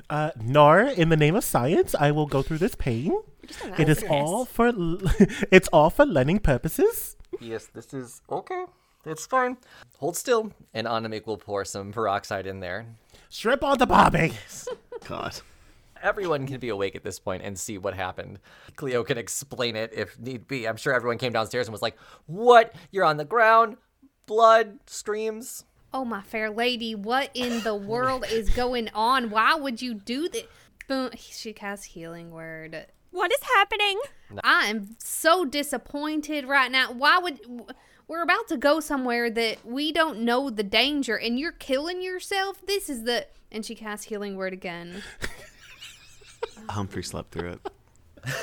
Uh, 0.09 0.31
nor 0.41 0.81
in 0.81 1.11
the 1.11 1.17
name 1.25 1.37
of 1.37 1.45
science, 1.45 1.95
I 1.95 2.11
will 2.13 2.27
go 2.27 2.41
through 2.43 2.59
this 2.59 2.75
pain. 2.75 3.13
It 3.79 3.91
is 3.91 4.03
all 4.09 4.47
for 4.47 4.69
l- 4.69 5.01
it's 5.57 5.69
all 5.69 5.91
for 5.91 6.07
learning 6.07 6.39
purposes. 6.41 7.18
Yes, 7.41 7.67
this 7.67 7.95
is 7.95 8.21
okay. 8.31 8.65
It's 9.05 9.27
fine. 9.27 9.57
Hold 9.99 10.17
still, 10.17 10.53
and 10.75 10.87
Anamik 10.87 11.27
will 11.27 11.39
pour 11.39 11.65
some 11.65 11.93
peroxide 11.93 12.47
in 12.47 12.61
there. 12.61 12.87
Strip 13.29 13.63
on 13.63 13.79
the 13.79 13.87
barbie. 13.87 14.33
God. 15.07 15.41
Everyone 16.03 16.47
can 16.47 16.61
be 16.61 16.69
awake 16.69 16.95
at 16.95 17.03
this 17.03 17.19
point 17.19 17.43
and 17.43 17.59
see 17.59 17.77
what 17.77 17.95
happened. 17.95 18.39
Cleo 18.77 19.03
can 19.03 19.19
explain 19.19 19.75
it 19.77 19.93
if 19.93 20.19
need 20.19 20.47
be. 20.47 20.67
I'm 20.69 20.77
sure 20.77 20.95
everyone 20.95 21.19
came 21.19 21.33
downstairs 21.33 21.67
and 21.67 21.73
was 21.73 21.83
like, 21.83 21.97
What? 22.27 22.75
You're 22.91 23.05
on 23.05 23.17
the 23.17 23.25
ground? 23.25 23.77
Blood? 24.27 24.79
Screams? 24.87 25.65
Oh 25.93 26.05
my 26.05 26.23
fair 26.23 26.51
lady, 26.51 26.95
what 26.95 27.31
in 27.35 27.63
the 27.63 27.75
world 27.75 28.25
is 28.31 28.51
going 28.51 28.91
on? 28.95 29.31
Why 29.31 29.55
would 29.55 29.81
you 29.81 29.95
do 29.95 30.29
this? 30.29 30.45
Boom. 30.87 31.11
She 31.17 31.53
casts 31.53 31.87
healing 31.87 32.31
word. 32.31 32.87
What 33.11 33.33
is 33.33 33.41
happening? 33.55 34.01
I 34.45 34.67
am 34.67 34.97
so 34.99 35.45
disappointed 35.45 36.47
right 36.47 36.71
now. 36.71 36.93
Why 36.93 37.19
would 37.19 37.41
we're 38.07 38.23
about 38.23 38.49
to 38.49 38.57
go 38.57 38.81
somewhere 38.81 39.31
that 39.31 39.65
we 39.65 39.93
don't 39.93 40.21
know 40.21 40.51
the 40.51 40.63
danger 40.63 41.17
and 41.17 41.39
you're 41.39 41.53
killing 41.53 42.03
yourself? 42.03 42.65
This 42.67 42.89
is 42.89 43.05
the 43.05 43.27
and 43.51 43.65
she 43.65 43.75
casts 43.75 44.07
healing 44.07 44.37
word 44.37 44.53
again. 44.53 45.03
Humphrey 46.69 47.03
slept 47.03 47.33
through 47.33 47.53
it. 47.53 48.35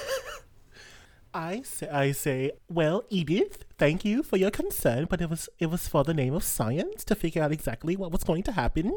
I 1.33 1.61
say, 1.63 1.89
I 1.89 2.11
say, 2.13 2.51
well, 2.69 3.03
Edith, 3.09 3.64
thank 3.77 4.05
you 4.05 4.23
for 4.23 4.37
your 4.37 4.51
concern, 4.51 5.05
but 5.09 5.21
it 5.21 5.29
was 5.29 5.49
it 5.59 5.67
was 5.67 5.87
for 5.87 6.03
the 6.03 6.13
name 6.13 6.33
of 6.33 6.43
science 6.43 7.03
to 7.05 7.15
figure 7.15 7.43
out 7.43 7.51
exactly 7.51 7.95
what 7.95 8.11
was 8.11 8.23
going 8.23 8.43
to 8.43 8.51
happen. 8.51 8.93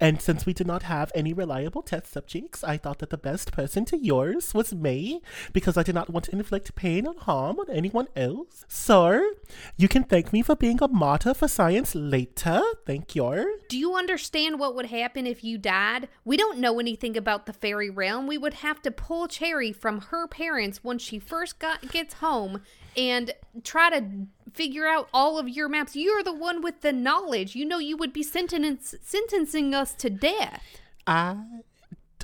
And 0.00 0.20
since 0.20 0.46
we 0.46 0.52
did 0.52 0.66
not 0.66 0.84
have 0.84 1.12
any 1.14 1.32
reliable 1.32 1.82
test 1.82 2.12
subjects, 2.12 2.64
I 2.64 2.76
thought 2.76 2.98
that 3.00 3.10
the 3.10 3.18
best 3.18 3.52
person 3.52 3.84
to 3.86 3.96
yours 3.96 4.54
was 4.54 4.74
me, 4.74 5.22
because 5.52 5.76
I 5.76 5.82
did 5.82 5.94
not 5.94 6.10
want 6.10 6.26
to 6.26 6.32
inflict 6.32 6.74
pain 6.74 7.06
or 7.06 7.14
harm 7.18 7.58
on 7.58 7.70
anyone 7.70 8.08
else. 8.16 8.64
Sir, 8.68 9.34
you 9.76 9.88
can 9.88 10.04
thank 10.04 10.32
me 10.32 10.42
for 10.42 10.56
being 10.56 10.78
a 10.82 10.88
martyr 10.88 11.34
for 11.34 11.48
science 11.48 11.94
later. 11.94 12.62
Thank 12.86 13.14
you. 13.14 13.58
Do 13.68 13.78
you 13.78 13.94
understand 13.94 14.58
what 14.58 14.74
would 14.74 14.86
happen 14.86 15.26
if 15.26 15.44
you 15.44 15.58
died? 15.58 16.08
We 16.24 16.36
don't 16.36 16.58
know 16.58 16.78
anything 16.80 17.16
about 17.16 17.46
the 17.46 17.52
fairy 17.52 17.90
realm. 17.90 18.26
We 18.26 18.38
would 18.38 18.54
have 18.54 18.82
to 18.82 18.90
pull 18.90 19.28
Cherry 19.28 19.72
from 19.72 20.00
her 20.00 20.26
parents 20.26 20.82
when 20.82 20.98
she 20.98 21.18
first 21.18 21.58
got 21.58 21.90
gets 21.90 22.14
home 22.14 22.62
and 22.96 23.32
try 23.64 23.90
to 23.90 24.26
figure 24.52 24.86
out 24.86 25.08
all 25.12 25.38
of 25.38 25.48
your 25.48 25.68
maps. 25.68 25.96
You're 25.96 26.22
the 26.22 26.32
one 26.32 26.62
with 26.62 26.80
the 26.82 26.92
knowledge. 26.92 27.54
You 27.54 27.64
know 27.64 27.78
you 27.78 27.96
would 27.96 28.12
be 28.12 28.22
sentence- 28.22 28.94
sentencing 29.02 29.74
us 29.74 29.94
to 29.94 30.10
death. 30.10 30.62
I, 31.06 31.36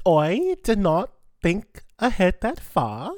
I 0.07 0.57
did 0.63 0.79
not 0.79 1.11
think 1.43 1.83
ahead 1.99 2.41
that 2.41 2.61
far. 2.61 3.13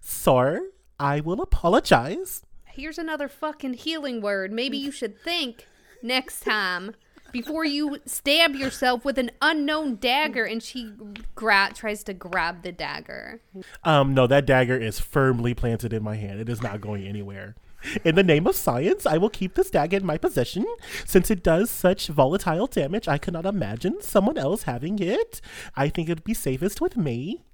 Sir, 0.00 0.70
I 0.98 1.20
will 1.20 1.40
apologize. 1.40 2.42
Here's 2.64 2.98
another 2.98 3.28
fucking 3.28 3.74
healing 3.74 4.20
word. 4.20 4.50
Maybe 4.50 4.76
you 4.76 4.90
should 4.90 5.20
think 5.20 5.66
next 6.02 6.40
time. 6.40 6.94
Before 7.34 7.64
you 7.64 7.98
stab 8.06 8.54
yourself 8.54 9.04
with 9.04 9.18
an 9.18 9.32
unknown 9.42 9.96
dagger. 9.96 10.44
And 10.44 10.62
she 10.62 10.92
gra- 11.34 11.72
tries 11.74 12.04
to 12.04 12.14
grab 12.14 12.62
the 12.62 12.70
dagger. 12.70 13.42
Um, 13.82 14.14
no, 14.14 14.28
that 14.28 14.46
dagger 14.46 14.76
is 14.76 15.00
firmly 15.00 15.52
planted 15.52 15.92
in 15.92 16.02
my 16.02 16.14
hand. 16.14 16.40
It 16.40 16.48
is 16.48 16.62
not 16.62 16.80
going 16.80 17.06
anywhere. 17.06 17.56
In 18.04 18.14
the 18.14 18.22
name 18.22 18.46
of 18.46 18.54
science, 18.54 19.04
I 19.04 19.18
will 19.18 19.28
keep 19.28 19.54
this 19.54 19.68
dagger 19.68 19.96
in 19.96 20.06
my 20.06 20.16
possession. 20.16 20.64
Since 21.04 21.30
it 21.30 21.42
does 21.42 21.70
such 21.70 22.06
volatile 22.06 22.68
damage, 22.68 23.08
I 23.08 23.18
cannot 23.18 23.44
imagine 23.44 24.00
someone 24.00 24.38
else 24.38 24.62
having 24.62 25.00
it. 25.00 25.40
I 25.76 25.88
think 25.88 26.08
it 26.08 26.12
would 26.12 26.24
be 26.24 26.34
safest 26.34 26.80
with 26.80 26.96
me. 26.96 27.44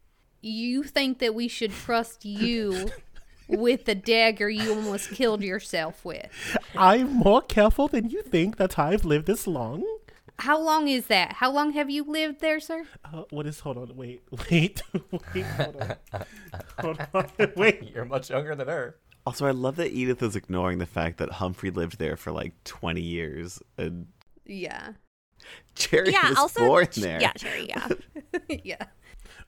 You 0.43 0.83
think 0.85 1.19
that 1.19 1.35
we 1.35 1.49
should 1.49 1.73
trust 1.73 2.25
you 2.25 2.91
with 3.51 3.85
the 3.85 3.95
dagger 3.95 4.49
you 4.49 4.71
almost 4.73 5.11
killed 5.11 5.43
yourself 5.43 6.05
with? 6.05 6.27
I'm 6.77 7.13
more 7.13 7.43
careful 7.43 7.89
than 7.89 8.11
you 8.11 8.23
think. 8.23 8.57
That's 8.57 8.75
how 8.75 8.87
I've 8.87 9.05
lived 9.05 9.27
this 9.27 9.47
long. 9.47 9.85
How 10.39 10.59
long 10.59 10.89
is 10.89 11.07
that? 11.07 11.35
How 11.35 11.51
long 11.51 11.73
have 11.73 11.91
you 11.91 12.03
lived 12.03 12.41
there, 12.41 12.61
sir? 12.61 12.87
Uh, 13.05 13.25
what 13.31 13.47
is? 13.47 13.61
Hold 13.61 13.77
on. 13.77 13.95
Wait. 13.95 14.23
Wait. 14.51 14.83
wait. 15.35 15.45
Hold 15.45 15.77
on. 15.77 15.97
Hold 16.79 17.01
on. 17.13 17.53
Wait. 17.57 17.93
You're 17.95 18.07
much 18.07 18.31
younger 18.31 18.55
than 18.55 18.69
her. 18.69 18.97
Also, 19.27 19.47
I 19.47 19.51
love 19.51 19.77
that 19.77 19.93
Edith 19.93 20.23
is 20.23 20.35
ignoring 20.37 20.79
the 20.79 20.87
fact 20.87 21.19
that 21.19 21.33
Humphrey 21.33 21.71
lived 21.71 21.99
there 21.99 22.17
for 22.17 22.33
like 22.33 22.55
20 22.65 23.03
years 23.03 23.61
and 23.77 24.07
Yeah. 24.47 24.93
Cherry 25.75 26.11
yeah, 26.11 26.31
was 26.31 26.39
also 26.39 26.67
born 26.67 26.87
there. 26.97 27.21
Yeah, 27.21 27.33
Cherry, 27.33 27.69
yeah. 27.69 27.89
yeah. 28.65 28.85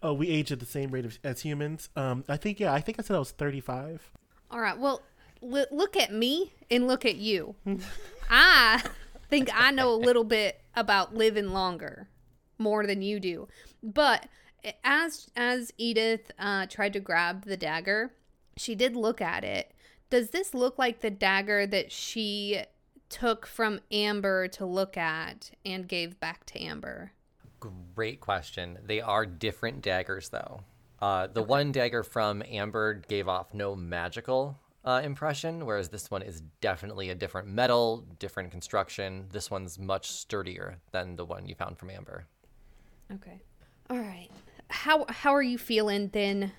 Oh, 0.02 0.12
we 0.12 0.28
age 0.28 0.50
at 0.50 0.60
the 0.60 0.66
same 0.66 0.90
rate 0.90 1.04
of, 1.04 1.18
as 1.22 1.42
humans. 1.42 1.88
Um, 1.96 2.24
I 2.28 2.36
think. 2.36 2.58
Yeah, 2.60 2.72
I 2.72 2.80
think 2.80 2.98
I 2.98 3.02
said 3.02 3.16
I 3.16 3.18
was 3.18 3.30
35. 3.30 4.10
All 4.50 4.60
right. 4.60 4.78
Well, 4.78 5.02
l- 5.42 5.66
look 5.70 5.96
at 5.96 6.12
me 6.12 6.52
and 6.70 6.86
look 6.86 7.04
at 7.04 7.16
you. 7.16 7.54
I 8.30 8.82
think 9.30 9.48
I 9.54 9.70
know 9.70 9.92
a 9.92 9.96
little 9.96 10.24
bit 10.24 10.60
about 10.74 11.14
living 11.14 11.52
longer, 11.52 12.08
more 12.58 12.86
than 12.86 13.02
you 13.02 13.20
do. 13.20 13.48
But 13.82 14.26
as 14.84 15.28
as 15.36 15.72
Edith 15.78 16.30
uh, 16.38 16.66
tried 16.66 16.92
to 16.94 17.00
grab 17.00 17.44
the 17.44 17.56
dagger, 17.56 18.12
she 18.56 18.74
did 18.74 18.96
look 18.96 19.20
at 19.20 19.44
it. 19.44 19.72
Does 20.10 20.30
this 20.30 20.52
look 20.52 20.78
like 20.78 21.00
the 21.00 21.10
dagger 21.10 21.66
that 21.66 21.90
she 21.90 22.62
took 23.08 23.46
from 23.46 23.80
Amber 23.90 24.48
to 24.48 24.64
look 24.66 24.96
at 24.96 25.50
and 25.64 25.88
gave 25.88 26.20
back 26.20 26.44
to 26.46 26.62
Amber? 26.62 27.12
Great 27.94 28.20
question. 28.20 28.78
They 28.84 29.00
are 29.00 29.26
different 29.26 29.82
daggers, 29.82 30.28
though. 30.28 30.60
Uh, 31.00 31.26
the 31.26 31.42
one 31.42 31.72
dagger 31.72 32.02
from 32.02 32.42
Amber 32.48 32.94
gave 32.94 33.28
off 33.28 33.52
no 33.52 33.74
magical 33.74 34.58
uh, 34.84 35.00
impression, 35.04 35.66
whereas 35.66 35.88
this 35.88 36.10
one 36.10 36.22
is 36.22 36.42
definitely 36.60 37.10
a 37.10 37.14
different 37.14 37.48
metal, 37.48 38.04
different 38.18 38.50
construction. 38.50 39.26
This 39.30 39.50
one's 39.50 39.78
much 39.78 40.10
sturdier 40.10 40.78
than 40.92 41.16
the 41.16 41.24
one 41.24 41.46
you 41.46 41.54
found 41.54 41.78
from 41.78 41.90
Amber. 41.90 42.26
Okay. 43.12 43.40
All 43.90 43.98
right. 43.98 44.30
How 44.72 45.06
how 45.08 45.34
are 45.34 45.42
you 45.42 45.58
feeling 45.58 46.08
then? 46.12 46.52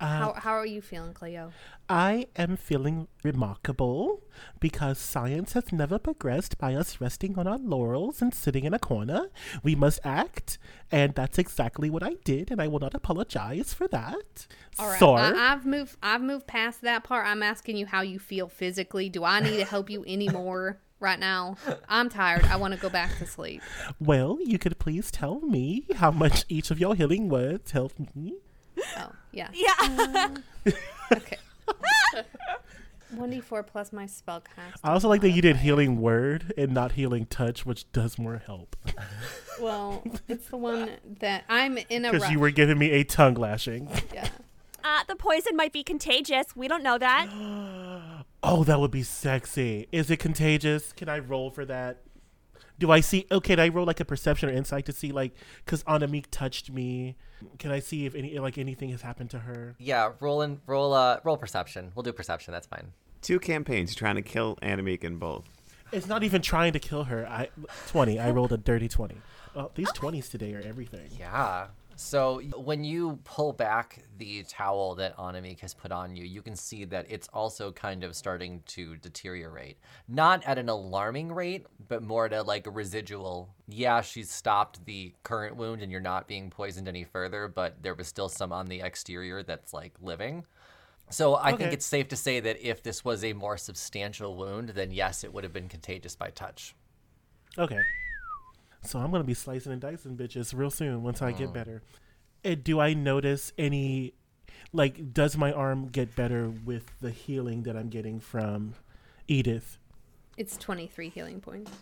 how 0.00 0.30
uh, 0.30 0.40
how 0.40 0.52
are 0.52 0.66
you 0.66 0.80
feeling, 0.80 1.12
Cleo? 1.12 1.52
I 1.88 2.28
am 2.36 2.56
feeling 2.56 3.08
remarkable 3.22 4.22
because 4.60 4.98
science 4.98 5.52
has 5.52 5.72
never 5.72 5.98
progressed 5.98 6.58
by 6.58 6.74
us 6.74 7.00
resting 7.00 7.38
on 7.38 7.46
our 7.46 7.58
laurels 7.58 8.22
and 8.22 8.32
sitting 8.34 8.64
in 8.64 8.74
a 8.74 8.78
corner. 8.78 9.28
We 9.62 9.74
must 9.74 10.00
act, 10.04 10.58
and 10.90 11.14
that's 11.14 11.38
exactly 11.38 11.90
what 11.90 12.02
I 12.02 12.14
did, 12.24 12.50
and 12.50 12.60
I 12.60 12.68
will 12.68 12.80
not 12.80 12.94
apologize 12.94 13.74
for 13.74 13.86
that. 13.88 14.46
All 14.78 14.88
right. 14.88 14.98
Sir, 14.98 15.06
I, 15.06 15.52
I've 15.52 15.66
moved 15.66 15.96
I've 16.02 16.22
moved 16.22 16.46
past 16.46 16.80
that 16.82 17.04
part. 17.04 17.26
I'm 17.26 17.42
asking 17.42 17.76
you 17.76 17.86
how 17.86 18.00
you 18.00 18.18
feel 18.18 18.48
physically. 18.48 19.08
Do 19.08 19.24
I 19.24 19.40
need 19.40 19.58
to 19.58 19.64
help 19.64 19.90
you 19.90 20.04
anymore 20.06 20.80
right 21.00 21.18
now? 21.18 21.56
I'm 21.88 22.08
tired. 22.08 22.44
I 22.44 22.56
want 22.56 22.74
to 22.74 22.80
go 22.80 22.88
back 22.88 23.16
to 23.18 23.26
sleep. 23.26 23.62
well, 24.00 24.38
you 24.44 24.58
could 24.58 24.78
please 24.78 25.10
tell 25.10 25.40
me 25.40 25.84
how 25.96 26.10
much 26.10 26.44
each 26.48 26.70
of 26.70 26.78
your 26.78 26.94
healing 26.94 27.28
words 27.28 27.70
helped 27.70 28.14
me. 28.16 28.34
Oh, 28.96 29.10
yeah. 29.32 29.48
Yeah. 29.52 30.28
Okay. 31.12 31.38
1d4 33.16 33.66
plus 33.66 33.92
my 33.92 34.04
spell 34.06 34.42
cast. 34.42 34.78
I 34.84 34.92
also 34.92 35.08
like 35.08 35.22
that 35.22 35.30
you 35.30 35.40
did 35.40 35.56
healing 35.56 36.00
word 36.00 36.52
and 36.58 36.72
not 36.72 36.92
healing 36.92 37.24
touch, 37.26 37.64
which 37.64 37.90
does 37.92 38.18
more 38.18 38.42
help. 38.44 38.76
Well, 39.60 40.04
it's 40.28 40.48
the 40.48 40.56
one 40.58 40.90
that 41.20 41.44
I'm 41.48 41.78
in 41.88 42.04
a 42.04 42.12
Because 42.12 42.30
you 42.30 42.38
were 42.38 42.50
giving 42.50 42.78
me 42.78 42.90
a 42.92 43.04
tongue 43.04 43.34
lashing. 43.34 43.88
yeah. 44.12 44.28
uh, 44.84 45.04
the 45.08 45.16
poison 45.16 45.56
might 45.56 45.72
be 45.72 45.82
contagious. 45.82 46.54
We 46.54 46.68
don't 46.68 46.82
know 46.82 46.98
that. 46.98 47.28
Oh, 48.42 48.64
that 48.64 48.78
would 48.80 48.90
be 48.90 49.02
sexy. 49.02 49.88
Is 49.90 50.10
it 50.10 50.18
contagious? 50.18 50.92
Can 50.92 51.08
I 51.08 51.18
roll 51.18 51.50
for 51.50 51.64
that? 51.64 52.02
Do 52.78 52.92
I 52.92 53.00
see? 53.00 53.26
Okay, 53.32 53.54
can 53.54 53.60
I 53.60 53.68
roll 53.68 53.84
like 53.84 53.98
a 53.98 54.04
perception 54.04 54.48
or 54.48 54.52
insight 54.52 54.86
to 54.86 54.92
see 54.92 55.10
like 55.10 55.32
because 55.64 55.82
Anamik 55.84 56.26
touched 56.30 56.70
me? 56.70 57.16
Can 57.58 57.72
I 57.72 57.80
see 57.80 58.06
if 58.06 58.14
any 58.14 58.38
like 58.38 58.56
anything 58.56 58.90
has 58.90 59.02
happened 59.02 59.30
to 59.30 59.40
her? 59.40 59.74
Yeah, 59.78 60.12
roll 60.20 60.42
and 60.42 60.60
roll 60.66 60.92
uh, 60.92 61.18
roll 61.24 61.36
perception. 61.36 61.90
We'll 61.96 62.04
do 62.04 62.12
perception. 62.12 62.52
That's 62.52 62.68
fine. 62.68 62.92
Two 63.20 63.40
campaigns. 63.40 63.90
You're 63.90 63.98
trying 63.98 64.14
to 64.14 64.22
kill 64.22 64.56
Anamik 64.62 65.02
in 65.02 65.16
both. 65.16 65.44
It's 65.90 66.06
not 66.06 66.22
even 66.22 66.40
trying 66.40 66.72
to 66.74 66.78
kill 66.78 67.04
her. 67.04 67.26
I 67.26 67.48
twenty. 67.88 68.20
I 68.20 68.30
rolled 68.30 68.52
a 68.52 68.56
dirty 68.56 68.86
twenty. 68.86 69.16
Oh, 69.56 69.72
these 69.74 69.90
twenties 69.92 70.28
today 70.28 70.54
are 70.54 70.60
everything. 70.60 71.08
Yeah. 71.18 71.68
So 72.00 72.40
when 72.54 72.84
you 72.84 73.18
pull 73.24 73.52
back 73.52 74.04
the 74.18 74.44
towel 74.44 74.94
that 74.94 75.16
Anamik 75.16 75.58
has 75.60 75.74
put 75.74 75.90
on 75.90 76.14
you, 76.14 76.22
you 76.22 76.42
can 76.42 76.54
see 76.54 76.84
that 76.84 77.06
it's 77.08 77.26
also 77.32 77.72
kind 77.72 78.04
of 78.04 78.14
starting 78.14 78.62
to 78.66 78.94
deteriorate. 78.98 79.78
Not 80.06 80.44
at 80.44 80.58
an 80.58 80.68
alarming 80.68 81.32
rate, 81.32 81.66
but 81.88 82.04
more 82.04 82.26
at 82.26 82.32
a 82.32 82.42
like 82.42 82.68
a 82.68 82.70
residual. 82.70 83.48
Yeah, 83.66 84.00
she's 84.00 84.30
stopped 84.30 84.84
the 84.84 85.12
current 85.24 85.56
wound 85.56 85.82
and 85.82 85.90
you're 85.90 86.00
not 86.00 86.28
being 86.28 86.50
poisoned 86.50 86.86
any 86.86 87.02
further, 87.02 87.48
but 87.48 87.82
there 87.82 87.94
was 87.94 88.06
still 88.06 88.28
some 88.28 88.52
on 88.52 88.66
the 88.66 88.80
exterior 88.80 89.42
that's 89.42 89.74
like 89.74 89.94
living. 90.00 90.44
So 91.10 91.34
I 91.34 91.56
think 91.56 91.72
it's 91.72 91.84
safe 91.84 92.06
to 92.08 92.16
say 92.16 92.38
that 92.38 92.64
if 92.64 92.80
this 92.80 93.04
was 93.04 93.24
a 93.24 93.32
more 93.32 93.56
substantial 93.56 94.36
wound, 94.36 94.68
then 94.68 94.92
yes, 94.92 95.24
it 95.24 95.32
would 95.32 95.42
have 95.42 95.52
been 95.52 95.68
contagious 95.68 96.14
by 96.14 96.30
touch. 96.30 96.76
Okay. 97.58 97.80
So 98.82 98.98
I'm 98.98 99.10
gonna 99.10 99.24
be 99.24 99.34
slicing 99.34 99.72
and 99.72 99.80
dicing 99.80 100.16
bitches 100.16 100.54
real 100.56 100.70
soon 100.70 101.02
once 101.02 101.22
I 101.22 101.32
get 101.32 101.48
mm. 101.48 101.54
better. 101.54 101.82
And 102.44 102.62
do 102.62 102.80
I 102.80 102.94
notice 102.94 103.52
any, 103.58 104.14
like, 104.72 105.12
does 105.12 105.36
my 105.36 105.52
arm 105.52 105.88
get 105.88 106.14
better 106.14 106.48
with 106.48 106.90
the 107.00 107.10
healing 107.10 107.64
that 107.64 107.76
I'm 107.76 107.88
getting 107.88 108.20
from 108.20 108.74
Edith? 109.26 109.78
It's 110.36 110.56
23 110.56 111.08
healing 111.08 111.40
points. 111.40 111.72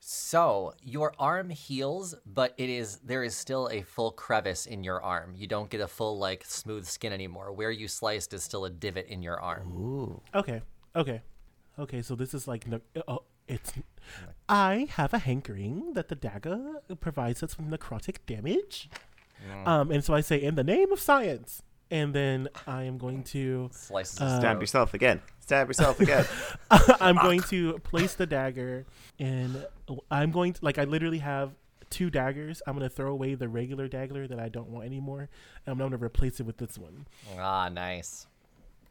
So 0.00 0.74
your 0.82 1.12
arm 1.18 1.50
heals, 1.50 2.14
but 2.24 2.54
it 2.56 2.70
is 2.70 2.96
there 2.98 3.22
is 3.22 3.34
still 3.34 3.68
a 3.70 3.82
full 3.82 4.12
crevice 4.12 4.64
in 4.64 4.82
your 4.84 5.02
arm. 5.02 5.34
You 5.36 5.46
don't 5.46 5.68
get 5.68 5.80
a 5.80 5.88
full 5.88 6.18
like 6.18 6.44
smooth 6.46 6.86
skin 6.86 7.12
anymore. 7.12 7.52
Where 7.52 7.70
you 7.70 7.88
sliced 7.88 8.32
is 8.32 8.42
still 8.42 8.64
a 8.64 8.70
divot 8.70 9.06
in 9.08 9.22
your 9.22 9.38
arm. 9.40 9.72
Ooh. 9.72 10.22
Okay. 10.34 10.62
Okay. 10.94 11.20
Okay. 11.78 12.00
So 12.02 12.14
this 12.14 12.32
is 12.32 12.48
like 12.48 12.66
ne- 12.66 12.80
uh, 12.96 13.02
oh, 13.08 13.22
it's. 13.46 13.72
Oh 13.76 14.30
I 14.48 14.88
have 14.92 15.12
a 15.12 15.18
hankering 15.18 15.92
that 15.94 16.08
the 16.08 16.14
dagger 16.14 16.80
provides 17.00 17.42
us 17.42 17.58
with 17.58 17.68
necrotic 17.68 18.16
damage. 18.26 18.88
Um, 19.66 19.90
and 19.90 20.02
so 20.02 20.14
I 20.14 20.20
say, 20.20 20.36
in 20.42 20.54
the 20.56 20.64
name 20.64 20.90
of 20.92 21.00
science, 21.00 21.62
and 21.90 22.14
then 22.14 22.48
I 22.66 22.82
am 22.84 22.98
going 22.98 23.22
to, 23.24 23.70
slice 23.72 24.20
Uh, 24.20 24.38
Stab 24.38 24.60
yourself 24.60 24.94
again. 24.94 25.22
Stab 25.40 25.68
yourself 25.68 26.00
again. 26.00 26.26
I'm 27.00 27.16
going 27.16 27.40
to 27.42 27.78
place 27.80 28.14
the 28.14 28.26
dagger, 28.26 28.84
and 29.18 29.66
I'm 30.10 30.30
going 30.30 30.52
to 30.54 30.64
like 30.64 30.78
I 30.78 30.84
literally 30.84 31.18
have 31.18 31.52
two 31.90 32.10
daggers. 32.10 32.60
I'm 32.66 32.74
gonna 32.74 32.88
throw 32.90 33.10
away 33.10 33.34
the 33.34 33.48
regular 33.48 33.88
dagger 33.88 34.26
that 34.28 34.38
I 34.38 34.48
don't 34.48 34.68
want 34.68 34.86
anymore, 34.86 35.28
and 35.64 35.72
I'm 35.72 35.78
gonna 35.78 35.96
replace 36.02 36.40
it 36.40 36.46
with 36.46 36.58
this 36.58 36.76
one. 36.76 37.06
ah, 37.38 37.68
nice. 37.68 38.26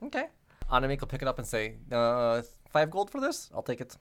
Okay. 0.01 0.27
Anamik 0.71 0.99
will 1.01 1.07
pick 1.07 1.21
it 1.21 1.27
up 1.27 1.37
and 1.39 1.47
say, 1.47 1.75
uh, 1.91 2.41
five 2.71 2.89
gold 2.89 3.09
for 3.09 3.21
this? 3.21 3.49
I'll 3.53 3.63
take 3.63 3.81
it. 3.81 3.95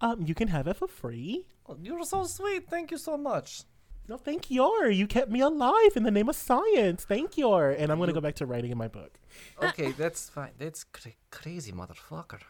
Um, 0.00 0.22
you 0.26 0.34
can 0.34 0.48
have 0.48 0.66
it 0.66 0.76
for 0.76 0.88
free. 0.88 1.46
You're 1.82 2.04
so 2.04 2.24
sweet. 2.24 2.68
Thank 2.68 2.90
you 2.90 2.98
so 2.98 3.16
much. 3.16 3.62
No, 4.08 4.16
thank 4.16 4.50
you. 4.50 4.88
You 4.88 5.06
kept 5.06 5.30
me 5.30 5.40
alive 5.40 5.92
in 5.94 6.02
the 6.02 6.10
name 6.10 6.30
of 6.30 6.36
science. 6.36 7.04
Thank 7.04 7.36
you. 7.36 7.54
And 7.54 7.92
I'm 7.92 7.98
gonna 7.98 8.14
go 8.14 8.22
back 8.22 8.36
to 8.36 8.46
writing 8.46 8.70
in 8.70 8.78
my 8.78 8.88
book. 8.88 9.18
Okay, 9.62 9.92
that's 9.92 10.30
fine. 10.30 10.52
That's 10.58 10.84
cra- 10.84 11.12
crazy, 11.30 11.72
motherfucker. 11.72 12.40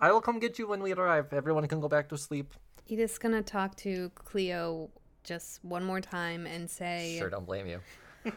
I 0.00 0.12
will 0.12 0.22
come 0.22 0.38
get 0.38 0.58
you 0.58 0.66
when 0.66 0.82
we 0.82 0.92
arrive. 0.94 1.32
Everyone 1.32 1.66
can 1.68 1.80
go 1.80 1.88
back 1.88 2.08
to 2.08 2.16
sleep. 2.16 2.54
Edith's 2.86 3.18
gonna 3.18 3.42
talk 3.42 3.76
to 3.76 4.10
Cleo 4.14 4.90
just 5.24 5.62
one 5.62 5.84
more 5.84 6.00
time 6.00 6.46
and 6.46 6.70
say, 6.70 7.16
Sure, 7.18 7.28
don't 7.28 7.44
blame 7.44 7.66
you. 7.66 7.80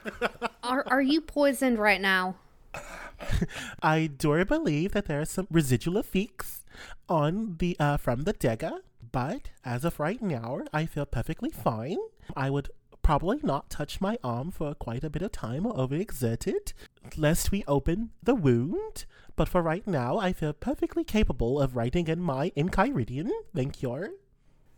"Are 0.64 0.84
are 0.88 1.02
you 1.02 1.22
poisoned 1.22 1.80
right 1.80 2.02
now?" 2.02 2.36
I 3.82 4.08
do 4.08 4.44
believe 4.44 4.92
that 4.92 5.06
there 5.06 5.22
are 5.22 5.26
some 5.26 5.48
residual 5.50 5.98
effects 5.98 6.61
on 7.10 7.58
the 7.60 7.76
uh, 7.80 7.98
from 7.98 8.24
the 8.24 8.34
dagger, 8.34 8.80
but 9.12 9.50
as 9.66 9.86
of 9.86 10.00
right 10.00 10.22
now, 10.22 10.62
I 10.74 10.86
feel 10.86 11.06
perfectly 11.06 11.50
fine. 11.50 11.98
I 12.36 12.50
would 12.50 12.70
probably 13.02 13.40
not 13.44 13.70
touch 13.70 14.00
my 14.00 14.18
arm 14.24 14.52
for 14.52 14.74
quite 14.76 15.04
a 15.04 15.10
bit 15.10 15.22
of 15.22 15.32
time 15.32 15.66
or 15.66 15.74
overexert 15.74 16.48
it, 16.48 16.74
lest 17.18 17.52
we 17.52 17.64
open 17.68 18.12
the 18.22 18.36
wound. 18.36 19.06
But 19.36 19.50
for 19.50 19.62
right 19.62 19.86
now, 19.88 20.18
I 20.18 20.34
feel 20.34 20.54
perfectly 20.54 21.04
capable 21.04 21.60
of 21.60 21.76
writing 21.76 22.08
in 22.08 22.22
my 22.22 22.52
Enchiridion. 22.56 23.30
Thank 23.56 23.82
you. 23.82 24.18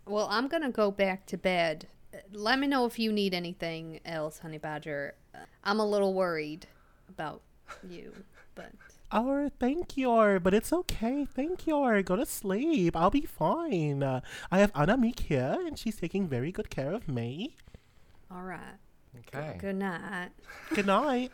Well, 0.05 0.27
I'm 0.29 0.47
gonna 0.47 0.71
go 0.71 0.91
back 0.91 1.25
to 1.27 1.37
bed. 1.37 1.87
Let 2.31 2.59
me 2.59 2.67
know 2.67 2.85
if 2.85 2.99
you 2.99 3.11
need 3.11 3.33
anything 3.33 3.99
else, 4.05 4.39
Honey 4.39 4.57
Badger. 4.57 5.15
I'm 5.63 5.79
a 5.79 5.85
little 5.85 6.13
worried 6.13 6.67
about 7.09 7.41
you, 7.87 8.13
but 8.55 8.71
Oh, 9.15 9.49
thank 9.59 9.95
you, 9.95 10.39
but 10.41 10.53
it's 10.55 10.73
okay. 10.73 11.25
Thank 11.25 11.67
you. 11.67 12.01
Go 12.03 12.15
to 12.15 12.25
sleep. 12.25 12.95
I'll 12.95 13.11
be 13.11 13.21
fine. 13.27 14.01
Uh, 14.01 14.21
I 14.51 14.57
have 14.59 14.73
Anamik 14.73 15.19
here, 15.19 15.55
and 15.65 15.77
she's 15.77 15.97
taking 15.97 16.27
very 16.27 16.51
good 16.51 16.69
care 16.71 16.91
of 16.93 17.07
me. 17.07 17.55
all 18.31 18.41
right. 18.41 18.77
Okay. 19.27 19.57
Good 19.59 19.75
night. 19.75 20.29
Good 20.73 20.87
night. 20.87 21.31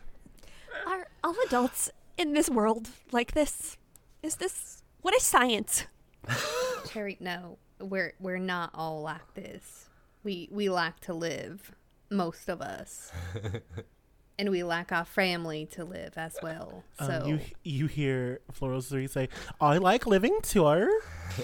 Are 0.86 1.08
all 1.24 1.36
adults 1.48 1.90
in 2.18 2.34
this 2.34 2.50
world 2.50 2.90
like 3.12 3.32
this? 3.34 3.78
Is 4.22 4.36
this 4.36 4.84
what 5.02 5.14
is 5.16 5.24
science? 5.24 5.86
Cherry, 6.90 7.18
no, 7.22 7.58
we're 7.80 8.14
we're 8.20 8.38
not 8.40 8.72
all 8.74 9.02
like 9.02 9.34
this. 9.36 9.88
We 10.24 10.50
we 10.52 10.70
like 10.70 11.00
to 11.02 11.14
live, 11.14 11.72
most 12.10 12.50
of 12.50 12.62
us, 12.62 13.12
and 14.40 14.50
we 14.50 14.64
lack 14.64 14.92
our 14.92 15.06
family 15.06 15.66
to 15.68 15.84
live 15.84 16.14
as 16.18 16.38
well. 16.42 16.84
So 16.98 17.22
Um, 17.24 17.28
you 17.30 17.40
you 17.64 17.88
hear 17.88 18.40
Floral 18.52 18.82
Three 18.82 19.06
say, 19.08 19.28
"I 19.60 19.78
like 19.78 20.08
living 20.08 20.40
tour 20.42 20.90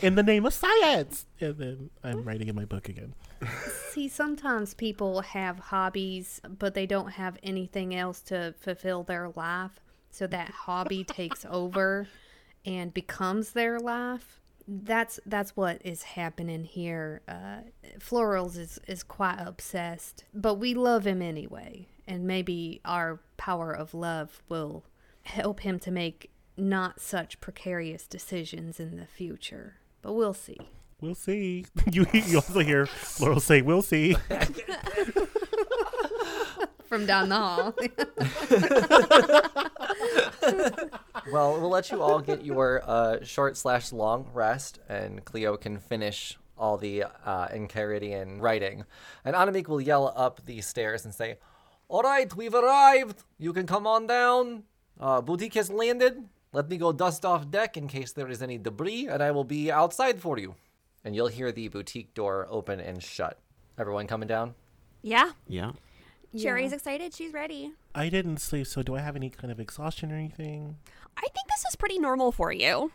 in 0.02 0.16
the 0.16 0.24
name 0.24 0.46
of 0.46 0.54
science," 0.54 1.28
and 1.42 1.58
then 1.58 1.90
I'm 2.04 2.24
writing 2.24 2.48
in 2.48 2.56
my 2.56 2.66
book 2.66 2.88
again. 2.90 3.14
see, 3.92 4.08
sometimes 4.08 4.74
people 4.74 5.22
have 5.22 5.60
hobbies, 5.60 6.42
but 6.48 6.74
they 6.74 6.86
don't 6.86 7.12
have 7.12 7.38
anything 7.44 7.94
else 7.94 8.22
to 8.22 8.56
fulfill 8.60 9.04
their 9.04 9.30
life. 9.36 9.82
So 10.10 10.26
that 10.28 10.50
hobby 10.50 11.04
takes 11.20 11.46
over 11.50 12.08
and 12.66 12.94
becomes 12.94 13.52
their 13.52 13.78
life. 13.80 14.40
That's 14.68 15.20
that's 15.26 15.56
what 15.56 15.82
is 15.86 16.02
happening 16.04 16.64
here. 16.64 17.22
Uh, 17.28 17.58
Florals 18.00 18.58
is 18.58 18.80
is 18.88 19.04
quite 19.04 19.38
obsessed, 19.40 20.24
but 20.34 20.56
we 20.56 20.74
love 20.74 21.06
him 21.06 21.22
anyway, 21.22 21.88
and 22.08 22.26
maybe 22.26 22.82
our 22.86 23.20
power 23.38 23.72
of 23.72 23.94
love 23.94 24.42
will 24.50 24.86
help 25.24 25.62
him 25.62 25.80
to 25.80 25.92
make 25.92 26.32
not 26.58 27.00
such 27.00 27.42
precarious 27.42 28.08
decisions 28.08 28.80
in 28.80 28.98
the 28.98 29.06
future. 29.06 29.76
But 30.02 30.14
we'll 30.14 30.34
see. 30.34 30.58
We'll 31.02 31.16
see. 31.16 31.66
You 31.92 32.06
you 32.14 32.38
also 32.38 32.60
hear 32.60 32.86
Floral 32.86 33.40
say, 33.40 33.62
"We'll 33.62 33.82
see." 33.82 34.16
From 36.86 37.06
down 37.06 37.30
the 37.30 37.36
hall. 37.36 37.74
Well, 41.32 41.60
we'll 41.60 41.70
let 41.72 41.92
you 41.92 42.02
all 42.04 42.20
get 42.20 42.46
your 42.46 42.84
uh, 42.88 43.24
short 43.24 43.58
slash 43.58 43.92
long 43.92 44.30
rest, 44.32 44.80
and 44.88 45.26
Cleo 45.26 45.58
can 45.58 45.80
finish 45.80 46.38
all 46.56 46.78
the 46.78 47.06
uh, 47.26 47.48
Enchiridion 47.48 48.40
writing. 48.40 48.86
And 49.24 49.36
Anamik 49.36 49.68
will 49.68 49.82
yell 49.82 50.14
up 50.16 50.46
the 50.46 50.62
stairs 50.62 51.04
and 51.04 51.14
say, 51.16 51.38
All 51.88 52.02
right, 52.02 52.34
we've 52.36 52.54
arrived. 52.56 53.24
You 53.38 53.54
can 53.54 53.68
come 53.68 53.86
on 53.86 54.08
down. 54.08 54.64
Uh, 55.00 55.22
boutique 55.22 55.54
has 55.54 55.70
landed. 55.70 56.28
Let 56.54 56.70
me 56.70 56.78
go 56.78 56.92
dust 56.92 57.26
off 57.26 57.52
deck 57.52 57.78
in 57.78 57.88
case 57.88 58.12
there 58.14 58.30
is 58.30 58.42
any 58.42 58.58
debris, 58.58 59.08
and 59.08 59.22
I 59.22 59.32
will 59.32 59.44
be 59.44 59.72
outside 59.72 60.20
for 60.20 60.40
you. 60.40 60.56
And 61.04 61.16
you'll 61.16 61.28
hear 61.28 61.52
the 61.52 61.68
boutique 61.68 62.14
door 62.14 62.48
open 62.50 62.80
and 62.80 63.04
shut. 63.04 63.40
Everyone 63.78 64.08
coming 64.08 64.28
down? 64.28 64.56
Yeah, 65.02 65.32
Yeah. 65.48 65.74
Cherry's 66.42 66.74
excited. 66.74 67.14
She's 67.14 67.32
ready. 67.32 67.72
I 67.94 68.10
didn't 68.10 68.40
sleep, 68.40 68.68
so 68.68 68.84
do 68.84 68.96
I 68.96 69.00
have 69.00 69.16
any 69.16 69.30
kind 69.30 69.52
of 69.52 69.60
exhaustion 69.60 70.12
or 70.12 70.16
anything? 70.16 70.78
I 71.16 71.22
think 71.22 71.48
this 71.48 71.64
is 71.70 71.76
pretty 71.78 71.98
normal 72.00 72.32
for 72.32 72.52
you. 72.52 72.92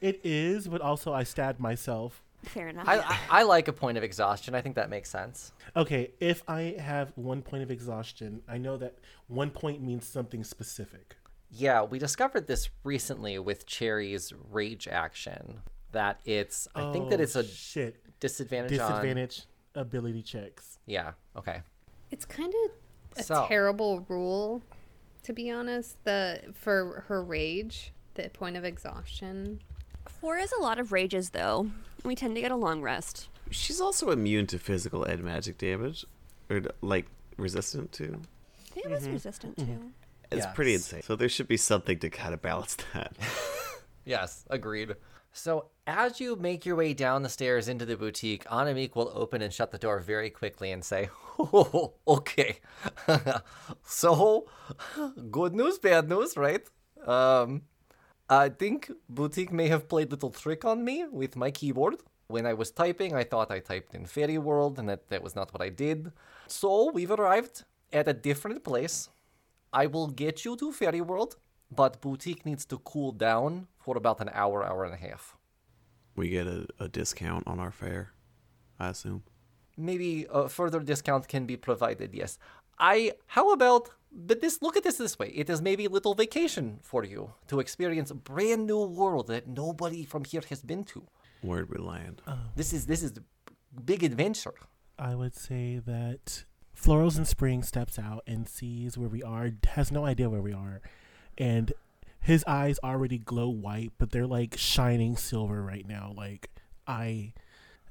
It 0.00 0.20
is, 0.22 0.68
but 0.68 0.80
also 0.80 1.12
I 1.12 1.24
stabbed 1.24 1.58
myself. 1.60 2.22
Fair 2.44 2.68
enough. 2.68 2.88
I, 2.88 2.98
I, 2.98 3.18
I 3.30 3.42
like 3.44 3.68
a 3.68 3.72
point 3.72 3.98
of 3.98 4.04
exhaustion. 4.04 4.54
I 4.54 4.60
think 4.60 4.76
that 4.76 4.90
makes 4.90 5.10
sense. 5.10 5.52
Okay, 5.76 6.12
if 6.20 6.42
I 6.48 6.76
have 6.78 7.12
one 7.16 7.42
point 7.42 7.62
of 7.62 7.70
exhaustion, 7.70 8.42
I 8.48 8.58
know 8.58 8.76
that 8.78 8.98
one 9.28 9.50
point 9.50 9.82
means 9.82 10.06
something 10.06 10.44
specific. 10.44 11.16
Yeah, 11.50 11.82
we 11.82 11.98
discovered 11.98 12.46
this 12.46 12.68
recently 12.82 13.38
with 13.38 13.66
Cherry's 13.66 14.32
rage 14.50 14.88
action. 14.88 15.60
That 15.92 16.18
it's, 16.24 16.66
I 16.74 16.92
think 16.92 17.10
that 17.10 17.20
Oh, 17.20 17.22
it's 17.22 17.36
a 17.36 17.44
shit 17.44 17.96
disadvantage, 18.20 18.78
on. 18.78 18.88
disadvantage 18.90 19.42
ability 19.76 20.22
checks. 20.22 20.78
Yeah. 20.86 21.12
Okay. 21.36 21.62
It's 22.10 22.24
kind 22.24 22.52
of 22.64 23.18
a 23.18 23.22
So- 23.22 23.46
terrible 23.48 24.00
rule, 24.08 24.62
to 25.22 25.32
be 25.32 25.50
honest. 25.50 26.02
The 26.04 26.40
for 26.54 27.04
her 27.08 27.22
rage, 27.22 27.92
the 28.14 28.28
point 28.30 28.56
of 28.56 28.64
exhaustion. 28.64 29.60
Four 30.08 30.38
is 30.38 30.52
a 30.52 30.60
lot 30.60 30.78
of 30.80 30.90
rages, 30.92 31.30
though. 31.30 31.70
We 32.04 32.14
tend 32.14 32.34
to 32.36 32.40
get 32.40 32.50
a 32.52 32.56
long 32.56 32.82
rest. 32.82 33.28
She's 33.50 33.80
also 33.80 34.10
immune 34.10 34.46
to 34.48 34.58
physical 34.58 35.04
and 35.04 35.22
magic 35.22 35.58
damage, 35.58 36.04
or 36.50 36.62
like 36.82 37.06
resistant 37.36 37.92
to. 37.92 38.20
It 38.76 38.90
was 38.90 39.08
resistant 39.08 39.56
too. 39.56 39.92
It's 40.30 40.46
pretty 40.54 40.74
insane. 40.74 41.02
So 41.02 41.16
there 41.16 41.28
should 41.28 41.48
be 41.48 41.56
something 41.56 41.98
to 42.00 42.10
kind 42.10 42.34
of 42.34 42.42
balance 42.42 42.76
that. 42.92 43.16
Yes, 44.06 44.44
agreed. 44.50 44.96
So 45.32 45.70
as 45.86 46.20
you 46.20 46.36
make 46.36 46.66
your 46.66 46.76
way 46.76 46.92
down 46.94 47.22
the 47.22 47.28
stairs 47.28 47.68
into 47.68 47.86
the 47.86 47.96
boutique, 47.96 48.44
Anamik 48.44 48.94
will 48.94 49.10
open 49.14 49.42
and 49.42 49.52
shut 49.52 49.70
the 49.70 49.78
door 49.78 49.98
very 49.98 50.30
quickly 50.30 50.70
and 50.70 50.84
say, 50.84 51.08
"Oh, 51.38 51.94
okay. 52.06 52.58
so, 53.82 54.46
good 55.30 55.54
news, 55.54 55.78
bad 55.78 56.08
news, 56.08 56.36
right? 56.36 56.62
Um, 57.06 57.62
I 58.34 58.48
think 58.48 58.90
boutique 59.08 59.52
may 59.52 59.68
have 59.68 59.88
played 59.88 60.10
little 60.10 60.30
trick 60.30 60.64
on 60.64 60.84
me 60.84 61.04
with 61.10 61.36
my 61.36 61.50
keyboard. 61.50 61.96
When 62.26 62.46
I 62.46 62.54
was 62.54 62.70
typing, 62.70 63.14
I 63.14 63.24
thought 63.24 63.50
I 63.50 63.60
typed 63.60 63.94
in 63.94 64.06
Fairy 64.06 64.38
World, 64.38 64.78
and 64.78 64.88
that 64.88 65.08
that 65.08 65.22
was 65.22 65.34
not 65.36 65.52
what 65.52 65.62
I 65.62 65.68
did. 65.68 66.12
So 66.46 66.90
we've 66.90 67.10
arrived 67.10 67.64
at 67.92 68.08
a 68.08 68.12
different 68.14 68.64
place. 68.64 69.08
I 69.72 69.86
will 69.86 70.08
get 70.08 70.44
you 70.44 70.56
to 70.56 70.72
Fairy 70.72 71.00
World, 71.00 71.36
but 71.70 72.00
Boutique 72.00 72.44
needs 72.46 72.64
to 72.66 72.78
cool 72.78 73.12
down 73.12 73.66
for 73.78 73.96
about 73.96 74.20
an 74.20 74.30
hour, 74.32 74.64
hour 74.64 74.84
and 74.84 74.94
a 74.94 74.96
half. 75.08 75.36
we 76.16 76.28
get 76.28 76.46
a, 76.46 76.66
a 76.78 76.88
discount 76.88 77.46
on 77.46 77.58
our 77.60 77.70
fare, 77.70 78.12
I 78.78 78.88
assume. 78.90 79.22
Maybe 79.76 80.26
a 80.30 80.48
further 80.48 80.80
discount 80.80 81.28
can 81.28 81.46
be 81.46 81.56
provided, 81.56 82.14
yes. 82.14 82.38
I, 82.78 83.12
how 83.26 83.52
about, 83.52 83.90
but 84.14 84.40
this, 84.40 84.62
look 84.62 84.76
at 84.76 84.84
this 84.84 84.96
this 84.96 85.18
way. 85.18 85.28
It 85.28 85.50
is 85.50 85.60
maybe 85.60 85.84
a 85.84 85.90
little 85.90 86.14
vacation 86.14 86.78
for 86.82 87.04
you 87.04 87.32
to 87.48 87.60
experience 87.60 88.10
a 88.10 88.14
brand 88.14 88.66
new 88.66 88.84
world 88.84 89.26
that 89.26 89.48
nobody 89.48 90.04
from 90.04 90.24
here 90.24 90.42
has 90.48 90.62
been 90.62 90.84
to. 90.84 91.04
Where'd 91.42 91.68
we 91.68 91.78
land? 91.78 92.22
Um, 92.26 92.40
this 92.56 92.72
is, 92.72 92.86
this 92.86 93.02
is 93.02 93.12
the 93.12 93.22
big 93.84 94.02
adventure. 94.02 94.54
I 94.98 95.14
would 95.14 95.34
say 95.34 95.80
that 95.84 96.44
Florals 96.74 97.18
in 97.18 97.24
Spring 97.24 97.62
steps 97.62 97.98
out 97.98 98.22
and 98.26 98.48
sees 98.48 98.96
where 98.96 99.08
we 99.08 99.22
are, 99.22 99.50
has 99.68 99.90
no 99.90 100.06
idea 100.06 100.30
where 100.30 100.42
we 100.42 100.52
are, 100.52 100.80
and 101.36 101.72
his 102.20 102.44
eyes 102.46 102.78
already 102.82 103.18
glow 103.18 103.48
white, 103.48 103.92
but 103.98 104.10
they're 104.10 104.26
like 104.26 104.56
shining 104.56 105.16
silver 105.16 105.62
right 105.62 105.86
now. 105.86 106.12
Like 106.16 106.50
I, 106.86 107.34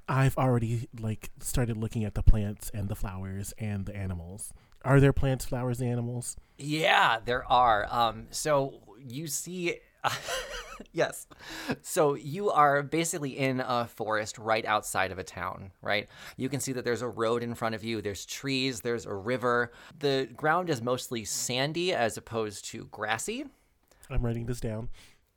I've 0.08 0.38
already 0.38 0.90
like 1.00 1.30
started 1.40 1.78
looking 1.78 2.04
at 2.04 2.16
the 2.16 2.24
plants 2.24 2.72
and 2.74 2.90
the 2.90 2.96
flowers 2.96 3.54
and 3.58 3.86
the 3.86 3.96
animals. 3.96 4.52
Are 4.84 5.00
there 5.00 5.14
plants, 5.14 5.46
flowers, 5.46 5.82
animals? 5.82 6.36
Yeah, 6.58 7.20
there 7.24 7.50
are. 7.50 7.88
Um, 7.90 8.28
so 8.32 8.82
you 9.08 9.28
see, 9.28 9.78
yes. 10.92 11.28
So 11.82 12.16
you 12.16 12.50
are 12.50 12.84
basically 12.84 13.38
in 13.38 13.62
a 13.62 13.88
forest 13.88 14.38
right 14.38 14.66
outside 14.66 15.12
of 15.12 15.20
a 15.20 15.24
town, 15.24 15.72
right? 15.82 16.08
You 16.38 16.50
can 16.50 16.60
see 16.60 16.74
that 16.74 16.84
there's 16.84 17.02
a 17.02 17.08
road 17.08 17.44
in 17.44 17.56
front 17.56 17.76
of 17.76 17.84
you. 17.84 18.02
There's 18.02 18.26
trees. 18.26 18.82
There's 18.82 19.06
a 19.06 19.14
river. 19.14 19.72
The 20.00 20.30
ground 20.36 20.70
is 20.70 20.82
mostly 20.82 21.24
sandy 21.24 21.94
as 21.94 22.18
opposed 22.18 22.66
to 22.66 22.86
grassy. 22.92 23.46
I'm 24.10 24.22
writing 24.22 24.46
this 24.46 24.60
down. 24.60 24.90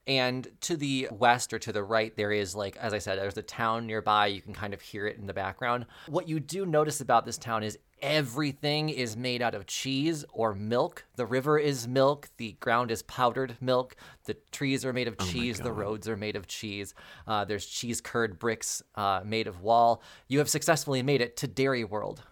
And 0.07 0.47
to 0.63 0.77
the 0.77 1.09
west 1.11 1.53
or 1.53 1.59
to 1.59 1.73
the 1.73 1.83
right, 1.83 2.17
there 2.17 2.31
is, 2.31 2.55
like, 2.55 2.77
as 2.77 2.95
I 2.95 2.99
said, 2.99 3.19
there's 3.19 3.37
a 3.37 3.43
town 3.43 3.87
nearby. 3.87 4.29
You 4.29 4.41
can 4.41 4.55
kind 4.55 4.73
of 4.73 4.81
hear 4.81 5.07
it 5.09 5.17
in 5.19 5.27
the 5.27 5.35
background. 5.35 5.87
What 6.07 6.29
you 6.29 6.39
do 6.39 6.65
notice 6.65 7.01
about 7.01 7.25
this 7.27 7.37
town 7.37 7.65
is 7.65 7.77
everything 8.01 8.89
is 8.89 9.17
made 9.17 9.43
out 9.43 9.55
of 9.55 9.67
cheese 9.67 10.25
or 10.33 10.55
milk. 10.55 11.05
The 11.17 11.27
river 11.27 11.59
is 11.59 11.89
milk. 11.89 12.29
The 12.37 12.53
ground 12.61 12.93
is 12.93 13.03
powdered 13.03 13.57
milk. 13.61 13.97
The 14.27 14.35
trees 14.53 14.85
are 14.85 14.93
made 14.93 15.09
of 15.09 15.19
cheese. 15.19 15.59
The 15.59 15.73
roads 15.73 16.07
are 16.09 16.17
made 16.17 16.37
of 16.37 16.47
cheese. 16.47 16.95
Uh, 17.27 17.45
there's 17.45 17.67
cheese 17.67 18.01
curd 18.01 18.39
bricks 18.39 18.83
uh, 18.95 19.23
made 19.25 19.49
of 19.49 19.61
wall. 19.61 20.03
You 20.29 20.39
have 20.39 20.49
successfully 20.49 21.03
made 21.03 21.21
it 21.21 21.37
to 21.39 21.49
Dairy 21.49 21.83
World. 21.83 22.23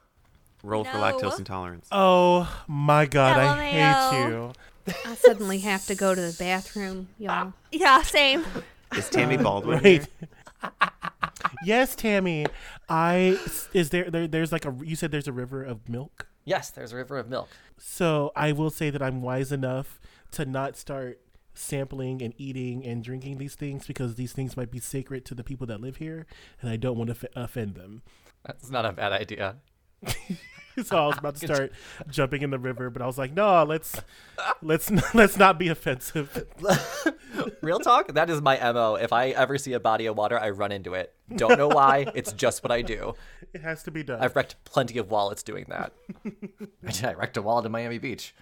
Roll 0.63 0.85
for 0.85 0.97
lactose 0.97 1.39
intolerance. 1.39 1.89
Oh 1.93 2.51
my 2.67 3.05
god, 3.05 3.37
I 3.39 3.73
LMAO. 3.73 4.11
hate 4.11 4.29
you. 4.29 4.53
I 4.87 5.15
suddenly 5.15 5.59
have 5.61 5.87
to 5.87 5.95
go 5.95 6.15
to 6.15 6.21
the 6.21 6.37
bathroom, 6.39 7.09
y'all. 7.19 7.53
Yeah, 7.73 8.03
same. 8.03 8.45
Is 8.97 9.09
Tammy 9.09 9.37
Baldwin 9.37 9.83
Wait. 9.83 10.07
here? 10.63 10.71
yes, 11.65 11.97
Tammy. 11.97 12.47
I 12.89 13.39
is 13.73 13.91
there, 13.91 14.11
there. 14.11 14.29
There's 14.29 14.53
like 14.53 14.65
a. 14.65 14.75
You 14.83 14.95
said 14.97 15.11
there's 15.11 15.27
a 15.29 15.33
river 15.33 15.63
of 15.63 15.89
milk. 15.89 16.29
Yes, 16.45 16.71
there's 16.71 16.93
a 16.93 16.97
river 16.97 17.19
of 17.19 17.29
milk. 17.29 17.49
So 17.79 18.31
I 18.37 18.53
will 18.53 18.71
say 18.71 18.91
that 18.91 19.03
I'm 19.03 19.23
wise 19.23 19.51
enough 19.51 19.99
to 20.33 20.45
not 20.45 20.77
start 20.77 21.21
sampling 21.55 22.23
and 22.23 22.35
eating 22.37 22.85
and 22.85 23.03
drinking 23.03 23.39
these 23.39 23.55
things 23.55 23.87
because 23.87 24.17
these 24.17 24.33
things 24.33 24.57
might 24.57 24.71
be 24.71 24.81
sacred 24.81 25.25
to 25.27 25.35
the 25.35 25.45
people 25.45 25.67
that 25.69 25.81
live 25.81 25.97
here, 25.97 26.27
and 26.61 26.71
I 26.71 26.77
don't 26.77 26.97
want 26.99 27.09
to 27.09 27.17
f- 27.17 27.33
offend 27.35 27.75
them. 27.75 28.03
That's 28.45 28.71
not 28.71 28.85
a 28.85 28.93
bad 28.93 29.13
idea. 29.13 29.57
so 30.85 30.97
I 30.97 31.07
was 31.07 31.19
about 31.19 31.37
to 31.37 31.47
start 31.47 31.73
jumping 32.09 32.43
in 32.43 32.51
the 32.51 32.59
river, 32.59 32.91
but 32.91 33.03
I 33.03 33.07
was 33.07 33.19
like, 33.19 33.33
no, 33.33 33.65
let's 33.65 34.01
let's 34.63 34.91
let's 35.15 35.37
not 35.37 35.59
be 35.59 35.69
offensive. 35.69 36.47
Real 37.63 37.79
talk, 37.79 38.15
that 38.15 38.31
is 38.31 38.41
my 38.41 38.59
MO. 38.73 38.97
If 38.97 39.13
I 39.13 39.29
ever 39.29 39.59
see 39.59 39.73
a 39.73 39.81
body 39.81 40.07
of 40.07 40.17
water, 40.17 40.39
I 40.39 40.51
run 40.51 40.73
into 40.73 40.95
it. 40.95 41.15
Don't 41.37 41.59
know 41.59 41.69
why, 41.69 42.07
it's 42.15 42.33
just 42.33 42.63
what 42.63 42.73
I 42.73 42.83
do. 42.83 43.15
It 43.53 43.63
has 43.63 43.83
to 43.85 43.91
be 43.91 44.03
done. 44.03 44.21
I've 44.21 44.37
wrecked 44.37 44.57
plenty 44.65 44.99
of 44.99 45.11
wallets 45.11 45.43
doing 45.43 45.67
that. 45.69 45.93
I 47.03 47.15
wrecked 47.15 47.37
a 47.37 47.43
wallet 47.43 47.67
in 47.67 47.73
Miami 47.73 47.99
Beach. 47.99 48.35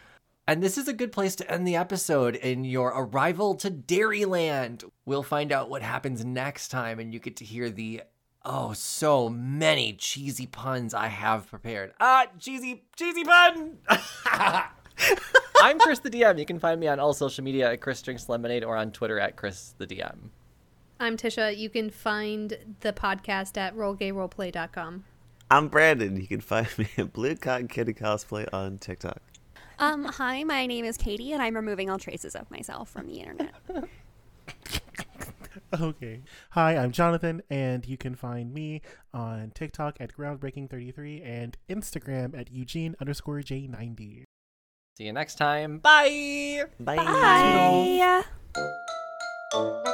And 0.48 0.60
this 0.60 0.76
is 0.76 0.88
a 0.88 0.92
good 0.92 1.12
place 1.12 1.36
to 1.36 1.48
end 1.48 1.68
the 1.68 1.76
episode 1.76 2.34
in 2.34 2.64
your 2.64 2.88
arrival 2.88 3.54
to 3.56 3.70
Dairyland. 3.70 4.84
We'll 5.06 5.22
find 5.22 5.52
out 5.52 5.70
what 5.70 5.82
happens 5.82 6.24
next 6.24 6.68
time, 6.68 6.98
and 6.98 7.14
you 7.14 7.20
get 7.20 7.36
to 7.36 7.44
hear 7.44 7.70
the 7.70 8.02
oh, 8.44 8.72
so 8.72 9.28
many 9.28 9.92
cheesy 9.92 10.46
puns 10.46 10.94
I 10.94 11.08
have 11.08 11.48
prepared. 11.48 11.92
Ah, 12.00 12.26
cheesy, 12.38 12.84
cheesy 12.96 13.24
pun! 13.24 13.78
I'm 15.62 15.78
Chris 15.78 16.00
the 16.00 16.10
DM. 16.10 16.38
You 16.38 16.44
can 16.44 16.58
find 16.58 16.80
me 16.80 16.88
on 16.88 17.00
all 17.00 17.12
social 17.12 17.44
media 17.44 17.72
at 17.72 17.80
Chris 17.80 18.02
Drinks 18.02 18.28
Lemonade 18.28 18.64
or 18.64 18.76
on 18.76 18.90
Twitter 18.90 19.18
at 19.18 19.36
Chris 19.36 19.74
the 19.78 19.86
DM. 19.86 20.30
I'm 21.00 21.16
Tisha. 21.16 21.56
You 21.56 21.68
can 21.68 21.90
find 21.90 22.56
the 22.80 22.92
podcast 22.92 23.56
at 23.56 23.76
rollgayroleplay.com. 23.76 25.04
I'm 25.50 25.68
Brandon. 25.68 26.16
You 26.16 26.26
can 26.26 26.40
find 26.40 26.66
me 26.78 26.88
at 26.96 27.12
Blue 27.12 27.36
Cotton 27.36 27.68
Kitty 27.68 27.94
Cosplay 27.94 28.48
on 28.52 28.78
TikTok. 28.78 29.20
Um, 29.78 30.04
hi, 30.04 30.44
my 30.44 30.66
name 30.66 30.84
is 30.84 30.96
Katie, 30.96 31.32
and 31.32 31.42
I'm 31.42 31.56
removing 31.56 31.90
all 31.90 31.98
traces 31.98 32.36
of 32.36 32.50
myself 32.50 32.88
from 32.88 33.06
the 33.06 33.18
internet. 33.18 33.52
Okay. 35.80 36.22
Hi, 36.50 36.76
I'm 36.76 36.92
Jonathan, 36.92 37.42
and 37.50 37.86
you 37.86 37.96
can 37.96 38.14
find 38.14 38.52
me 38.52 38.82
on 39.12 39.52
TikTok 39.54 40.00
at 40.00 40.16
Groundbreaking33 40.16 41.24
and 41.24 41.56
Instagram 41.68 42.38
at 42.38 42.52
Eugene 42.52 42.94
underscore 43.00 43.40
J90. 43.40 44.24
See 44.96 45.04
you 45.04 45.12
next 45.12 45.36
time. 45.36 45.78
Bye! 45.78 46.64
Bye. 46.78 48.24
Bye. 49.52 49.92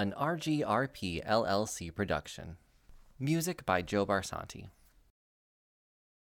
An 0.00 0.14
RGRP 0.16 1.26
LLC 1.26 1.92
production. 1.92 2.56
Music 3.18 3.66
by 3.66 3.82
Joe 3.82 4.06
Barsanti. 4.06 4.68